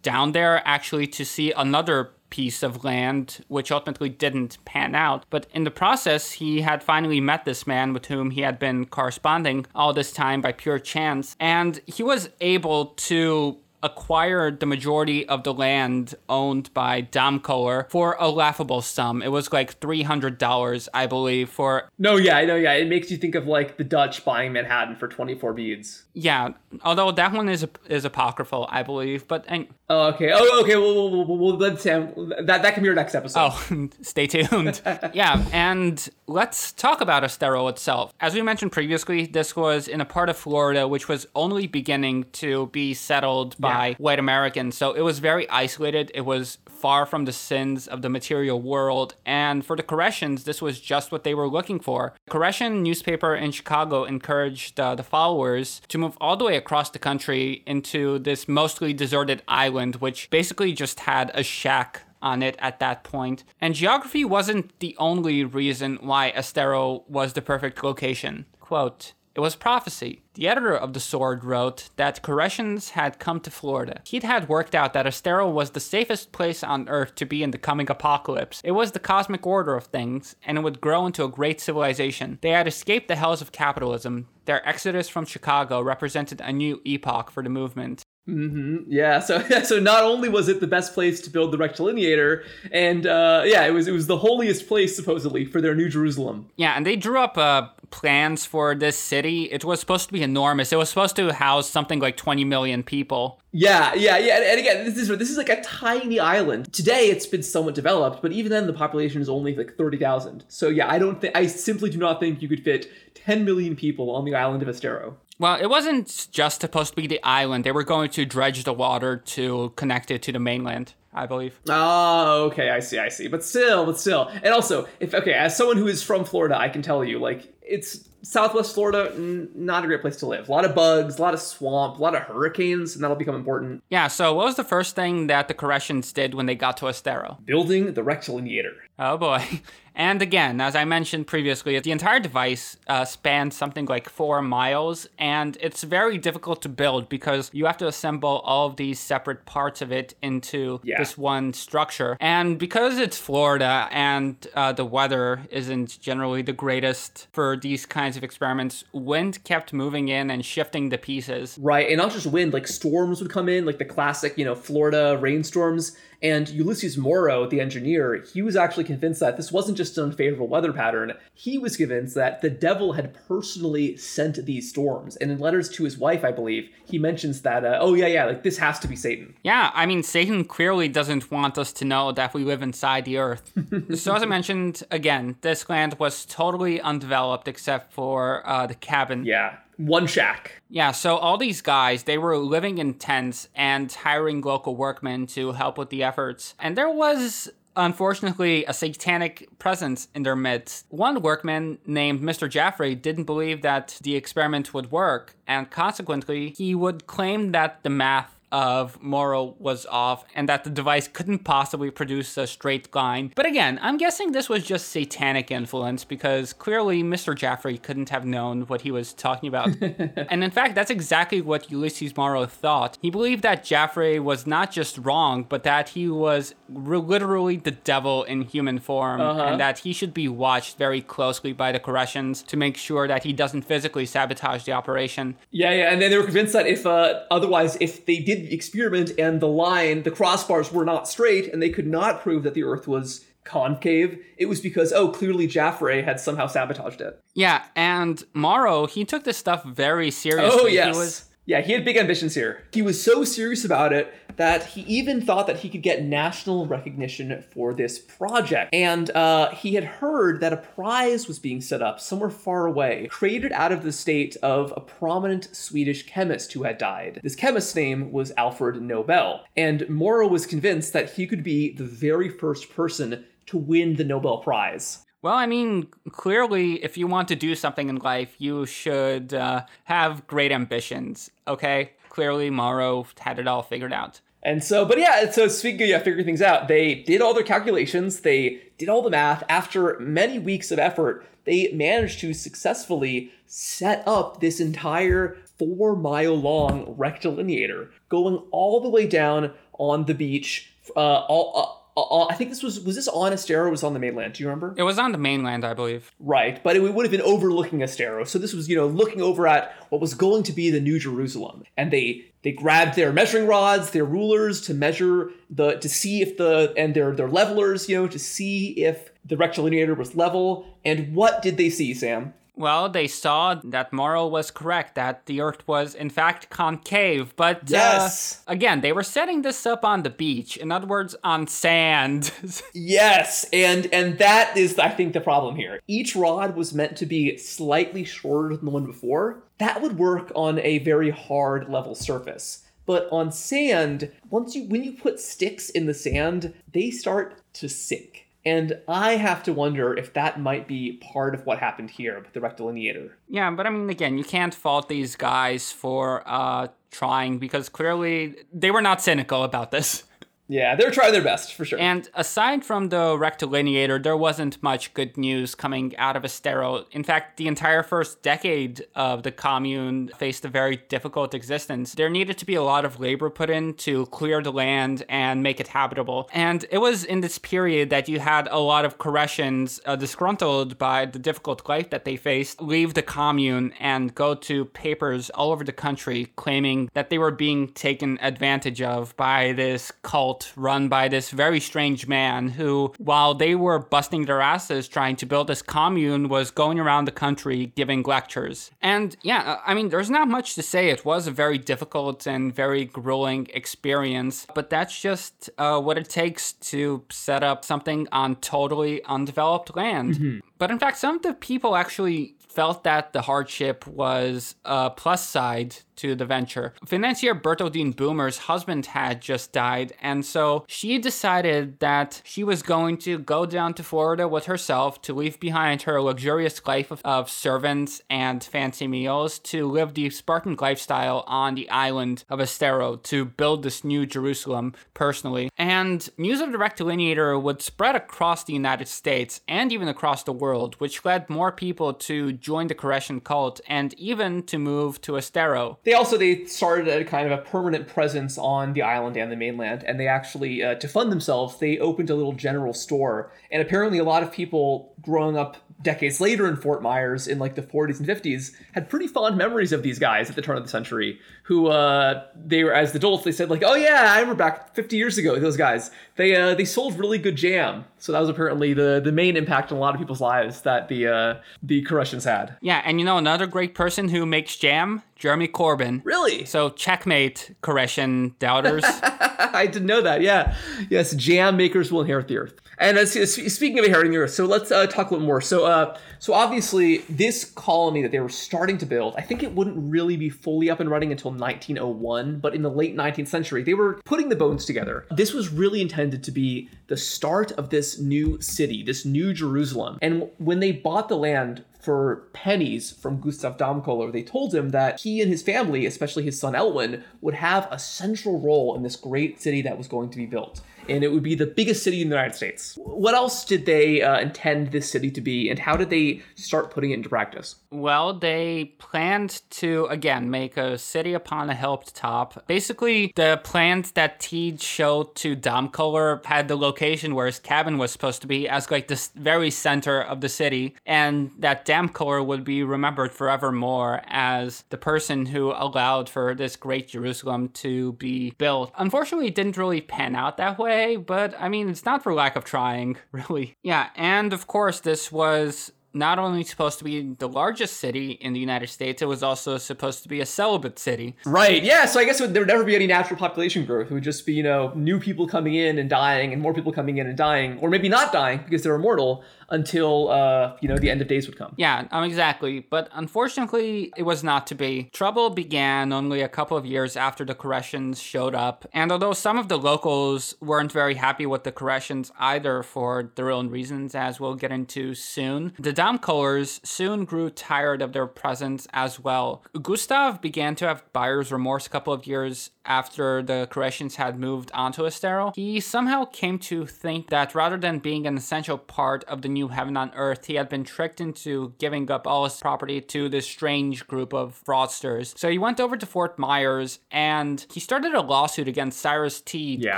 [0.02, 5.26] down there actually to see another piece of land, which ultimately didn't pan out.
[5.30, 8.86] But in the process, he had finally met this man with whom he had been
[8.86, 11.36] corresponding all this time by pure chance.
[11.38, 18.16] And he was able to acquire the majority of the land owned by Damkohler for
[18.20, 19.22] a laughable sum.
[19.22, 21.88] It was like $300, I believe, for.
[21.98, 22.74] No, yeah, I know, yeah.
[22.74, 26.04] It makes you think of like the Dutch buying Manhattan for 24 beads.
[26.12, 26.50] Yeah,
[26.84, 29.26] although that one is is apocryphal, I believe.
[29.26, 30.76] But and, oh, okay, oh, okay.
[30.76, 32.12] Well, we'll, we'll, we'll let Sam.
[32.44, 33.38] That that can be your next episode.
[33.40, 34.80] Oh, stay tuned.
[35.12, 38.14] yeah, and let's talk about Estero itself.
[38.20, 42.24] As we mentioned previously, this was in a part of Florida which was only beginning
[42.32, 43.94] to be settled by yeah.
[43.98, 46.10] white Americans, so it was very isolated.
[46.14, 50.62] It was far from the sins of the material world, and for the Koreshans, this
[50.62, 52.14] was just what they were looking for.
[52.24, 56.90] The Koreshan newspaper in Chicago encouraged uh, the followers to move all the way across
[56.90, 62.56] the country into this mostly deserted island, which basically just had a shack on it
[62.58, 63.44] at that point.
[63.60, 68.46] And geography wasn't the only reason why Estero was the perfect location.
[68.60, 70.22] Quote, it was prophecy.
[70.34, 74.02] The editor of The Sword wrote that Koreshans had come to Florida.
[74.04, 77.52] He'd had worked out that Estero was the safest place on Earth to be in
[77.52, 78.60] the coming apocalypse.
[78.64, 82.38] It was the cosmic order of things, and it would grow into a great civilization.
[82.42, 84.26] They had escaped the hells of capitalism.
[84.46, 88.02] Their exodus from Chicago represented a new epoch for the movement.
[88.30, 88.90] Mm-hmm.
[88.90, 89.20] Yeah.
[89.20, 93.42] So so not only was it the best place to build the rectilineator, and uh,
[93.44, 96.48] yeah, it was it was the holiest place supposedly for their New Jerusalem.
[96.56, 99.44] Yeah, and they drew up uh, plans for this city.
[99.50, 100.72] It was supposed to be enormous.
[100.72, 103.40] It was supposed to house something like 20 million people.
[103.52, 104.36] Yeah, yeah, yeah.
[104.36, 106.72] And, and again, this is this is like a tiny island.
[106.72, 110.44] Today, it's been somewhat developed, but even then, the population is only like 30,000.
[110.48, 113.74] So yeah, I don't think I simply do not think you could fit 10 million
[113.74, 115.16] people on the island of Estero.
[115.40, 117.64] Well, it wasn't just supposed to be the island.
[117.64, 120.92] They were going to dredge the water to connect it to the mainland.
[121.12, 121.58] I believe.
[121.68, 123.26] Oh, okay, I see, I see.
[123.26, 124.28] But still, but still.
[124.28, 127.52] And also, if okay, as someone who is from Florida, I can tell you, like,
[127.62, 130.48] it's Southwest Florida, n- not a great place to live.
[130.48, 133.34] A lot of bugs, a lot of swamp, a lot of hurricanes, and that'll become
[133.34, 133.82] important.
[133.90, 136.86] Yeah, so what was the first thing that the Koreshans did when they got to
[136.86, 137.38] Estero?
[137.44, 138.74] Building the rectilineator.
[139.00, 139.42] Oh boy.
[140.00, 145.08] And again, as I mentioned previously, the entire device uh, spans something like four miles,
[145.18, 149.44] and it's very difficult to build because you have to assemble all of these separate
[149.46, 150.98] parts of it into yeah.
[150.98, 152.16] this one structure.
[152.20, 158.16] And because it's Florida and uh, the weather isn't generally the greatest for these kinds
[158.16, 161.58] of experiments, wind kept moving in and shifting the pieces.
[161.60, 164.54] Right, and not just wind, like storms would come in, like the classic, you know,
[164.54, 169.96] Florida rainstorms and Ulysses Morrow, the engineer, he was actually convinced that this wasn't just
[169.96, 171.14] an unfavorable weather pattern.
[171.34, 175.16] He was convinced that the devil had personally sent these storms.
[175.16, 178.26] And in letters to his wife, I believe, he mentions that, uh, oh, yeah, yeah,
[178.26, 179.34] like this has to be Satan.
[179.42, 183.18] Yeah, I mean, Satan clearly doesn't want us to know that we live inside the
[183.18, 183.52] earth.
[183.94, 189.24] so, as I mentioned, again, this land was totally undeveloped except for uh, the cabin.
[189.24, 190.60] Yeah one shack.
[190.68, 195.52] Yeah, so all these guys, they were living in tents and hiring local workmen to
[195.52, 196.54] help with the efforts.
[196.58, 200.86] And there was unfortunately a satanic presence in their midst.
[200.88, 202.50] One workman named Mr.
[202.50, 207.90] Jaffray didn't believe that the experiment would work, and consequently, he would claim that the
[207.90, 213.32] math of Morrow was off and that the device couldn't possibly produce a straight line.
[213.34, 217.34] But again, I'm guessing this was just satanic influence because clearly Mr.
[217.36, 219.68] Jaffrey couldn't have known what he was talking about.
[219.80, 222.98] and in fact, that's exactly what Ulysses Morrow thought.
[223.00, 228.24] He believed that Jaffrey was not just wrong, but that he was literally the devil
[228.24, 229.42] in human form uh-huh.
[229.42, 233.24] and that he should be watched very closely by the Koreshans to make sure that
[233.24, 235.36] he doesn't physically sabotage the operation.
[235.50, 238.54] Yeah, yeah, and then they were convinced that if uh, otherwise, if they did the
[238.54, 242.54] experiment and the line, the crossbars were not straight, and they could not prove that
[242.54, 247.20] the Earth was concave, it was because, oh, clearly Jaffray had somehow sabotaged it.
[247.34, 250.60] Yeah, and Morrow, he took this stuff very seriously.
[250.62, 250.94] Oh, yes.
[250.94, 252.62] He was Yeah, he had big ambitions here.
[252.72, 256.68] He was so serious about it that he even thought that he could get national
[256.68, 258.72] recognition for this project.
[258.72, 263.08] And uh, he had heard that a prize was being set up somewhere far away,
[263.10, 267.18] created out of the state of a prominent Swedish chemist who had died.
[267.24, 269.44] This chemist's name was Alfred Nobel.
[269.56, 274.04] And Morrow was convinced that he could be the very first person to win the
[274.04, 275.04] Nobel Prize.
[275.22, 279.64] Well, I mean, clearly, if you want to do something in life, you should uh,
[279.84, 281.92] have great ambitions, okay?
[282.08, 284.20] Clearly, Morrow had it all figured out.
[284.42, 288.20] And so, but yeah, so speaking of figuring things out, they did all their calculations,
[288.20, 289.44] they did all the math.
[289.50, 296.34] After many weeks of effort, they managed to successfully set up this entire four mile
[296.34, 302.34] long rectilineator going all the way down on the beach, uh, all, uh, uh, I
[302.34, 304.34] think this was was this on Estero was on the mainland?
[304.34, 304.74] Do you remember?
[304.76, 306.10] It was on the mainland, I believe.
[306.18, 308.24] Right, but it would have been overlooking Estero.
[308.24, 310.98] So this was, you know, looking over at what was going to be the New
[310.98, 311.64] Jerusalem.
[311.76, 316.36] And they they grabbed their measuring rods, their rulers to measure the to see if
[316.36, 320.66] the and their their levelers, you know, to see if the rectilineator was level.
[320.84, 322.34] And what did they see, Sam?
[322.60, 327.34] Well, they saw that Morrow was correct, that the Earth was in fact concave.
[327.34, 328.42] But yes.
[328.46, 330.58] uh, again, they were setting this up on the beach.
[330.58, 332.30] In other words, on sand.
[332.74, 335.80] yes, and and that is, I think, the problem here.
[335.88, 339.42] Each rod was meant to be slightly shorter than the one before.
[339.56, 342.66] That would work on a very hard level surface.
[342.84, 347.70] But on sand, once you when you put sticks in the sand, they start to
[347.70, 348.19] sink.
[348.44, 352.32] And I have to wonder if that might be part of what happened here with
[352.32, 353.10] the rectilineator.
[353.28, 358.36] Yeah, but I mean, again, you can't fault these guys for uh, trying because clearly
[358.52, 360.04] they were not cynical about this.
[360.50, 361.78] Yeah, they're trying their best for sure.
[361.78, 366.86] And aside from the rectilineator, there wasn't much good news coming out of Estero.
[366.90, 371.94] In fact, the entire first decade of the commune faced a very difficult existence.
[371.94, 375.40] There needed to be a lot of labor put in to clear the land and
[375.40, 376.28] make it habitable.
[376.32, 380.78] And it was in this period that you had a lot of Koreshans uh, disgruntled
[380.78, 385.52] by the difficult life that they faced leave the commune and go to papers all
[385.52, 390.88] over the country claiming that they were being taken advantage of by this cult run
[390.88, 395.46] by this very strange man who, while they were busting their asses trying to build
[395.46, 398.70] this commune, was going around the country giving lectures.
[398.82, 400.90] And yeah, I mean, there's not much to say.
[400.90, 406.08] It was a very difficult and very grueling experience, but that's just uh, what it
[406.08, 410.14] takes to set up something on totally undeveloped land.
[410.14, 410.38] Mm-hmm.
[410.58, 415.26] But in fact, some of the people actually felt that the hardship was a plus
[415.26, 416.72] side to the venture.
[416.84, 422.96] Financier Berthaldine Boomer's husband had just died, and so she decided that she was going
[422.98, 427.30] to go down to Florida with herself to leave behind her luxurious life of, of
[427.30, 433.24] servants and fancy meals to live the Spartan lifestyle on the island of Estero to
[433.24, 435.50] build this new Jerusalem personally.
[435.58, 440.32] And news of the rectilineator would spread across the United States and even across the
[440.32, 445.16] world, which led more people to join the Koreshan cult and even to move to
[445.16, 445.78] Estero.
[445.90, 449.34] They also they started a kind of a permanent presence on the island and the
[449.34, 453.32] mainland, and they actually uh, to fund themselves they opened a little general store.
[453.50, 457.56] And apparently, a lot of people growing up decades later in Fort Myers in like
[457.56, 460.62] the 40s and 50s had pretty fond memories of these guys at the turn of
[460.62, 461.18] the century
[461.50, 464.96] who uh, they were as adults they said like oh yeah I remember back 50
[464.96, 465.90] years ago those guys.
[466.14, 467.86] They uh, they sold really good jam.
[467.98, 470.86] So that was apparently the the main impact on a lot of people's lives that
[470.86, 472.56] the uh, the Koreshans had.
[472.60, 475.02] Yeah and you know another great person who makes jam?
[475.16, 476.02] Jeremy Corbyn.
[476.04, 476.44] Really?
[476.44, 478.84] So checkmate Koreshan doubters.
[479.02, 480.54] I didn't know that yeah.
[480.88, 482.60] Yes jam makers will inherit the earth.
[482.78, 483.10] And as,
[483.52, 485.40] speaking of inheriting the earth so let's uh, talk a little more.
[485.40, 489.54] So uh, so obviously, this colony that they were starting to build, I think it
[489.54, 492.40] wouldn't really be fully up and running until 1901.
[492.40, 495.06] But in the late 19th century, they were putting the bones together.
[495.10, 499.98] This was really intended to be the start of this new city, this new Jerusalem.
[500.02, 505.00] And when they bought the land for pennies from Gustav Damkohler, they told him that
[505.00, 508.96] he and his family, especially his son Elwin, would have a central role in this
[508.96, 512.02] great city that was going to be built and it would be the biggest city
[512.02, 512.78] in the United States.
[512.82, 516.70] What else did they uh, intend this city to be, and how did they start
[516.70, 517.56] putting it into practice?
[517.70, 522.46] Well, they planned to, again, make a city upon a hilltop.
[522.46, 527.90] Basically, the plans that Teed showed to Damkohler had the location where his cabin was
[527.90, 532.44] supposed to be as like the very center of the city, and that Damkohler would
[532.44, 538.72] be remembered forevermore as the person who allowed for this great Jerusalem to be built.
[538.76, 542.36] Unfortunately, it didn't really pan out that way, but I mean, it's not for lack
[542.36, 543.56] of trying, really.
[543.62, 548.32] Yeah, and of course, this was not only supposed to be the largest city in
[548.32, 551.16] the United States, it was also supposed to be a celibate city.
[551.26, 551.62] Right.
[551.62, 551.86] Yeah.
[551.86, 553.90] So I guess there would never be any natural population growth.
[553.90, 556.72] It would just be, you know, new people coming in and dying and more people
[556.72, 560.78] coming in and dying, or maybe not dying because they're immortal until, uh, you know,
[560.78, 561.54] the end of days would come.
[561.56, 562.60] Yeah, um, exactly.
[562.60, 564.90] But unfortunately, it was not to be.
[564.92, 568.66] Trouble began only a couple of years after the Koreshans showed up.
[568.72, 573.30] And although some of the locals weren't very happy with the Koreshans either for their
[573.30, 578.66] own reasons, as we'll get into soon, the Damkohlers soon grew tired of their presence
[578.72, 579.42] as well.
[579.60, 584.50] Gustav began to have buyer's remorse a couple of years after the Koreshans had moved
[584.52, 585.32] onto Estero.
[585.34, 589.39] He somehow came to think that rather than being an essential part of the new
[589.48, 593.26] heaven on earth, he had been tricked into giving up all his property to this
[593.26, 595.16] strange group of fraudsters.
[595.18, 599.62] So he went over to Fort Myers and he started a lawsuit against Cyrus Teed,
[599.62, 599.76] Yeah.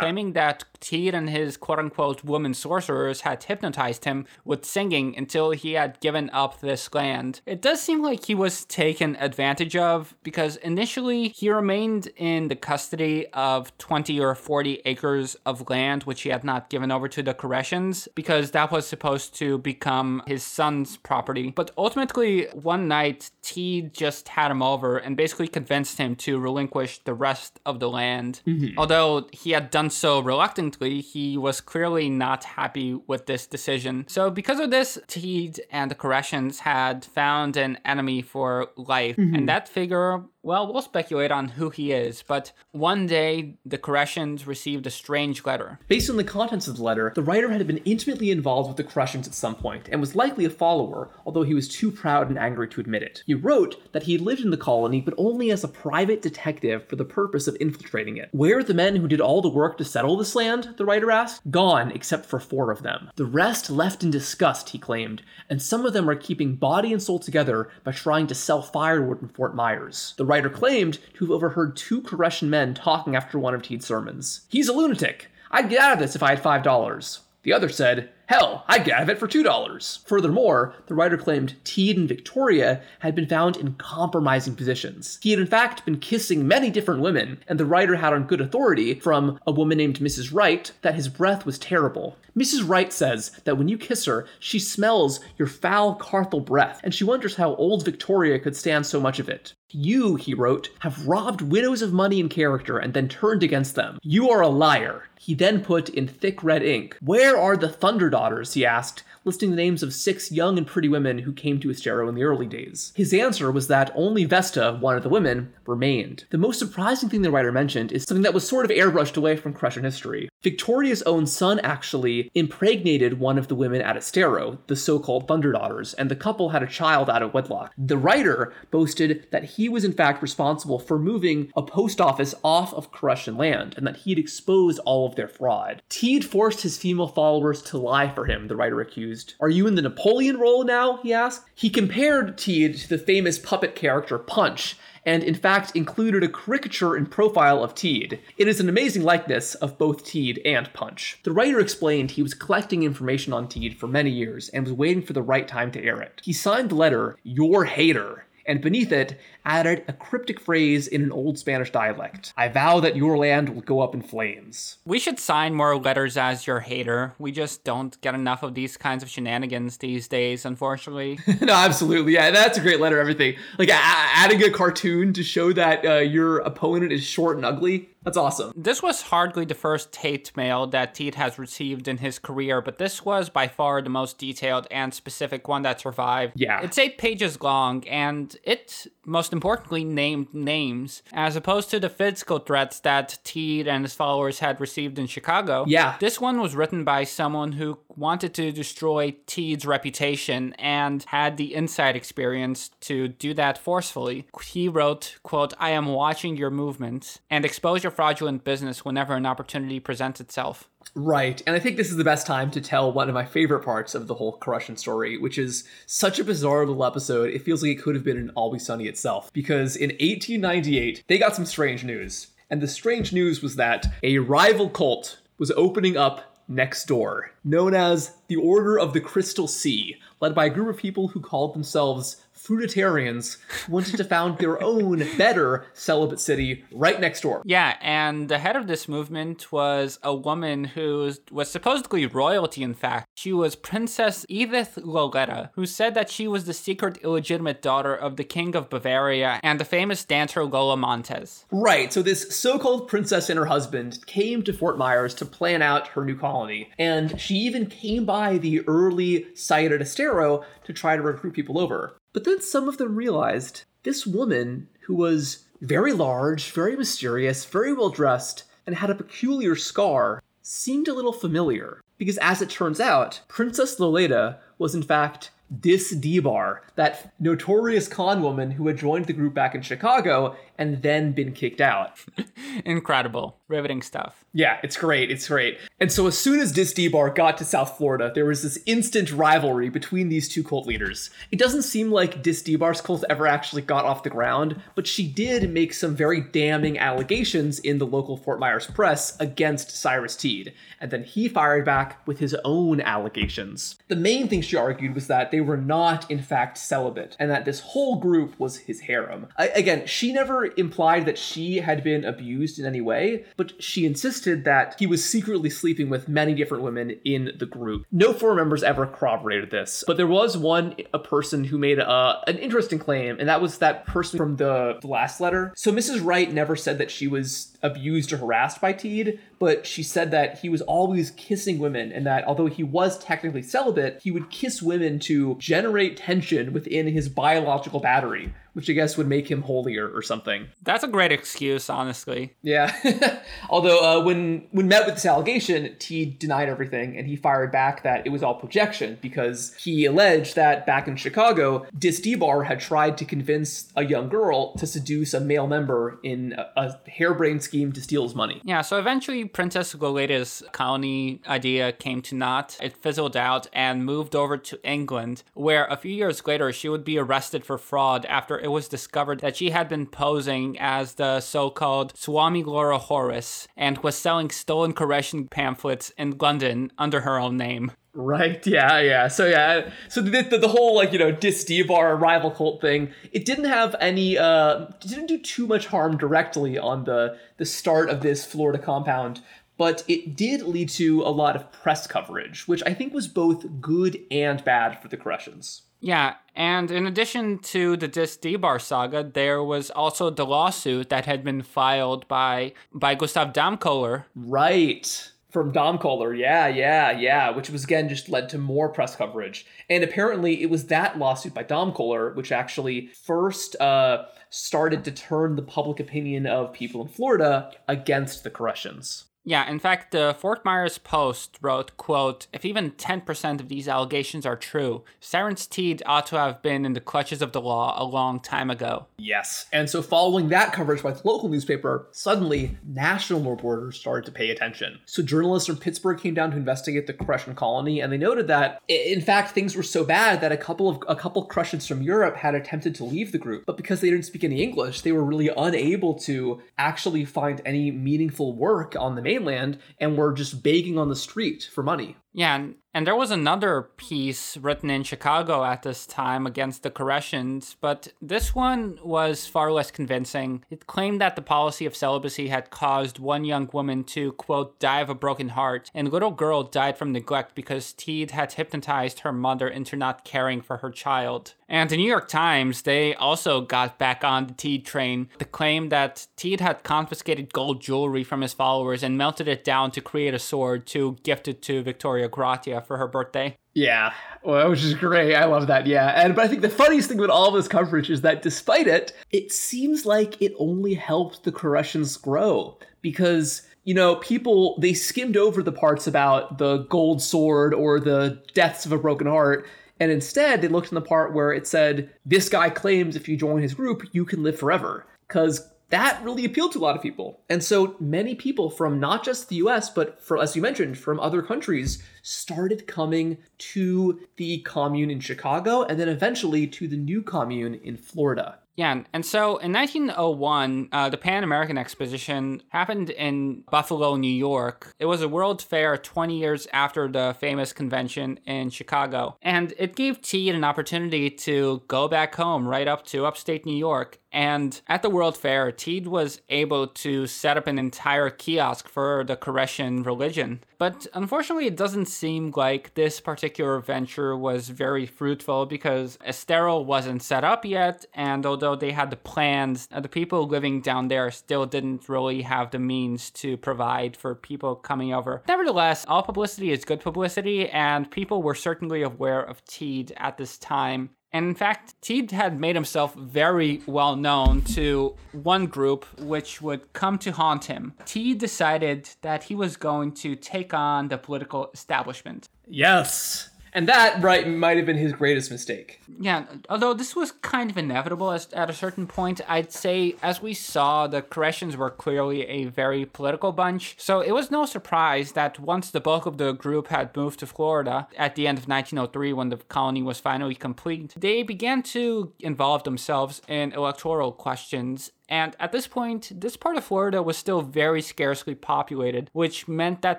[0.01, 5.53] claiming that Teed and his quote unquote woman sorcerers had hypnotized him with singing until
[5.53, 7.41] he had given up this land.
[7.47, 12.57] It does seem like he was taken advantage of because initially he remained in the
[12.57, 17.23] custody of 20 or 40 acres of land which he had not given over to
[17.23, 21.51] the Koreshans because that was supposed to become his son's property.
[21.51, 26.99] But ultimately, one night, Teed just had him over and basically convinced him to relinquish
[27.05, 28.41] the rest of the land.
[28.47, 28.79] Mm-hmm.
[28.79, 34.05] Although he had done so reluctantly, he was clearly not happy with this decision.
[34.09, 39.35] So, because of this, Teed and the Koreshans had found an enemy for life, mm-hmm.
[39.35, 44.47] and that figure well, we'll speculate on who he is, but one day the Koreshans
[44.47, 45.79] received a strange letter.
[45.89, 48.85] Based on the contents of the letter, the writer had been intimately involved with the
[48.85, 52.39] Koreshans at some point and was likely a follower, although he was too proud and
[52.39, 53.23] angry to admit it.
[53.27, 56.97] He wrote that he lived in the colony, but only as a private detective for
[56.97, 58.29] the purpose of infiltrating it.
[58.33, 60.75] Where are the men who did all the work to settle this land?
[60.77, 61.49] The writer asked.
[61.51, 63.11] Gone, except for four of them.
[63.17, 67.03] The rest left in disgust, he claimed, and some of them are keeping body and
[67.03, 70.15] soul together by trying to sell firewood in Fort Myers.
[70.17, 74.47] The writer claimed to have overheard two Koreshan men talking after one of Teed's sermons.
[74.49, 75.29] He's a lunatic.
[75.51, 77.21] I'd get out of this if I had five dollars.
[77.43, 80.07] The other said, Hell, I'd get out of it for $2.
[80.07, 85.19] Furthermore, the writer claimed Teed and Victoria had been found in compromising positions.
[85.23, 88.41] He had in fact been kissing many different women, and the writer had on good
[88.41, 90.33] authority from a woman named Mrs.
[90.33, 92.17] Wright that his breath was terrible.
[92.37, 92.67] Mrs.
[92.67, 97.05] Wright says that when you kiss her, she smells your foul catarrhal breath, and she
[97.05, 99.53] wonders how old Victoria could stand so much of it.
[99.75, 103.99] You, he wrote, have robbed widows of money and character and then turned against them.
[104.03, 105.05] You are a liar.
[105.19, 106.97] He then put in thick red ink.
[107.01, 108.55] Where are the Thunder Daughters?
[108.55, 112.09] he asked, listing the names of six young and pretty women who came to Estero
[112.09, 112.93] in the early days.
[112.95, 116.25] His answer was that only Vesta, one of the women, remained.
[116.31, 119.37] The most surprising thing the writer mentioned is something that was sort of airbrushed away
[119.37, 120.29] from Koreshan history.
[120.43, 125.95] Victoria's own son actually impregnated one of the women at Estero, the so-called Thunder Daughters,
[125.95, 127.73] and the couple had a child out of wedlock.
[127.79, 132.75] The writer boasted that he was in fact responsible for moving a post office off
[132.75, 135.83] of Koreshan land, and that he'd exposed all of their fraud.
[135.89, 139.12] Teed forced his female followers to lie for him, the writer accused.
[139.41, 140.99] Are you in the Napoleon role now?
[141.03, 141.45] he asked.
[141.55, 146.97] He compared Teed to the famous puppet character Punch, and in fact included a caricature
[146.97, 148.21] in profile of Teed.
[148.37, 151.19] It is an amazing likeness of both Teed and Punch.
[151.25, 155.03] The writer explained he was collecting information on Teed for many years and was waiting
[155.03, 156.21] for the right time to air it.
[156.25, 161.13] He signed the letter, Your Hater, and beneath it added a cryptic phrase in an
[161.13, 164.79] old Spanish dialect I vow that your land will go up in flames.
[164.85, 167.15] We should sign more letters as your hater.
[167.19, 171.19] We just don't get enough of these kinds of shenanigans these days, unfortunately.
[171.41, 172.15] no, absolutely.
[172.15, 173.37] Yeah, that's a great letter, everything.
[173.59, 177.89] Like a- adding a cartoon to show that uh, your opponent is short and ugly.
[178.05, 178.53] That's awesome.
[178.57, 182.79] This was hardly the first hate mail that Teed has received in his career, but
[182.79, 186.33] this was by far the most detailed and specific one that survived.
[186.37, 186.61] Yeah.
[186.63, 192.41] It's eight pages long, and it, most importantly, named names, as opposed to the physical
[192.41, 195.65] threats that Teed and his followers had received in Chicago.
[195.69, 195.97] Yeah.
[196.01, 201.55] This one was written by someone who wanted to destroy Teed's reputation and had the
[201.55, 204.27] inside experience to do that forcefully.
[204.43, 209.27] He wrote, quote, I am watching your movements and expose your fraudulent business whenever an
[209.27, 210.69] opportunity presents itself.
[210.95, 213.65] Right, and I think this is the best time to tell one of my favorite
[213.65, 217.31] parts of the whole Koreshan story, which is such a bizarre little episode.
[217.31, 219.33] It feels like it could have been in Always Sunny itself.
[219.33, 222.29] Because in 1898, they got some strange news.
[222.51, 227.75] And the strange news was that a rival cult was opening up next door, known
[227.75, 231.55] as the Order of the Crystal Sea, led by a group of people who called
[231.55, 233.37] themselves fruitarians
[233.69, 237.43] wanted to found their own better celibate city right next door.
[237.45, 242.75] Yeah, and the head of this movement was a woman who was supposedly royalty, in
[242.75, 243.07] fact.
[243.15, 248.17] She was Princess Edith Loletta, who said that she was the secret illegitimate daughter of
[248.17, 251.45] the King of Bavaria and the famous dancer Lola Montez.
[251.51, 255.63] Right, so this so called princess and her husband came to Fort Myers to plan
[255.63, 260.73] out her new colony, and she even came by the early site at Estero to
[260.73, 261.97] try to recruit people over.
[262.13, 267.73] But then some of them realized this woman, who was very large, very mysterious, very
[267.73, 271.81] well dressed, and had a peculiar scar, seemed a little familiar.
[271.99, 275.31] Because as it turns out, Princess Lolita was in fact
[275.61, 280.83] Diss Debar, that notorious con woman who had joined the group back in Chicago and
[280.83, 281.99] then been kicked out.
[282.65, 283.39] Incredible.
[283.49, 284.25] Riveting stuff.
[284.35, 285.11] Yeah, it's great.
[285.11, 285.59] It's great.
[285.79, 289.13] And so as soon as Diss Debar got to South Florida, there was this instant
[289.13, 291.11] rivalry between these two cult leaders.
[291.31, 295.07] It doesn't seem like Diss Debar's cult ever actually got off the ground, but she
[295.07, 300.55] did make some very damning allegations in the local Fort Myers press against Cyrus Teed,
[300.81, 303.77] and then he fired back with his own allegations.
[303.89, 307.45] The main thing she argued was that they were not, in fact, celibate, and that
[307.45, 309.27] this whole group was his harem.
[309.37, 313.87] I, again, she never implied that she had been abused in any way, but she
[313.87, 317.87] insisted that he was secretly sleeping with many different women in the group.
[317.93, 322.23] No four members ever corroborated this, but there was one a person who made a,
[322.27, 325.53] an interesting claim, and that was that person from the, the last letter.
[325.57, 326.05] So Mrs.
[326.05, 330.39] Wright never said that she was abused or harassed by Teed, but she said that
[330.39, 334.63] he was always kissing women, and that although he was technically celibate, he would kiss
[334.63, 339.89] women to generate tension within his biological battery, which I guess would make him holier
[339.89, 340.49] or something.
[340.63, 342.35] That's a great excuse, honestly.
[342.43, 343.21] Yeah.
[343.51, 347.83] Although uh, when when met with this allegation, Teed denied everything, and he fired back
[347.83, 352.61] that it was all projection because he alleged that back in Chicago, Diss Debar had
[352.61, 357.43] tried to convince a young girl to seduce a male member in a, a harebrained
[357.53, 358.41] scheme to steal his money.
[358.45, 362.57] Yeah, so eventually Princess Lolita's colony idea came to naught.
[362.63, 366.83] It fizzled out and moved over to England, where a few years later she would
[366.83, 371.21] be arrested for fraud after it was discovered that she had been posing as the
[371.21, 377.37] so-called Swami Laura Horace and was selling stolen Koreshan pamphlets in London under her own
[377.37, 377.73] name.
[377.95, 378.45] Right.
[378.47, 378.81] Yeah.
[378.81, 379.09] Yeah.
[379.09, 379.71] So yeah.
[379.89, 383.45] So the, the, the whole like you know Diss Debar rival cult thing, it didn't
[383.45, 384.17] have any.
[384.17, 389.21] uh Didn't do too much harm directly on the the start of this Florida compound,
[389.59, 393.61] but it did lead to a lot of press coverage, which I think was both
[393.61, 395.63] good and bad for the Koreshans.
[395.85, 401.07] Yeah, and in addition to the Diss Debar saga, there was also the lawsuit that
[401.07, 404.05] had been filed by by Gustav Damkohler.
[404.15, 405.11] Right.
[405.33, 406.17] From Damkohler.
[406.17, 409.47] yeah, yeah, yeah, which was again just led to more press coverage.
[409.71, 415.37] And apparently it was that lawsuit by Damkohler which actually first uh, started to turn
[415.37, 419.05] the public opinion of people in Florida against the Koreshans.
[419.25, 424.27] Yeah, in fact, the Fort Myers Post wrote, quote, If even 10% of these allegations
[424.27, 427.85] are true, Cyrus Teed ought to have been in the clutches of the law a
[427.85, 428.87] long time ago.
[428.99, 429.47] Yes.
[429.53, 434.31] And so following that coverage by the local newspaper, suddenly national reporters started to pay
[434.31, 434.81] attention.
[434.87, 438.61] So journalists from Pittsburgh came down to investigate the Koreshan colony, and they noted that
[438.69, 442.17] in fact things were so bad that a couple of a couple Koreshians from Europe
[442.17, 445.05] had attempted to leave the group, but because they didn't speak any English, they were
[445.05, 450.79] really unable to actually find any meaningful work on the mainland and were just begging
[450.79, 451.97] on the street for money.
[452.15, 456.71] Yeah, and, and there was another piece written in Chicago at this time against the
[456.71, 460.45] Koreshans, but this one was far less convincing.
[460.51, 464.81] It claimed that the policy of celibacy had caused one young woman to, quote, die
[464.81, 469.13] of a broken heart, and little girl died from neglect because Teed had hypnotized her
[469.13, 471.35] mother into not caring for her child.
[471.49, 475.09] And the New York Times, they also got back on the Teed train.
[475.19, 479.71] The claim that Teed had confiscated gold jewelry from his followers and melted it down
[479.73, 483.37] to create a sword to gift it to Victoria Gratia for her birthday.
[483.55, 483.93] Yeah,
[484.23, 485.15] well, which is great.
[485.15, 485.67] I love that.
[485.67, 488.67] Yeah, and but I think the funniest thing about all this coverage is that despite
[488.67, 494.73] it, it seems like it only helped the Koreshans grow because you know people they
[494.73, 499.47] skimmed over the parts about the gold sword or the deaths of a broken heart.
[499.81, 503.17] And instead, they looked in the part where it said, This guy claims if you
[503.17, 504.87] join his group, you can live forever.
[505.09, 507.23] Because that really appealed to a lot of people.
[507.31, 511.23] And so many people from not just the US, but as you mentioned, from other
[511.23, 517.55] countries started coming to the commune in Chicago and then eventually to the new commune
[517.55, 518.39] in Florida.
[518.55, 524.75] Yeah, and so in 1901, uh, the Pan American Exposition happened in Buffalo, New York.
[524.79, 529.75] It was a world fair 20 years after the famous convention in Chicago, and it
[529.75, 534.61] gave Teed an opportunity to go back home right up to upstate New York and
[534.69, 539.17] at the World Fair, Teed was able to set up an entire kiosk for the
[539.17, 540.41] Koreshan religion.
[540.59, 547.03] But unfortunately, it doesn't seem like this particular venture was very fruitful because Estero wasn't
[547.03, 551.11] set up yet, and although they had the plans, uh, the people living down there
[551.11, 555.23] still didn't really have the means to provide for people coming over.
[555.27, 560.39] Nevertheless, all publicity is good publicity, and people were certainly aware of Teed at this
[560.39, 560.91] time.
[561.13, 566.73] And in fact, Teed had made himself very well known to one group which would
[566.73, 567.75] come to haunt him.
[567.85, 572.29] Teed decided that he was going to take on the political establishment.
[572.47, 573.29] Yes.
[573.55, 575.81] And that, right, might have been his greatest mistake.
[576.01, 580.23] Yeah, although this was kind of inevitable as, at a certain point, I'd say, as
[580.23, 583.75] we saw, the Koreshans were clearly a very political bunch.
[583.79, 587.27] So it was no surprise that once the bulk of the group had moved to
[587.27, 592.13] Florida at the end of 1903, when the colony was finally complete, they began to
[592.21, 597.43] involve themselves in electoral questions and at this point, this part of Florida was still
[597.43, 599.99] very scarcely populated, which meant that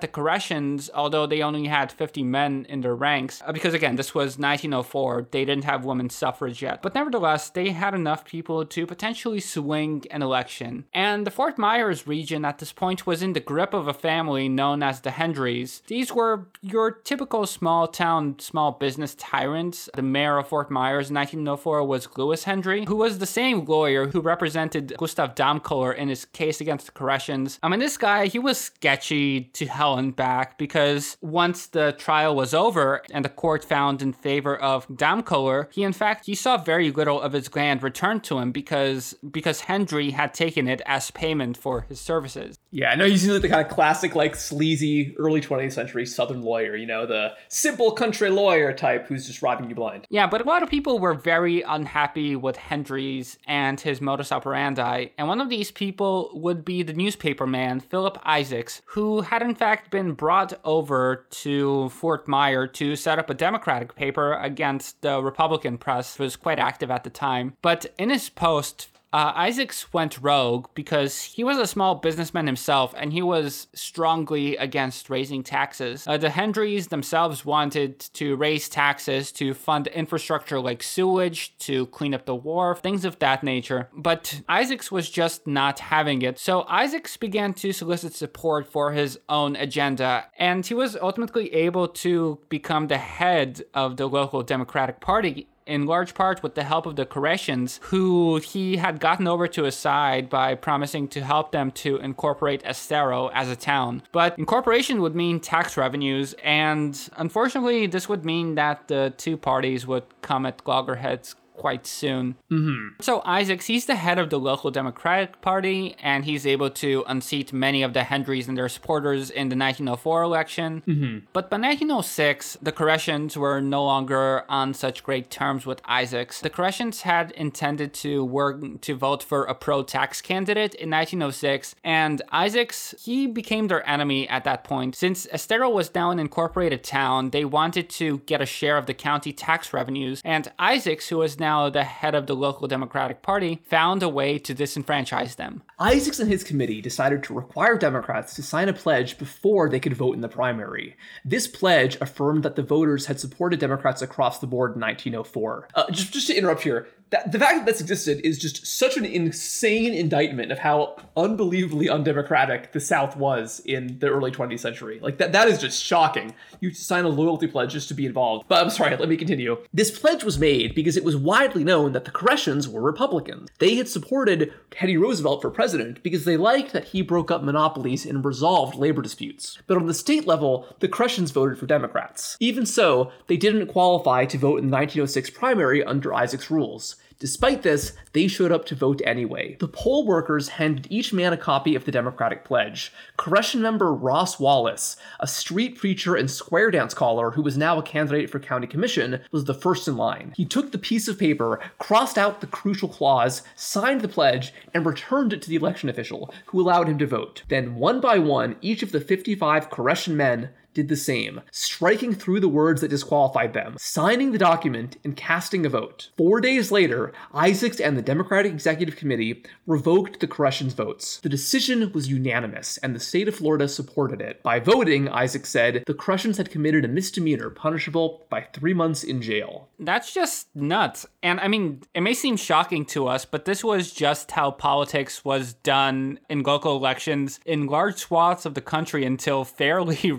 [0.00, 4.14] the Koreshans, although they only had 50 men in their ranks, uh, because again, this
[4.14, 8.86] was 1904, they didn't have women's suffrage yet, but nevertheless, they had enough people to
[8.86, 10.84] potentially swing an election.
[10.92, 14.48] And the Fort Myers region at this point was in the grip of a family
[14.48, 15.82] known as the Hendrys.
[15.86, 19.88] These were your typical small town, small business tyrants.
[19.94, 24.08] The mayor of Fort Myers in 1904 was Lewis Hendry, who was the same lawyer
[24.08, 27.58] who represented Gustav Damkohler in his case against the Koreshans.
[27.62, 32.34] I mean, this guy, he was sketchy to hell and back because once the trial
[32.34, 36.56] was over and the court found in favor of Damkohler, he in fact, he saw
[36.56, 41.10] very little of his land returned to him because because Hendry had taken it as
[41.10, 42.58] payment for his services.
[42.70, 46.42] Yeah, I know he's like the kind of classic, like sleazy early 20th century Southern
[46.42, 50.06] lawyer, you know, the simple country lawyer type who's just robbing you blind.
[50.10, 54.83] Yeah, but a lot of people were very unhappy with Hendry's and his modus operandi
[55.18, 59.54] and one of these people would be the newspaper man, Philip Isaacs, who had in
[59.54, 65.22] fact been brought over to Fort Myer to set up a Democratic paper against the
[65.22, 67.54] Republican press, was quite active at the time.
[67.62, 72.92] But in his post, uh, Isaacs went rogue because he was a small businessman himself
[72.96, 76.04] and he was strongly against raising taxes.
[76.04, 82.12] Uh, the Hendrys themselves wanted to raise taxes to fund infrastructure like sewage, to clean
[82.12, 83.88] up the wharf, things of that nature.
[83.96, 86.40] But Isaacs was just not having it.
[86.40, 91.86] So Isaacs began to solicit support for his own agenda and he was ultimately able
[91.86, 96.86] to become the head of the local Democratic Party in large part with the help
[96.86, 101.52] of the Koreshans, who he had gotten over to his side by promising to help
[101.52, 104.02] them to incorporate Estero as a town.
[104.12, 109.86] But incorporation would mean tax revenues, and unfortunately, this would mean that the two parties
[109.86, 112.34] would come at loggerheads quite soon.
[112.50, 113.00] Mm-hmm.
[113.00, 117.52] So Isaacs, he's the head of the local Democratic Party, and he's able to unseat
[117.52, 120.82] many of the Hendrys and their supporters in the 1904 election.
[120.86, 121.18] Mm-hmm.
[121.32, 126.40] But by 1906, the Koreshans were no longer on such great terms with Isaacs.
[126.40, 132.20] The Koreshans had intended to work to vote for a pro-tax candidate in 1906, and
[132.32, 134.96] Isaacs, he became their enemy at that point.
[134.96, 138.94] Since Estero was now an incorporated town, they wanted to get a share of the
[138.94, 143.60] county tax revenues, and Isaacs, who was now the head of the local Democratic Party,
[143.64, 145.62] found a way to disenfranchise them.
[145.78, 149.94] Isaacs and his committee decided to require Democrats to sign a pledge before they could
[149.94, 150.96] vote in the primary.
[151.24, 155.68] This pledge affirmed that the voters had supported Democrats across the board in 1904.
[155.74, 158.96] Uh, just, just to interrupt here, that, the fact that that's existed is just such
[158.96, 164.98] an insane indictment of how unbelievably undemocratic the South was in the early 20th century.
[165.00, 166.34] Like that that is just shocking.
[166.58, 168.46] You sign a loyalty pledge just to be involved.
[168.48, 169.58] But I'm sorry, let me continue.
[169.72, 173.48] This pledge was made because it was widely known that the Koreshans were Republicans.
[173.60, 178.04] They had supported Teddy Roosevelt for president because they liked that he broke up monopolies
[178.04, 179.56] and resolved labor disputes.
[179.68, 182.36] But on the state level, the Koreshans voted for Democrats.
[182.40, 186.96] Even so, they didn't qualify to vote in the 1906 primary under Isaac's rules.
[187.18, 189.56] Despite this, they showed up to vote anyway.
[189.60, 192.92] The poll workers handed each man a copy of the Democratic Pledge.
[193.16, 197.82] Koreshan member Ross Wallace, a street preacher and square dance caller who was now a
[197.82, 200.32] candidate for county commission, was the first in line.
[200.36, 204.84] He took the piece of paper, crossed out the crucial clause, signed the pledge, and
[204.84, 207.42] returned it to the election official, who allowed him to vote.
[207.48, 212.40] Then, one by one, each of the 55 Koreshan men did the same, striking through
[212.40, 216.10] the words that disqualified them, signing the document, and casting a vote.
[216.16, 221.20] Four days later, Isaacs and the Democratic Executive Committee revoked the Koreshan's votes.
[221.20, 224.42] The decision was unanimous, and the state of Florida supported it.
[224.42, 229.22] By voting, Isaacs said the Koreshans had committed a misdemeanor punishable by three months in
[229.22, 229.68] jail.
[229.78, 231.06] That's just nuts.
[231.22, 235.24] And I mean, it may seem shocking to us, but this was just how politics
[235.24, 239.96] was done in local elections in large swaths of the country until fairly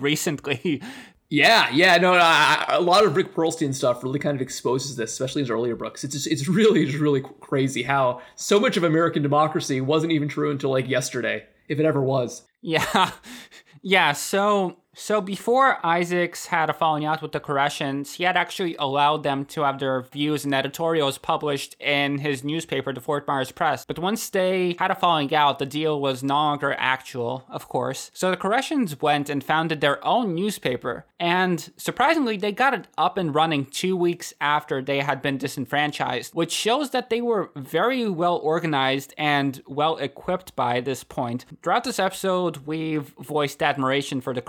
[0.45, 0.81] recently.
[1.27, 5.11] Yeah, yeah, no, I, a lot of Rick Perlstein stuff really kind of exposes this,
[5.11, 6.03] especially in his earlier books.
[6.03, 10.27] It's just, it's really, just really crazy how so much of American democracy wasn't even
[10.27, 12.43] true until like yesterday, if it ever was.
[12.61, 13.09] Yeah,
[13.81, 14.11] yeah.
[14.11, 19.23] So so before Isaacs had a falling out with the Koreshans, he had actually allowed
[19.23, 23.85] them to have their views and editorials published in his newspaper, the Fort Myers Press.
[23.85, 28.11] But once they had a falling out, the deal was no longer actual, of course.
[28.13, 31.05] So the Koreshans went and founded their own newspaper.
[31.19, 36.33] And surprisingly, they got it up and running two weeks after they had been disenfranchised,
[36.33, 41.45] which shows that they were very well organized and well equipped by this point.
[41.61, 44.41] Throughout this episode, we've voiced admiration for the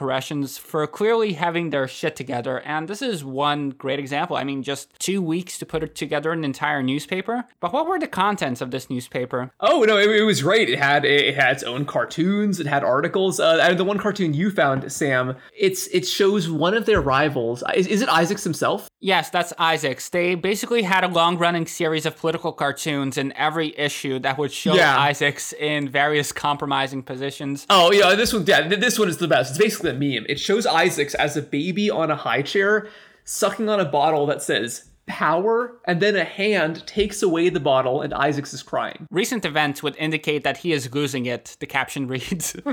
[0.44, 2.60] For clearly having their shit together.
[2.60, 4.36] And this is one great example.
[4.36, 7.44] I mean, just two weeks to put it together an entire newspaper.
[7.60, 9.52] But what were the contents of this newspaper?
[9.60, 10.68] Oh no, it, it was great.
[10.68, 12.60] It had it had its own cartoons.
[12.60, 13.40] It had articles.
[13.40, 17.62] Uh, the one cartoon you found, Sam, it's it shows one of their rivals.
[17.74, 18.88] Is, is it Isaacs himself?
[19.06, 20.08] Yes, that's Isaacs.
[20.08, 24.50] They basically had a long running series of political cartoons in every issue that would
[24.52, 24.98] show Yeah.
[24.98, 27.66] Isaacs in various compromising positions.
[27.70, 28.44] Oh yeah, this one.
[28.44, 29.50] Yeah, this one is the best.
[29.50, 30.26] It's basically a meme.
[30.28, 32.88] It shows Isaacs as a baby on a high chair,
[33.22, 38.02] sucking on a bottle that says "power," and then a hand takes away the bottle,
[38.02, 39.06] and Isaacs is crying.
[39.10, 42.56] Recent events would indicate that he is losing it, the caption reads.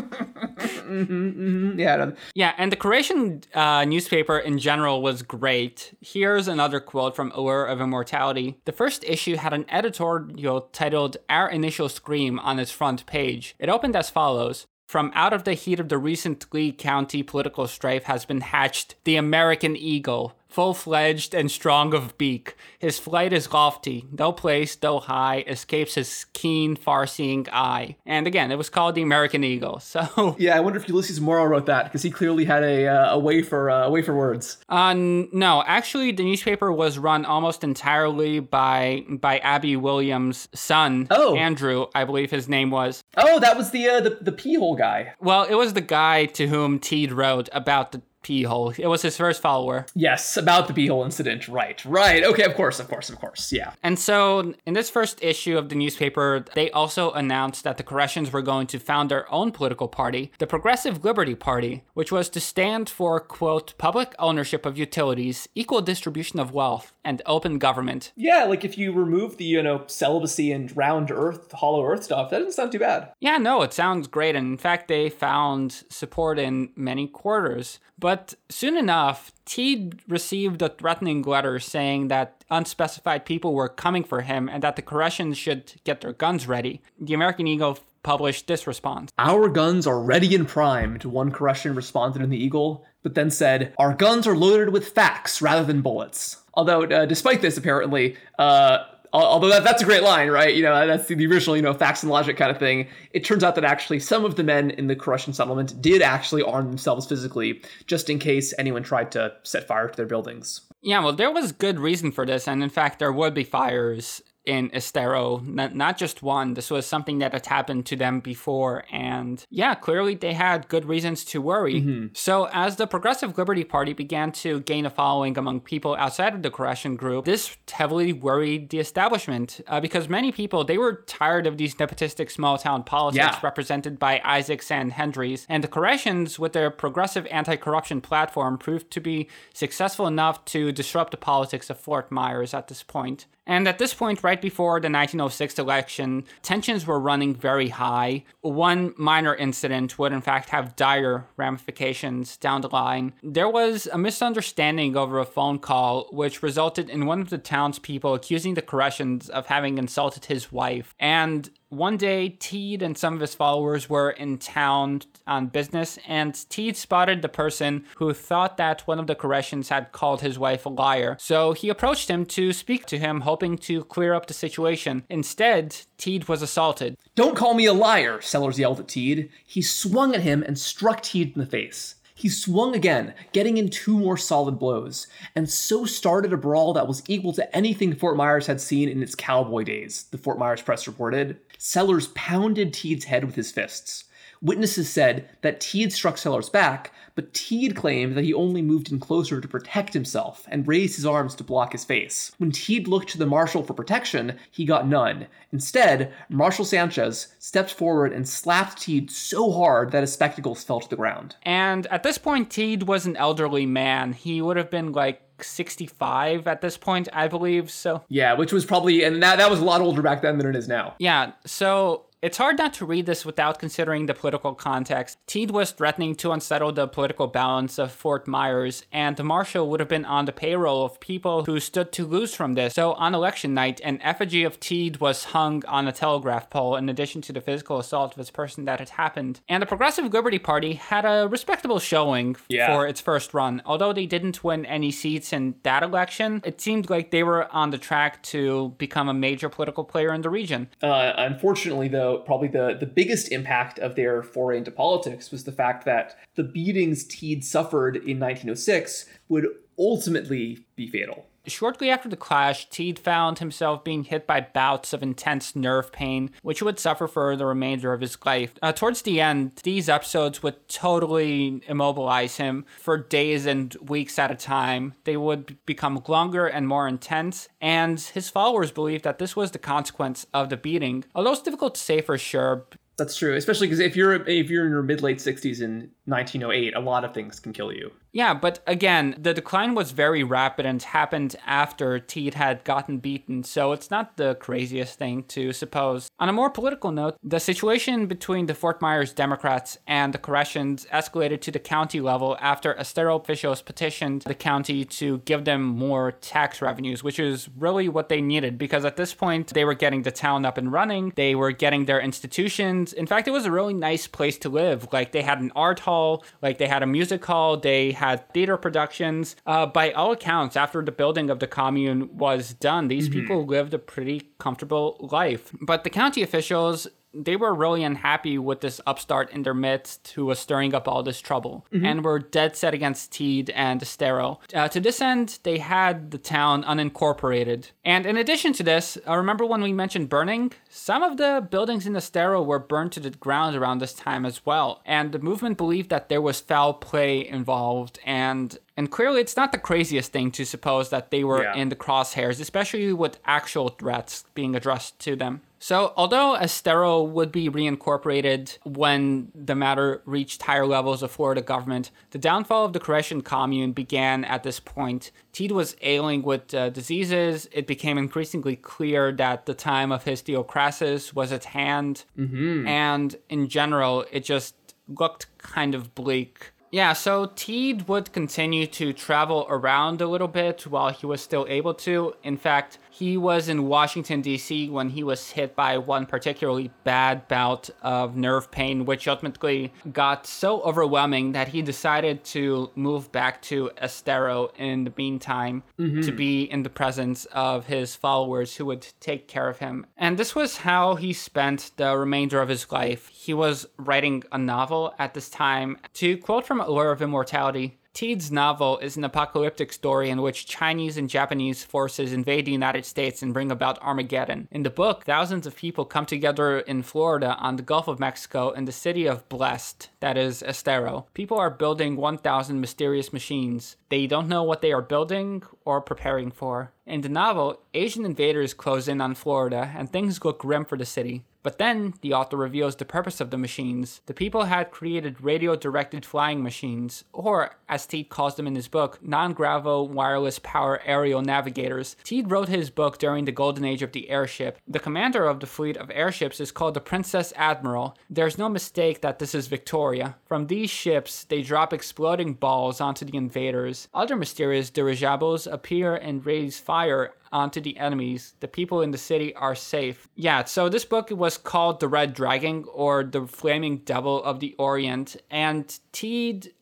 [0.93, 5.95] Yeah, no, Yeah, and the Koreshan uh, newspaper in general was great.
[6.01, 8.60] Here's another quote from Allure of Immortality.
[8.65, 13.55] The first issue had an editorial titled Our Initial Scream on its front page.
[13.60, 14.68] It opened as follows.
[14.88, 18.95] From out of the heat of the recent Lee County political strife has been hatched
[19.05, 22.56] the American Eagle, full fledged and strong of beak.
[22.80, 27.96] His flight is lofty, though placed, though high, escapes his keen, far seeing eye.
[28.06, 29.82] And again, it was called the American Eagle.
[29.94, 30.56] So, yeah.
[30.56, 33.42] I wonder if Ulysses Morrow wrote that because he clearly had a uh, a way
[33.42, 34.58] for uh, a way for words.
[34.70, 41.36] uh, no, actually, the newspaper was run almost entirely by by Abby Williams' son, Oh.
[41.36, 43.04] Andrew, I believe his name was.
[43.18, 45.14] Oh, that was the uh, the the pee hole guy.
[45.20, 48.74] Well, it was the guy to whom Teed wrote about the pee hole.
[48.78, 49.86] It was his first follower.
[49.94, 51.48] Yes, about the pee hole incident.
[51.48, 52.24] Right, right.
[52.24, 53.52] Okay, of course, of course, of course.
[53.52, 53.74] Yeah.
[53.84, 58.32] And so, in this first issue of the newspaper, they also announced that the Koreshans
[58.32, 62.40] were going to found their own political party, the Progressive Liberty Party, which was to
[62.40, 68.12] stand for, quote, public ownership of utilities, equal distribution of wealth, and open government.
[68.16, 72.30] Yeah, like if you remove the, you know, celibacy and round earth, hollow earth stuff,
[72.30, 73.12] that doesn't sound too bad.
[73.20, 74.36] Yeah, no, it sounds great.
[74.36, 77.80] And in fact, they found support in many quarters.
[77.98, 84.22] But soon enough, Teed received a threatening letter saying that unspecified people were coming for
[84.22, 86.82] him and that the Koreshans should get their guns ready.
[87.00, 89.12] The American Eagle published this response.
[89.18, 93.74] Our guns are ready and primed, one Koreshan responded in the Eagle, but then said,
[93.80, 96.43] Our guns are loaded with facts rather than bullets.
[96.54, 98.80] Although, uh, despite this, apparently, uh,
[99.12, 100.56] although that, that's a great line, right?
[100.56, 102.88] You know, that's the, the original, you know, facts and logic kind of thing.
[103.12, 106.42] It turns out that actually some of the men in the Koreshan settlement did actually
[106.42, 110.62] arm themselves physically, just in case anyone tried to set fire to their buildings.
[110.82, 114.22] Yeah, well, there was good reason for this, and in fact, there would be fires
[114.45, 116.53] in Estero, not, not just one.
[116.53, 120.86] This was something that had happened to them before, and yeah, clearly they had good
[120.86, 122.10] reasons to worry.
[122.14, 126.41] So, as the Progressive Liberty Party began to gain a following among people outside of
[126.41, 131.48] the Koreshan group, this heavily worried the establishment uh, because many people they were tired
[131.48, 133.40] of these nepotistic small town politics Yeah.
[133.41, 138.99] represented by Isaacs and Hendrys, and the Koreshans, with their progressive anti-corruption platform, proved to
[138.99, 143.26] be successful enough to disrupt the politics of Fort Myers at this point.
[143.45, 148.24] And at this point, right before the 1906 election, tensions were running very high.
[148.41, 153.14] One minor incident would, in fact, have dire ramifications down the line.
[153.22, 158.14] There was a misunderstanding over a phone call, which resulted in one of the townspeople
[158.14, 160.95] accusing the Koreshans of having insulted his wife.
[160.99, 166.34] And one day, Teed and some of his followers were in town on business, and
[166.50, 170.66] Teed spotted the person who thought that one of the Koreshans had called his wife
[170.66, 171.18] a liar.
[171.20, 175.04] So he approached him to speak to him, hoping to clear up the situation.
[175.10, 176.98] Instead, Teed was assaulted.
[177.16, 179.30] Don't call me a liar, Sellers yelled at Teed.
[179.45, 181.95] He swung at him and struck Teed in the face.
[182.15, 186.88] He swung again, getting in two more solid blows, and so started a brawl that
[186.88, 190.61] was equal to anything Fort Myers had seen in its cowboy days, the Fort Myers
[190.61, 191.40] Press reported.
[191.57, 194.06] Sellers pounded Teed's head with his fists.
[194.44, 198.99] Witnesses said that Teed struck Sellers back, but Teed claimed that he only moved in
[198.99, 202.34] closer to protect himself and raised his arms to block his face.
[202.40, 205.28] When Teed looked to the marshal for protection, he got none.
[205.53, 210.90] Instead, Marshal Sanchez stepped forward and slapped Teed so hard that his spectacles fell to
[210.90, 211.38] the ground.
[211.44, 214.11] And at this point, Teed was an elderly man.
[214.11, 217.72] He would have been like 65 at this point, I believe.
[217.72, 220.48] So, Yeah, which was probably, and that, that was a lot older back then than
[220.48, 220.95] it is now.
[220.99, 225.18] yeah, so it's hard not to read this without considering the political context.
[225.28, 229.82] Teed was threatening to unsettle the political balance of Fort Myers, and the marshal would
[229.82, 232.74] have been on the payroll of people who stood to lose from this.
[232.74, 236.88] So on election night, an effigy of Teed was hung on a telegraph pole in
[236.88, 239.41] addition to the physical assault of his person that had happened.
[239.50, 242.68] And the Progressive Liberty Party had a respectable showing Yeah.
[242.74, 243.62] for its first run.
[243.66, 247.72] Although they didn't win any seats in that election, it seemed like they were on
[247.72, 250.70] the track to become a major political player in the region.
[250.82, 255.52] Uh, unfortunately, though, probably the, the biggest impact of their foray into politics was the
[255.52, 261.26] fact that the beatings Teed suffered in 1906 would ultimately be fatal.
[261.45, 266.32] Shortly after the clash, Teed found himself being hit by bouts of intense nerve pain,
[266.41, 268.53] which he would suffer for the remainder of his life.
[268.61, 274.32] Uh, towards the end, these episodes would totally immobilize him for days and weeks at
[274.32, 274.94] a time.
[275.03, 279.60] They would become longer and more intense, and his followers believed that this was the
[279.60, 281.03] consequence of the beating.
[281.14, 284.65] Although it's difficult to say for sure, That's true, especially because if you're if you're
[284.65, 287.91] in your mid late 60s in 1908, a lot of things can kill you.
[288.14, 293.44] Yeah, but again, the decline was very rapid and happened after Teed had gotten beaten,
[293.44, 296.11] so it's not the craziest thing to suppose.
[296.19, 300.88] On a more political note, the situation between the Fort Myers Democrats and the Koreshans
[300.90, 306.11] escalated to the county level after Estero officials petitioned the county to give them more
[306.11, 310.03] tax revenues, which is really what they needed because at this point they were getting
[310.03, 312.94] the town up and running, they were getting their institutions.
[312.94, 314.88] In fact, it was a really nice place to live.
[314.94, 318.58] Like they had an art hall, like they had a music hall, they had theater
[318.58, 319.36] productions.
[319.46, 323.74] Uh, by all accounts, after the building of the commune was done, these people lived
[323.74, 325.52] a pretty comfortable life.
[325.62, 330.26] But the county officials they were really unhappy with this upstart in their midst who
[330.26, 334.40] was stirring up all this trouble and were dead set against Teed and Estero.
[334.53, 337.72] Uh, to this end, they had the town unincorporated.
[337.85, 340.53] And in addition to this, I remember when we mentioned burning?
[340.69, 344.45] Some of the buildings in Estero were burned to the ground around this time as
[344.45, 344.81] well.
[344.85, 349.52] And the movement believed that there was foul play involved and and clearly, it's not
[349.52, 351.53] the craziest thing to suppose that they were Yeah.
[351.56, 355.41] in the crosshairs, especially with actual threats being addressed to them.
[355.64, 361.90] So, although Estero would be reincorporated when the matter reached higher levels of Florida government,
[362.11, 365.11] the downfall of the Koreshan commune began at this point.
[365.31, 367.48] Teed was ailing with uh, diseases.
[367.53, 372.03] It became increasingly clear that the time of his theocrasis was at hand.
[372.19, 372.68] Mm-hmm.
[372.68, 374.56] And in general, it just
[374.90, 376.52] looked kind of bleak.
[376.73, 381.45] Yeah, so Teed would continue to travel around a little bit while he was still
[381.48, 382.15] able to.
[382.23, 384.70] In fact, he was in Washington, D.C.
[384.70, 390.28] when he was hit by one particularly bad bout of nerve pain, which ultimately got
[390.28, 396.15] so overwhelming that he decided to move back to Estero in the meantime to mm-hmm.
[396.15, 399.88] be in the presence of his followers who would take care of him.
[399.98, 403.07] And this was how he spent the remainder of his life.
[403.07, 405.80] He was writing a novel at this time.
[405.95, 410.98] To quote from Allure of Immortality, Teed's novel is an apocalyptic story in which Chinese
[410.98, 414.48] and Japanese forces invade the United States and bring about Armageddon.
[414.49, 418.49] In the book, thousands of people come together in Florida on the Gulf of Mexico
[418.49, 421.06] in the city of Blessed, that is, Estero.
[421.14, 423.76] People are building 1,000 mysterious machines.
[423.90, 426.72] They don't know what they are building or preparing for.
[426.88, 430.86] In the novel, Asian invaders close in on Florida and things look grim for the
[430.86, 431.26] city.
[431.44, 434.02] But then the author reveals the purpose of the machines.
[434.06, 438.70] The people had created radio directed flying machines, or as Teed calls them in his
[438.70, 441.98] book, non gravel wireless power aerial navigators.
[442.03, 444.57] Teed wrote his book during the golden age of the airship.
[444.68, 447.98] The commander of the fleet of airships is called the Princess Admiral.
[448.10, 450.15] There's no mistake that this is Victoria.
[450.26, 453.90] From these ships, they drop exploding balls onto the invaders.
[453.94, 458.35] Other mysterious dirigibles appear and raise fire onto the enemies.
[458.39, 460.07] The people in the city are safe.
[460.15, 464.55] Yeah, so this book was called The Red Dragon or The Flaming Devil of the
[464.57, 466.53] Orient, and Teed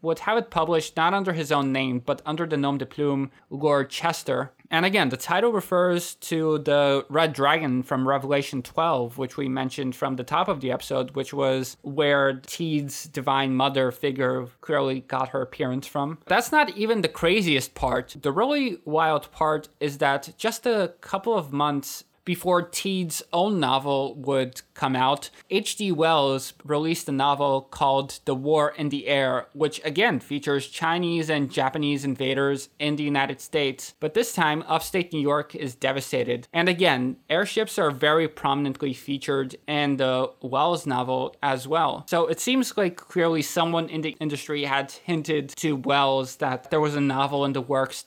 [0.00, 3.30] would have it published not under his own name, but under the nom de plume
[3.50, 4.52] Lord Chester.
[4.72, 9.94] And again, the title refers to the red dragon from Revelation 12, which we mentioned
[9.94, 15.28] from the top of the episode, which was where Teed's divine mother figure clearly got
[15.28, 16.18] her appearance from.
[16.24, 18.16] That's not even the craziest part.
[18.22, 24.14] The really wild part is that just a couple of months before Teed's own novel
[24.14, 25.92] would come out, H.G.
[25.92, 31.50] Wells released a novel called The War in the Air, which again features Chinese and
[31.50, 33.94] Japanese invaders in the United States.
[34.00, 36.48] But this time, upstate New York is devastated.
[36.52, 42.06] And again, airships are very prominently featured in the Wells novel as well.
[42.08, 46.80] So it seems like clearly someone in the industry had hinted to Wells that there
[46.80, 48.04] was a novel in the works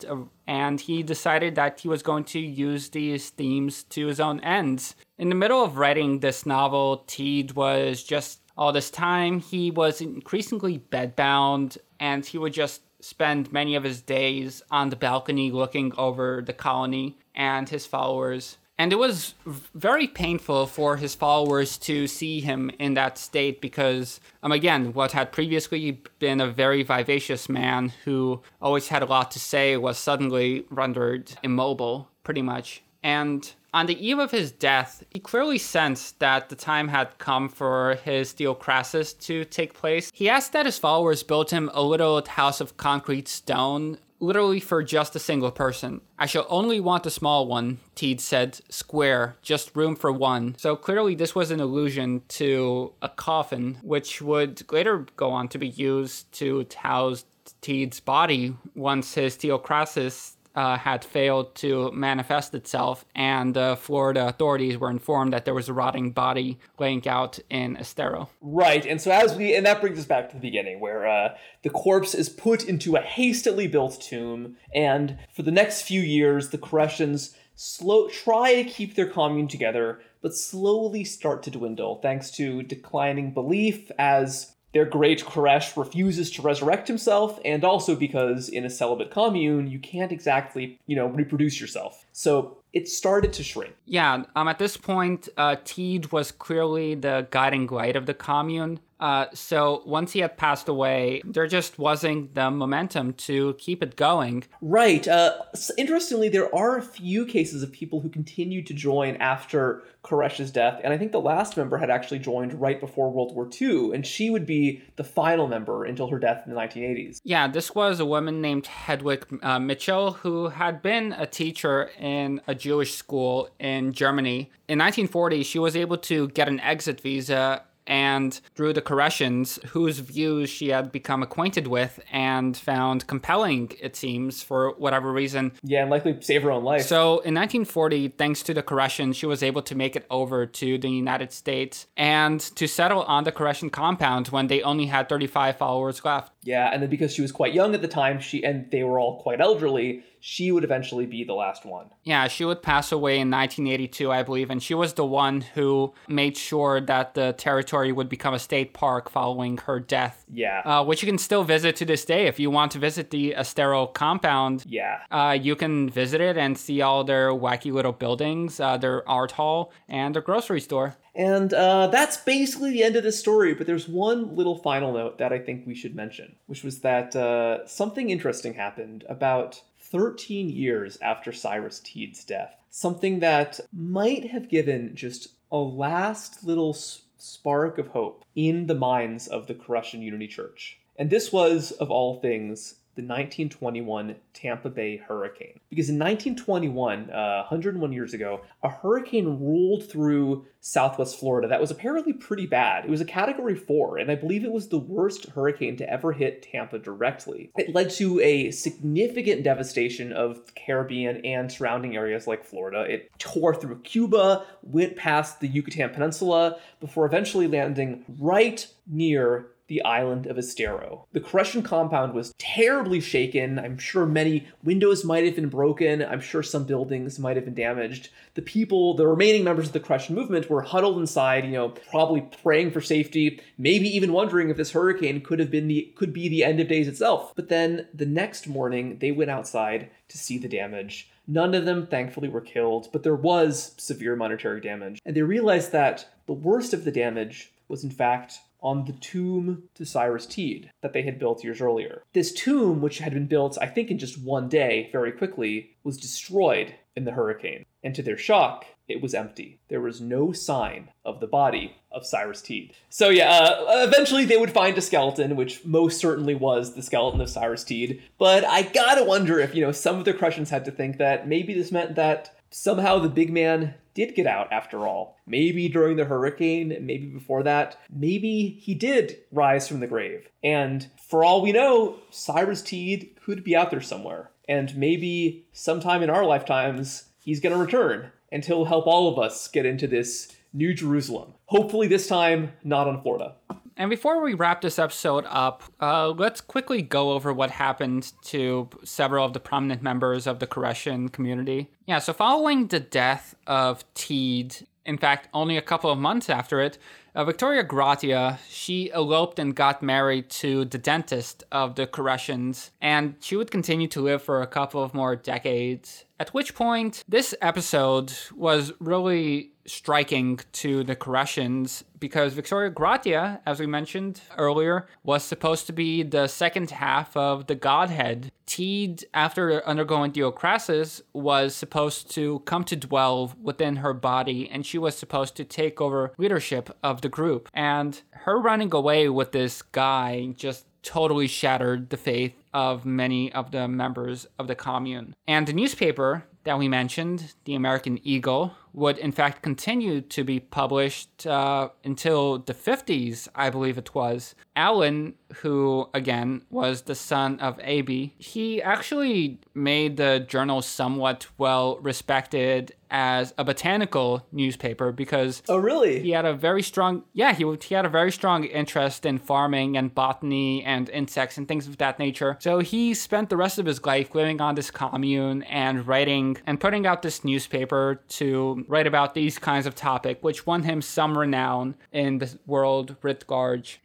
[0.47, 4.95] and he decided that he was going to use these themes to his own ends.
[5.17, 9.99] In the middle of writing this novel, Teed was just all this time, he was
[9.99, 15.93] increasingly bedbound, and he would just spend many of his days on the balcony looking
[15.97, 18.57] over the colony and his followers.
[18.77, 24.19] And it was very painful for his followers to see him in that state because,
[24.43, 29.31] um, again, what had previously been a very vivacious man who always had a lot
[29.31, 32.84] to say was suddenly rendered immobile, pretty much.
[33.02, 37.49] And on the eve of his death, he clearly sensed that the time had come
[37.49, 40.11] for his Theocrasis to take place.
[40.14, 44.84] He asked that his followers build him a little house of concrete stone literally for
[44.84, 46.02] just a single person.
[46.18, 50.56] I shall only want a small one, Teed said, square, just room for one.
[50.57, 55.57] So clearly, this was an allusion to a coffin, which would later go on to
[55.57, 57.26] be used to house
[57.61, 64.77] Teed's body once his Theocrasis uh, had failed to manifest itself, and the Florida authorities
[64.77, 68.30] were informed that there was a rotting body laying out in Estero.
[68.41, 71.36] Right, and so as we, and that brings us back to the beginning, where uh,
[71.64, 76.49] the corpse is put into a hastily built tomb, and for the next few years,
[76.49, 82.32] the Koreshans slow try to keep their commune together, but slowly start to dwindle thanks
[82.32, 88.65] to declining belief as their great Koresh refuses to resurrect himself, and also because in
[88.65, 92.06] a celibate commune, you can't exactly, you know, reproduce yourself.
[92.11, 93.73] So it started to shrink.
[93.85, 98.81] Yeah, um, at this point, uh, Teed was clearly the guiding light of the commune.
[98.99, 103.95] Uh, so once he had passed away, there just wasn't the momentum to keep it
[103.95, 104.43] going.
[104.61, 105.07] Right.
[105.07, 105.34] Uh,
[105.77, 110.80] interestingly, there are a few cases of people who continued to join after Koresh's death,
[110.84, 114.05] and I think the last member had actually joined right before World War II, and
[114.05, 117.19] she would be the final member until her death in the 1980s.
[117.23, 122.39] Yeah, this was a woman named Hedwig uh, Michel who had been a teacher in
[122.47, 124.51] a Jewish school in Germany.
[124.67, 129.99] In 1940, she was able to get an exit visa and drew the Koreshans, whose
[129.99, 135.52] views she had become acquainted with and found compelling, it seems, for whatever reason.
[135.64, 136.84] Yeah, and likely save her own life.
[136.84, 140.78] So in 1940, thanks to the Koreshans, she was able to make it over to
[140.78, 145.57] the United States and to settle on the Koreshan compound when they only had 35
[145.57, 146.34] followers left.
[146.44, 148.99] Yeah, and then because she was quite young at the time, she and they were
[148.99, 151.85] all quite elderly, she would eventually be the last one.
[152.03, 155.93] Yeah, she would pass away in 1982, I believe, and she was the one who
[156.07, 160.26] made sure that the territory would become a state park following her death.
[160.34, 160.61] Yeah.
[160.65, 162.26] Uh, which you can still visit to this day.
[162.26, 166.57] If you want to visit the Estero compound, yeah, uh, you can visit it and
[166.57, 170.95] see all their wacky little buildings, uh, their art hall, and their grocery store.
[171.14, 175.19] And uh, that's basically the end of this story, but there's one little final note
[175.19, 179.61] that I think we should mention, which was that uh, something interesting happened about
[179.91, 182.56] 13 years after Cyrus Teed's death.
[182.70, 189.28] Something that might have given just a last little spark of hope in the minds
[189.28, 190.80] of the Koreshan Unity Church.
[190.98, 195.59] And this was, of all things, the 1921 Tampa Bay hurricane.
[195.69, 201.69] Because in 1921, uh, 101 years ago, a hurricane rolled through southwest Florida that was
[201.72, 202.85] apparently pretty bad.
[202.85, 206.13] It was a category four, and I believe it was the worst hurricane to ever
[206.13, 207.51] hit Tampa directly.
[207.57, 212.81] It led to a significant devastation of the Caribbean and surrounding areas like Florida.
[212.81, 219.83] It tore through Cuba, went past the Yucatan Peninsula, before eventually landing right near the
[219.83, 221.05] island of Estero.
[221.13, 223.57] The Koreshan compound was terribly shaken.
[223.57, 226.03] I'm sure many windows might have been broken.
[226.03, 228.09] I'm sure some buildings might have been damaged.
[228.35, 232.21] The people, the remaining members of the Koreshan movement, were huddled inside, you know, probably
[232.43, 236.27] praying for safety, maybe even wondering if this hurricane could have been the could be
[236.27, 237.33] the end of days itself.
[237.35, 241.09] But then the next morning, they went outside to see the damage.
[241.27, 245.01] None of them, thankfully, were killed, but there was severe monetary damage.
[245.05, 249.69] And they realized that the worst of the damage was, in fact, on the tomb
[249.75, 252.03] to Cyrus Teed that they had built years earlier.
[252.13, 255.97] This tomb, which had been built, I think, in just one day, very quickly, was
[255.97, 257.65] destroyed in the hurricane.
[257.83, 259.59] And to their shock, it was empty.
[259.67, 262.73] There was no sign of the body of Cyrus Teed.
[262.89, 267.21] So yeah, uh, eventually they would find a skeleton, which most certainly was the skeleton
[267.21, 268.01] of Cyrus Teed.
[268.17, 271.27] But I gotta wonder if you know some of the Koreshans had to think that
[271.27, 275.17] maybe this meant that somehow the big man did get out after all.
[275.26, 280.30] Maybe during the hurricane, maybe before that, maybe he did rise from the grave.
[280.43, 284.30] And for all we know, Cyrus Teed could be out there somewhere.
[284.47, 289.17] And maybe sometime in our lifetimes, he's going to return and he'll help all of
[289.17, 291.34] us get into this New Jerusalem.
[291.47, 293.35] Hopefully, this time, not on Florida.
[293.77, 298.69] And before we wrap this episode up, uh, let's quickly go over what happened to
[298.84, 301.69] several of the prominent members of the Koreshan community.
[301.85, 306.61] Yeah, so following the death of Teed, in fact, only a couple of months after
[306.61, 306.77] it,
[307.15, 313.15] uh, Victoria Gratia, she eloped and got married to the dentist of the Koreshans, and
[313.19, 316.06] she would continue to live for a couple of more decades.
[316.19, 323.59] At which point, this episode was really striking to the Koreshans because Victoria Gratia, as
[323.59, 328.31] we mentioned earlier, was supposed to be the second half of the Godhead.
[328.45, 334.77] Teed, after undergoing Theocrasis, was supposed to come to dwell within her body and she
[334.77, 337.49] was supposed to take over leadership of the group.
[337.53, 343.51] And her running away with this guy just totally shattered the faith of many of
[343.51, 345.15] the members of the commune.
[345.27, 350.39] And the newspaper that we mentioned, the American Eagle, would in fact continue to be
[350.39, 354.35] published uh, until the 50s, I believe it was.
[354.56, 361.77] Allen, who again was the son of Aby, he actually made the journal somewhat well
[361.80, 367.43] respected as a botanical newspaper because oh really he had a very strong yeah he,
[367.64, 371.77] he had a very strong interest in farming and botany and insects and things of
[371.77, 375.88] that nature so he spent the rest of his life living on this commune and
[375.88, 380.63] writing and putting out this newspaper to write about these kinds of topic, which won
[380.63, 383.25] him some renown in the world writ.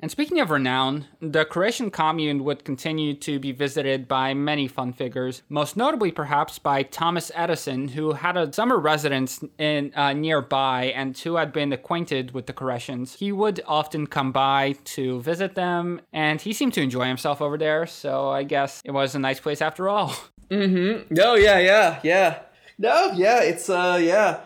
[0.01, 4.93] And speaking of renown, the Koreshan commune would continue to be visited by many fun
[4.93, 10.87] figures, most notably perhaps by Thomas Edison, who had a summer residence in uh, nearby
[10.95, 13.17] and who had been acquainted with the Koreshans.
[13.17, 17.57] He would often come by to visit them, and he seemed to enjoy himself over
[17.57, 20.15] there, so I guess it was a nice place after all.
[20.51, 21.15] Mm-hmm.
[21.15, 22.41] No, yeah, yeah, yeah.
[22.77, 24.41] No, yeah, it's uh, yeah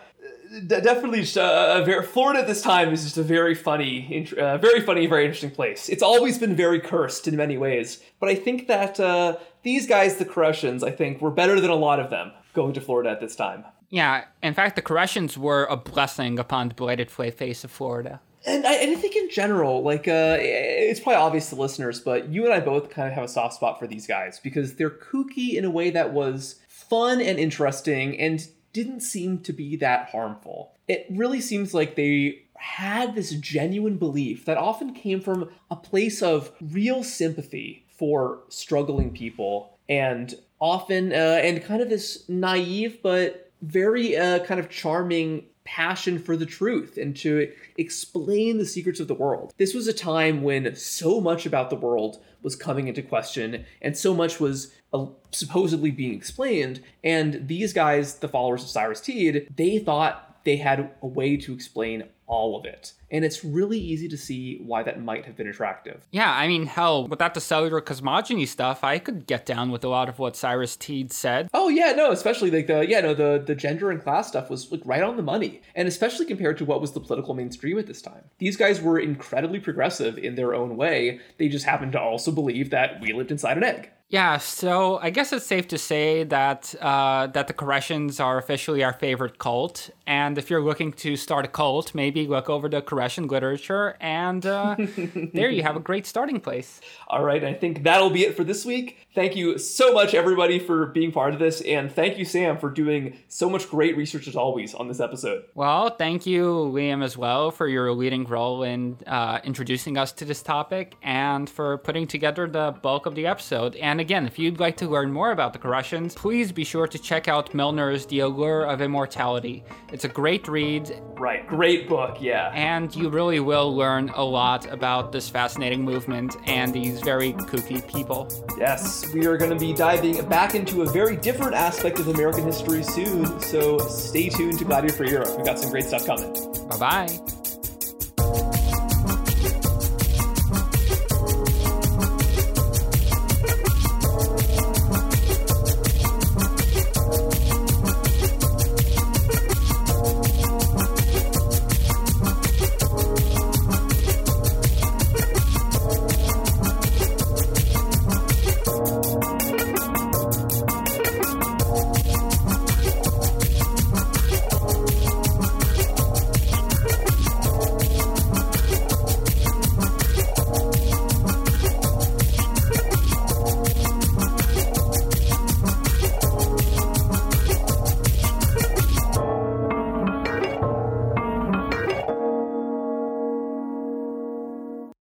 [0.67, 4.57] definitely just a, a, very Florida at this time is just a very funny, uh,
[4.57, 5.89] very funny, very interesting place.
[5.89, 10.17] It's always been very cursed in many ways, but I think that uh, these guys,
[10.17, 13.19] the Koreshans, I think were better than a lot of them going to Florida at
[13.19, 13.65] this time.
[13.89, 18.19] Yeah, in fact, the Koreshans were a blessing upon the blighted face of Florida.
[18.47, 22.29] And I, and I think in general, like, uh, it's probably obvious to listeners, but
[22.29, 24.91] you and I both kind of have a soft spot for these guys because they're
[24.91, 30.09] kooky in a way that was fun and interesting and didn't seem to be that
[30.09, 30.73] harmful.
[30.89, 36.21] It really seems like they had this genuine belief that often came from a place
[36.21, 43.49] of real sympathy for struggling people and often uh, and kind of this naive but
[43.61, 49.07] very uh, kind of charming passion for the truth and to explain the secrets of
[49.07, 49.53] the world.
[49.57, 53.97] This was a time when so much about the world was coming into question and
[53.97, 56.81] so much was Uh, supposedly being explained.
[57.03, 61.53] And these guys, the followers of Cyrus Teed, they thought they had a way to
[61.53, 62.93] explain all of it.
[63.11, 66.07] And it's really easy to see why that might have been attractive.
[66.11, 69.89] Yeah, I mean, hell, without the cellular cosmogony stuff, I could get down with a
[69.89, 71.49] lot of what Cyrus Teed said.
[71.53, 74.71] Oh yeah, no, especially like the yeah, no, the the gender and class stuff was
[74.71, 75.61] like right on the money.
[75.75, 78.23] And especially compared to what was the political mainstream at this time.
[78.39, 81.19] These guys were incredibly progressive in their own way.
[81.37, 83.91] They just happened to also believe that we lived inside an egg.
[84.09, 88.83] Yeah, so I guess it's safe to say that uh, that the Koreshans are officially
[88.83, 92.83] our favorite cult, and if you're looking to start a cult, maybe look over the
[92.83, 94.75] Koreshan literature, and uh,
[95.33, 96.81] there you have a great starting place.
[97.07, 99.04] All right, I think that'll be it for this week.
[99.15, 102.69] Thank you so much, everybody, for being part of this, and thank you, Sam, for
[102.69, 105.45] doing so much great research as always on this episode.
[105.53, 106.43] Well, thank you,
[106.73, 111.49] Liam, as well, for your leading role in uh, introducing us to this topic and
[111.49, 113.77] for putting together the bulk of the episode.
[113.77, 116.99] And again, if you'd like to learn more about the Koreshans, please be sure to
[116.99, 119.63] check out Millner's The Allure of Immortality.
[119.93, 121.01] It's a great read.
[121.17, 122.51] Right, great book, yeah.
[122.53, 127.87] And you really will learn a lot about this fascinating movement and these very kooky
[127.87, 128.27] people.
[128.59, 132.45] Yes we are going to be diving back into a very different aspect of American
[132.45, 133.39] history soon.
[133.41, 135.35] So stay tuned to Gladiator for Europe.
[135.35, 136.33] We've got some great stuff coming.
[136.67, 137.54] Bye bye.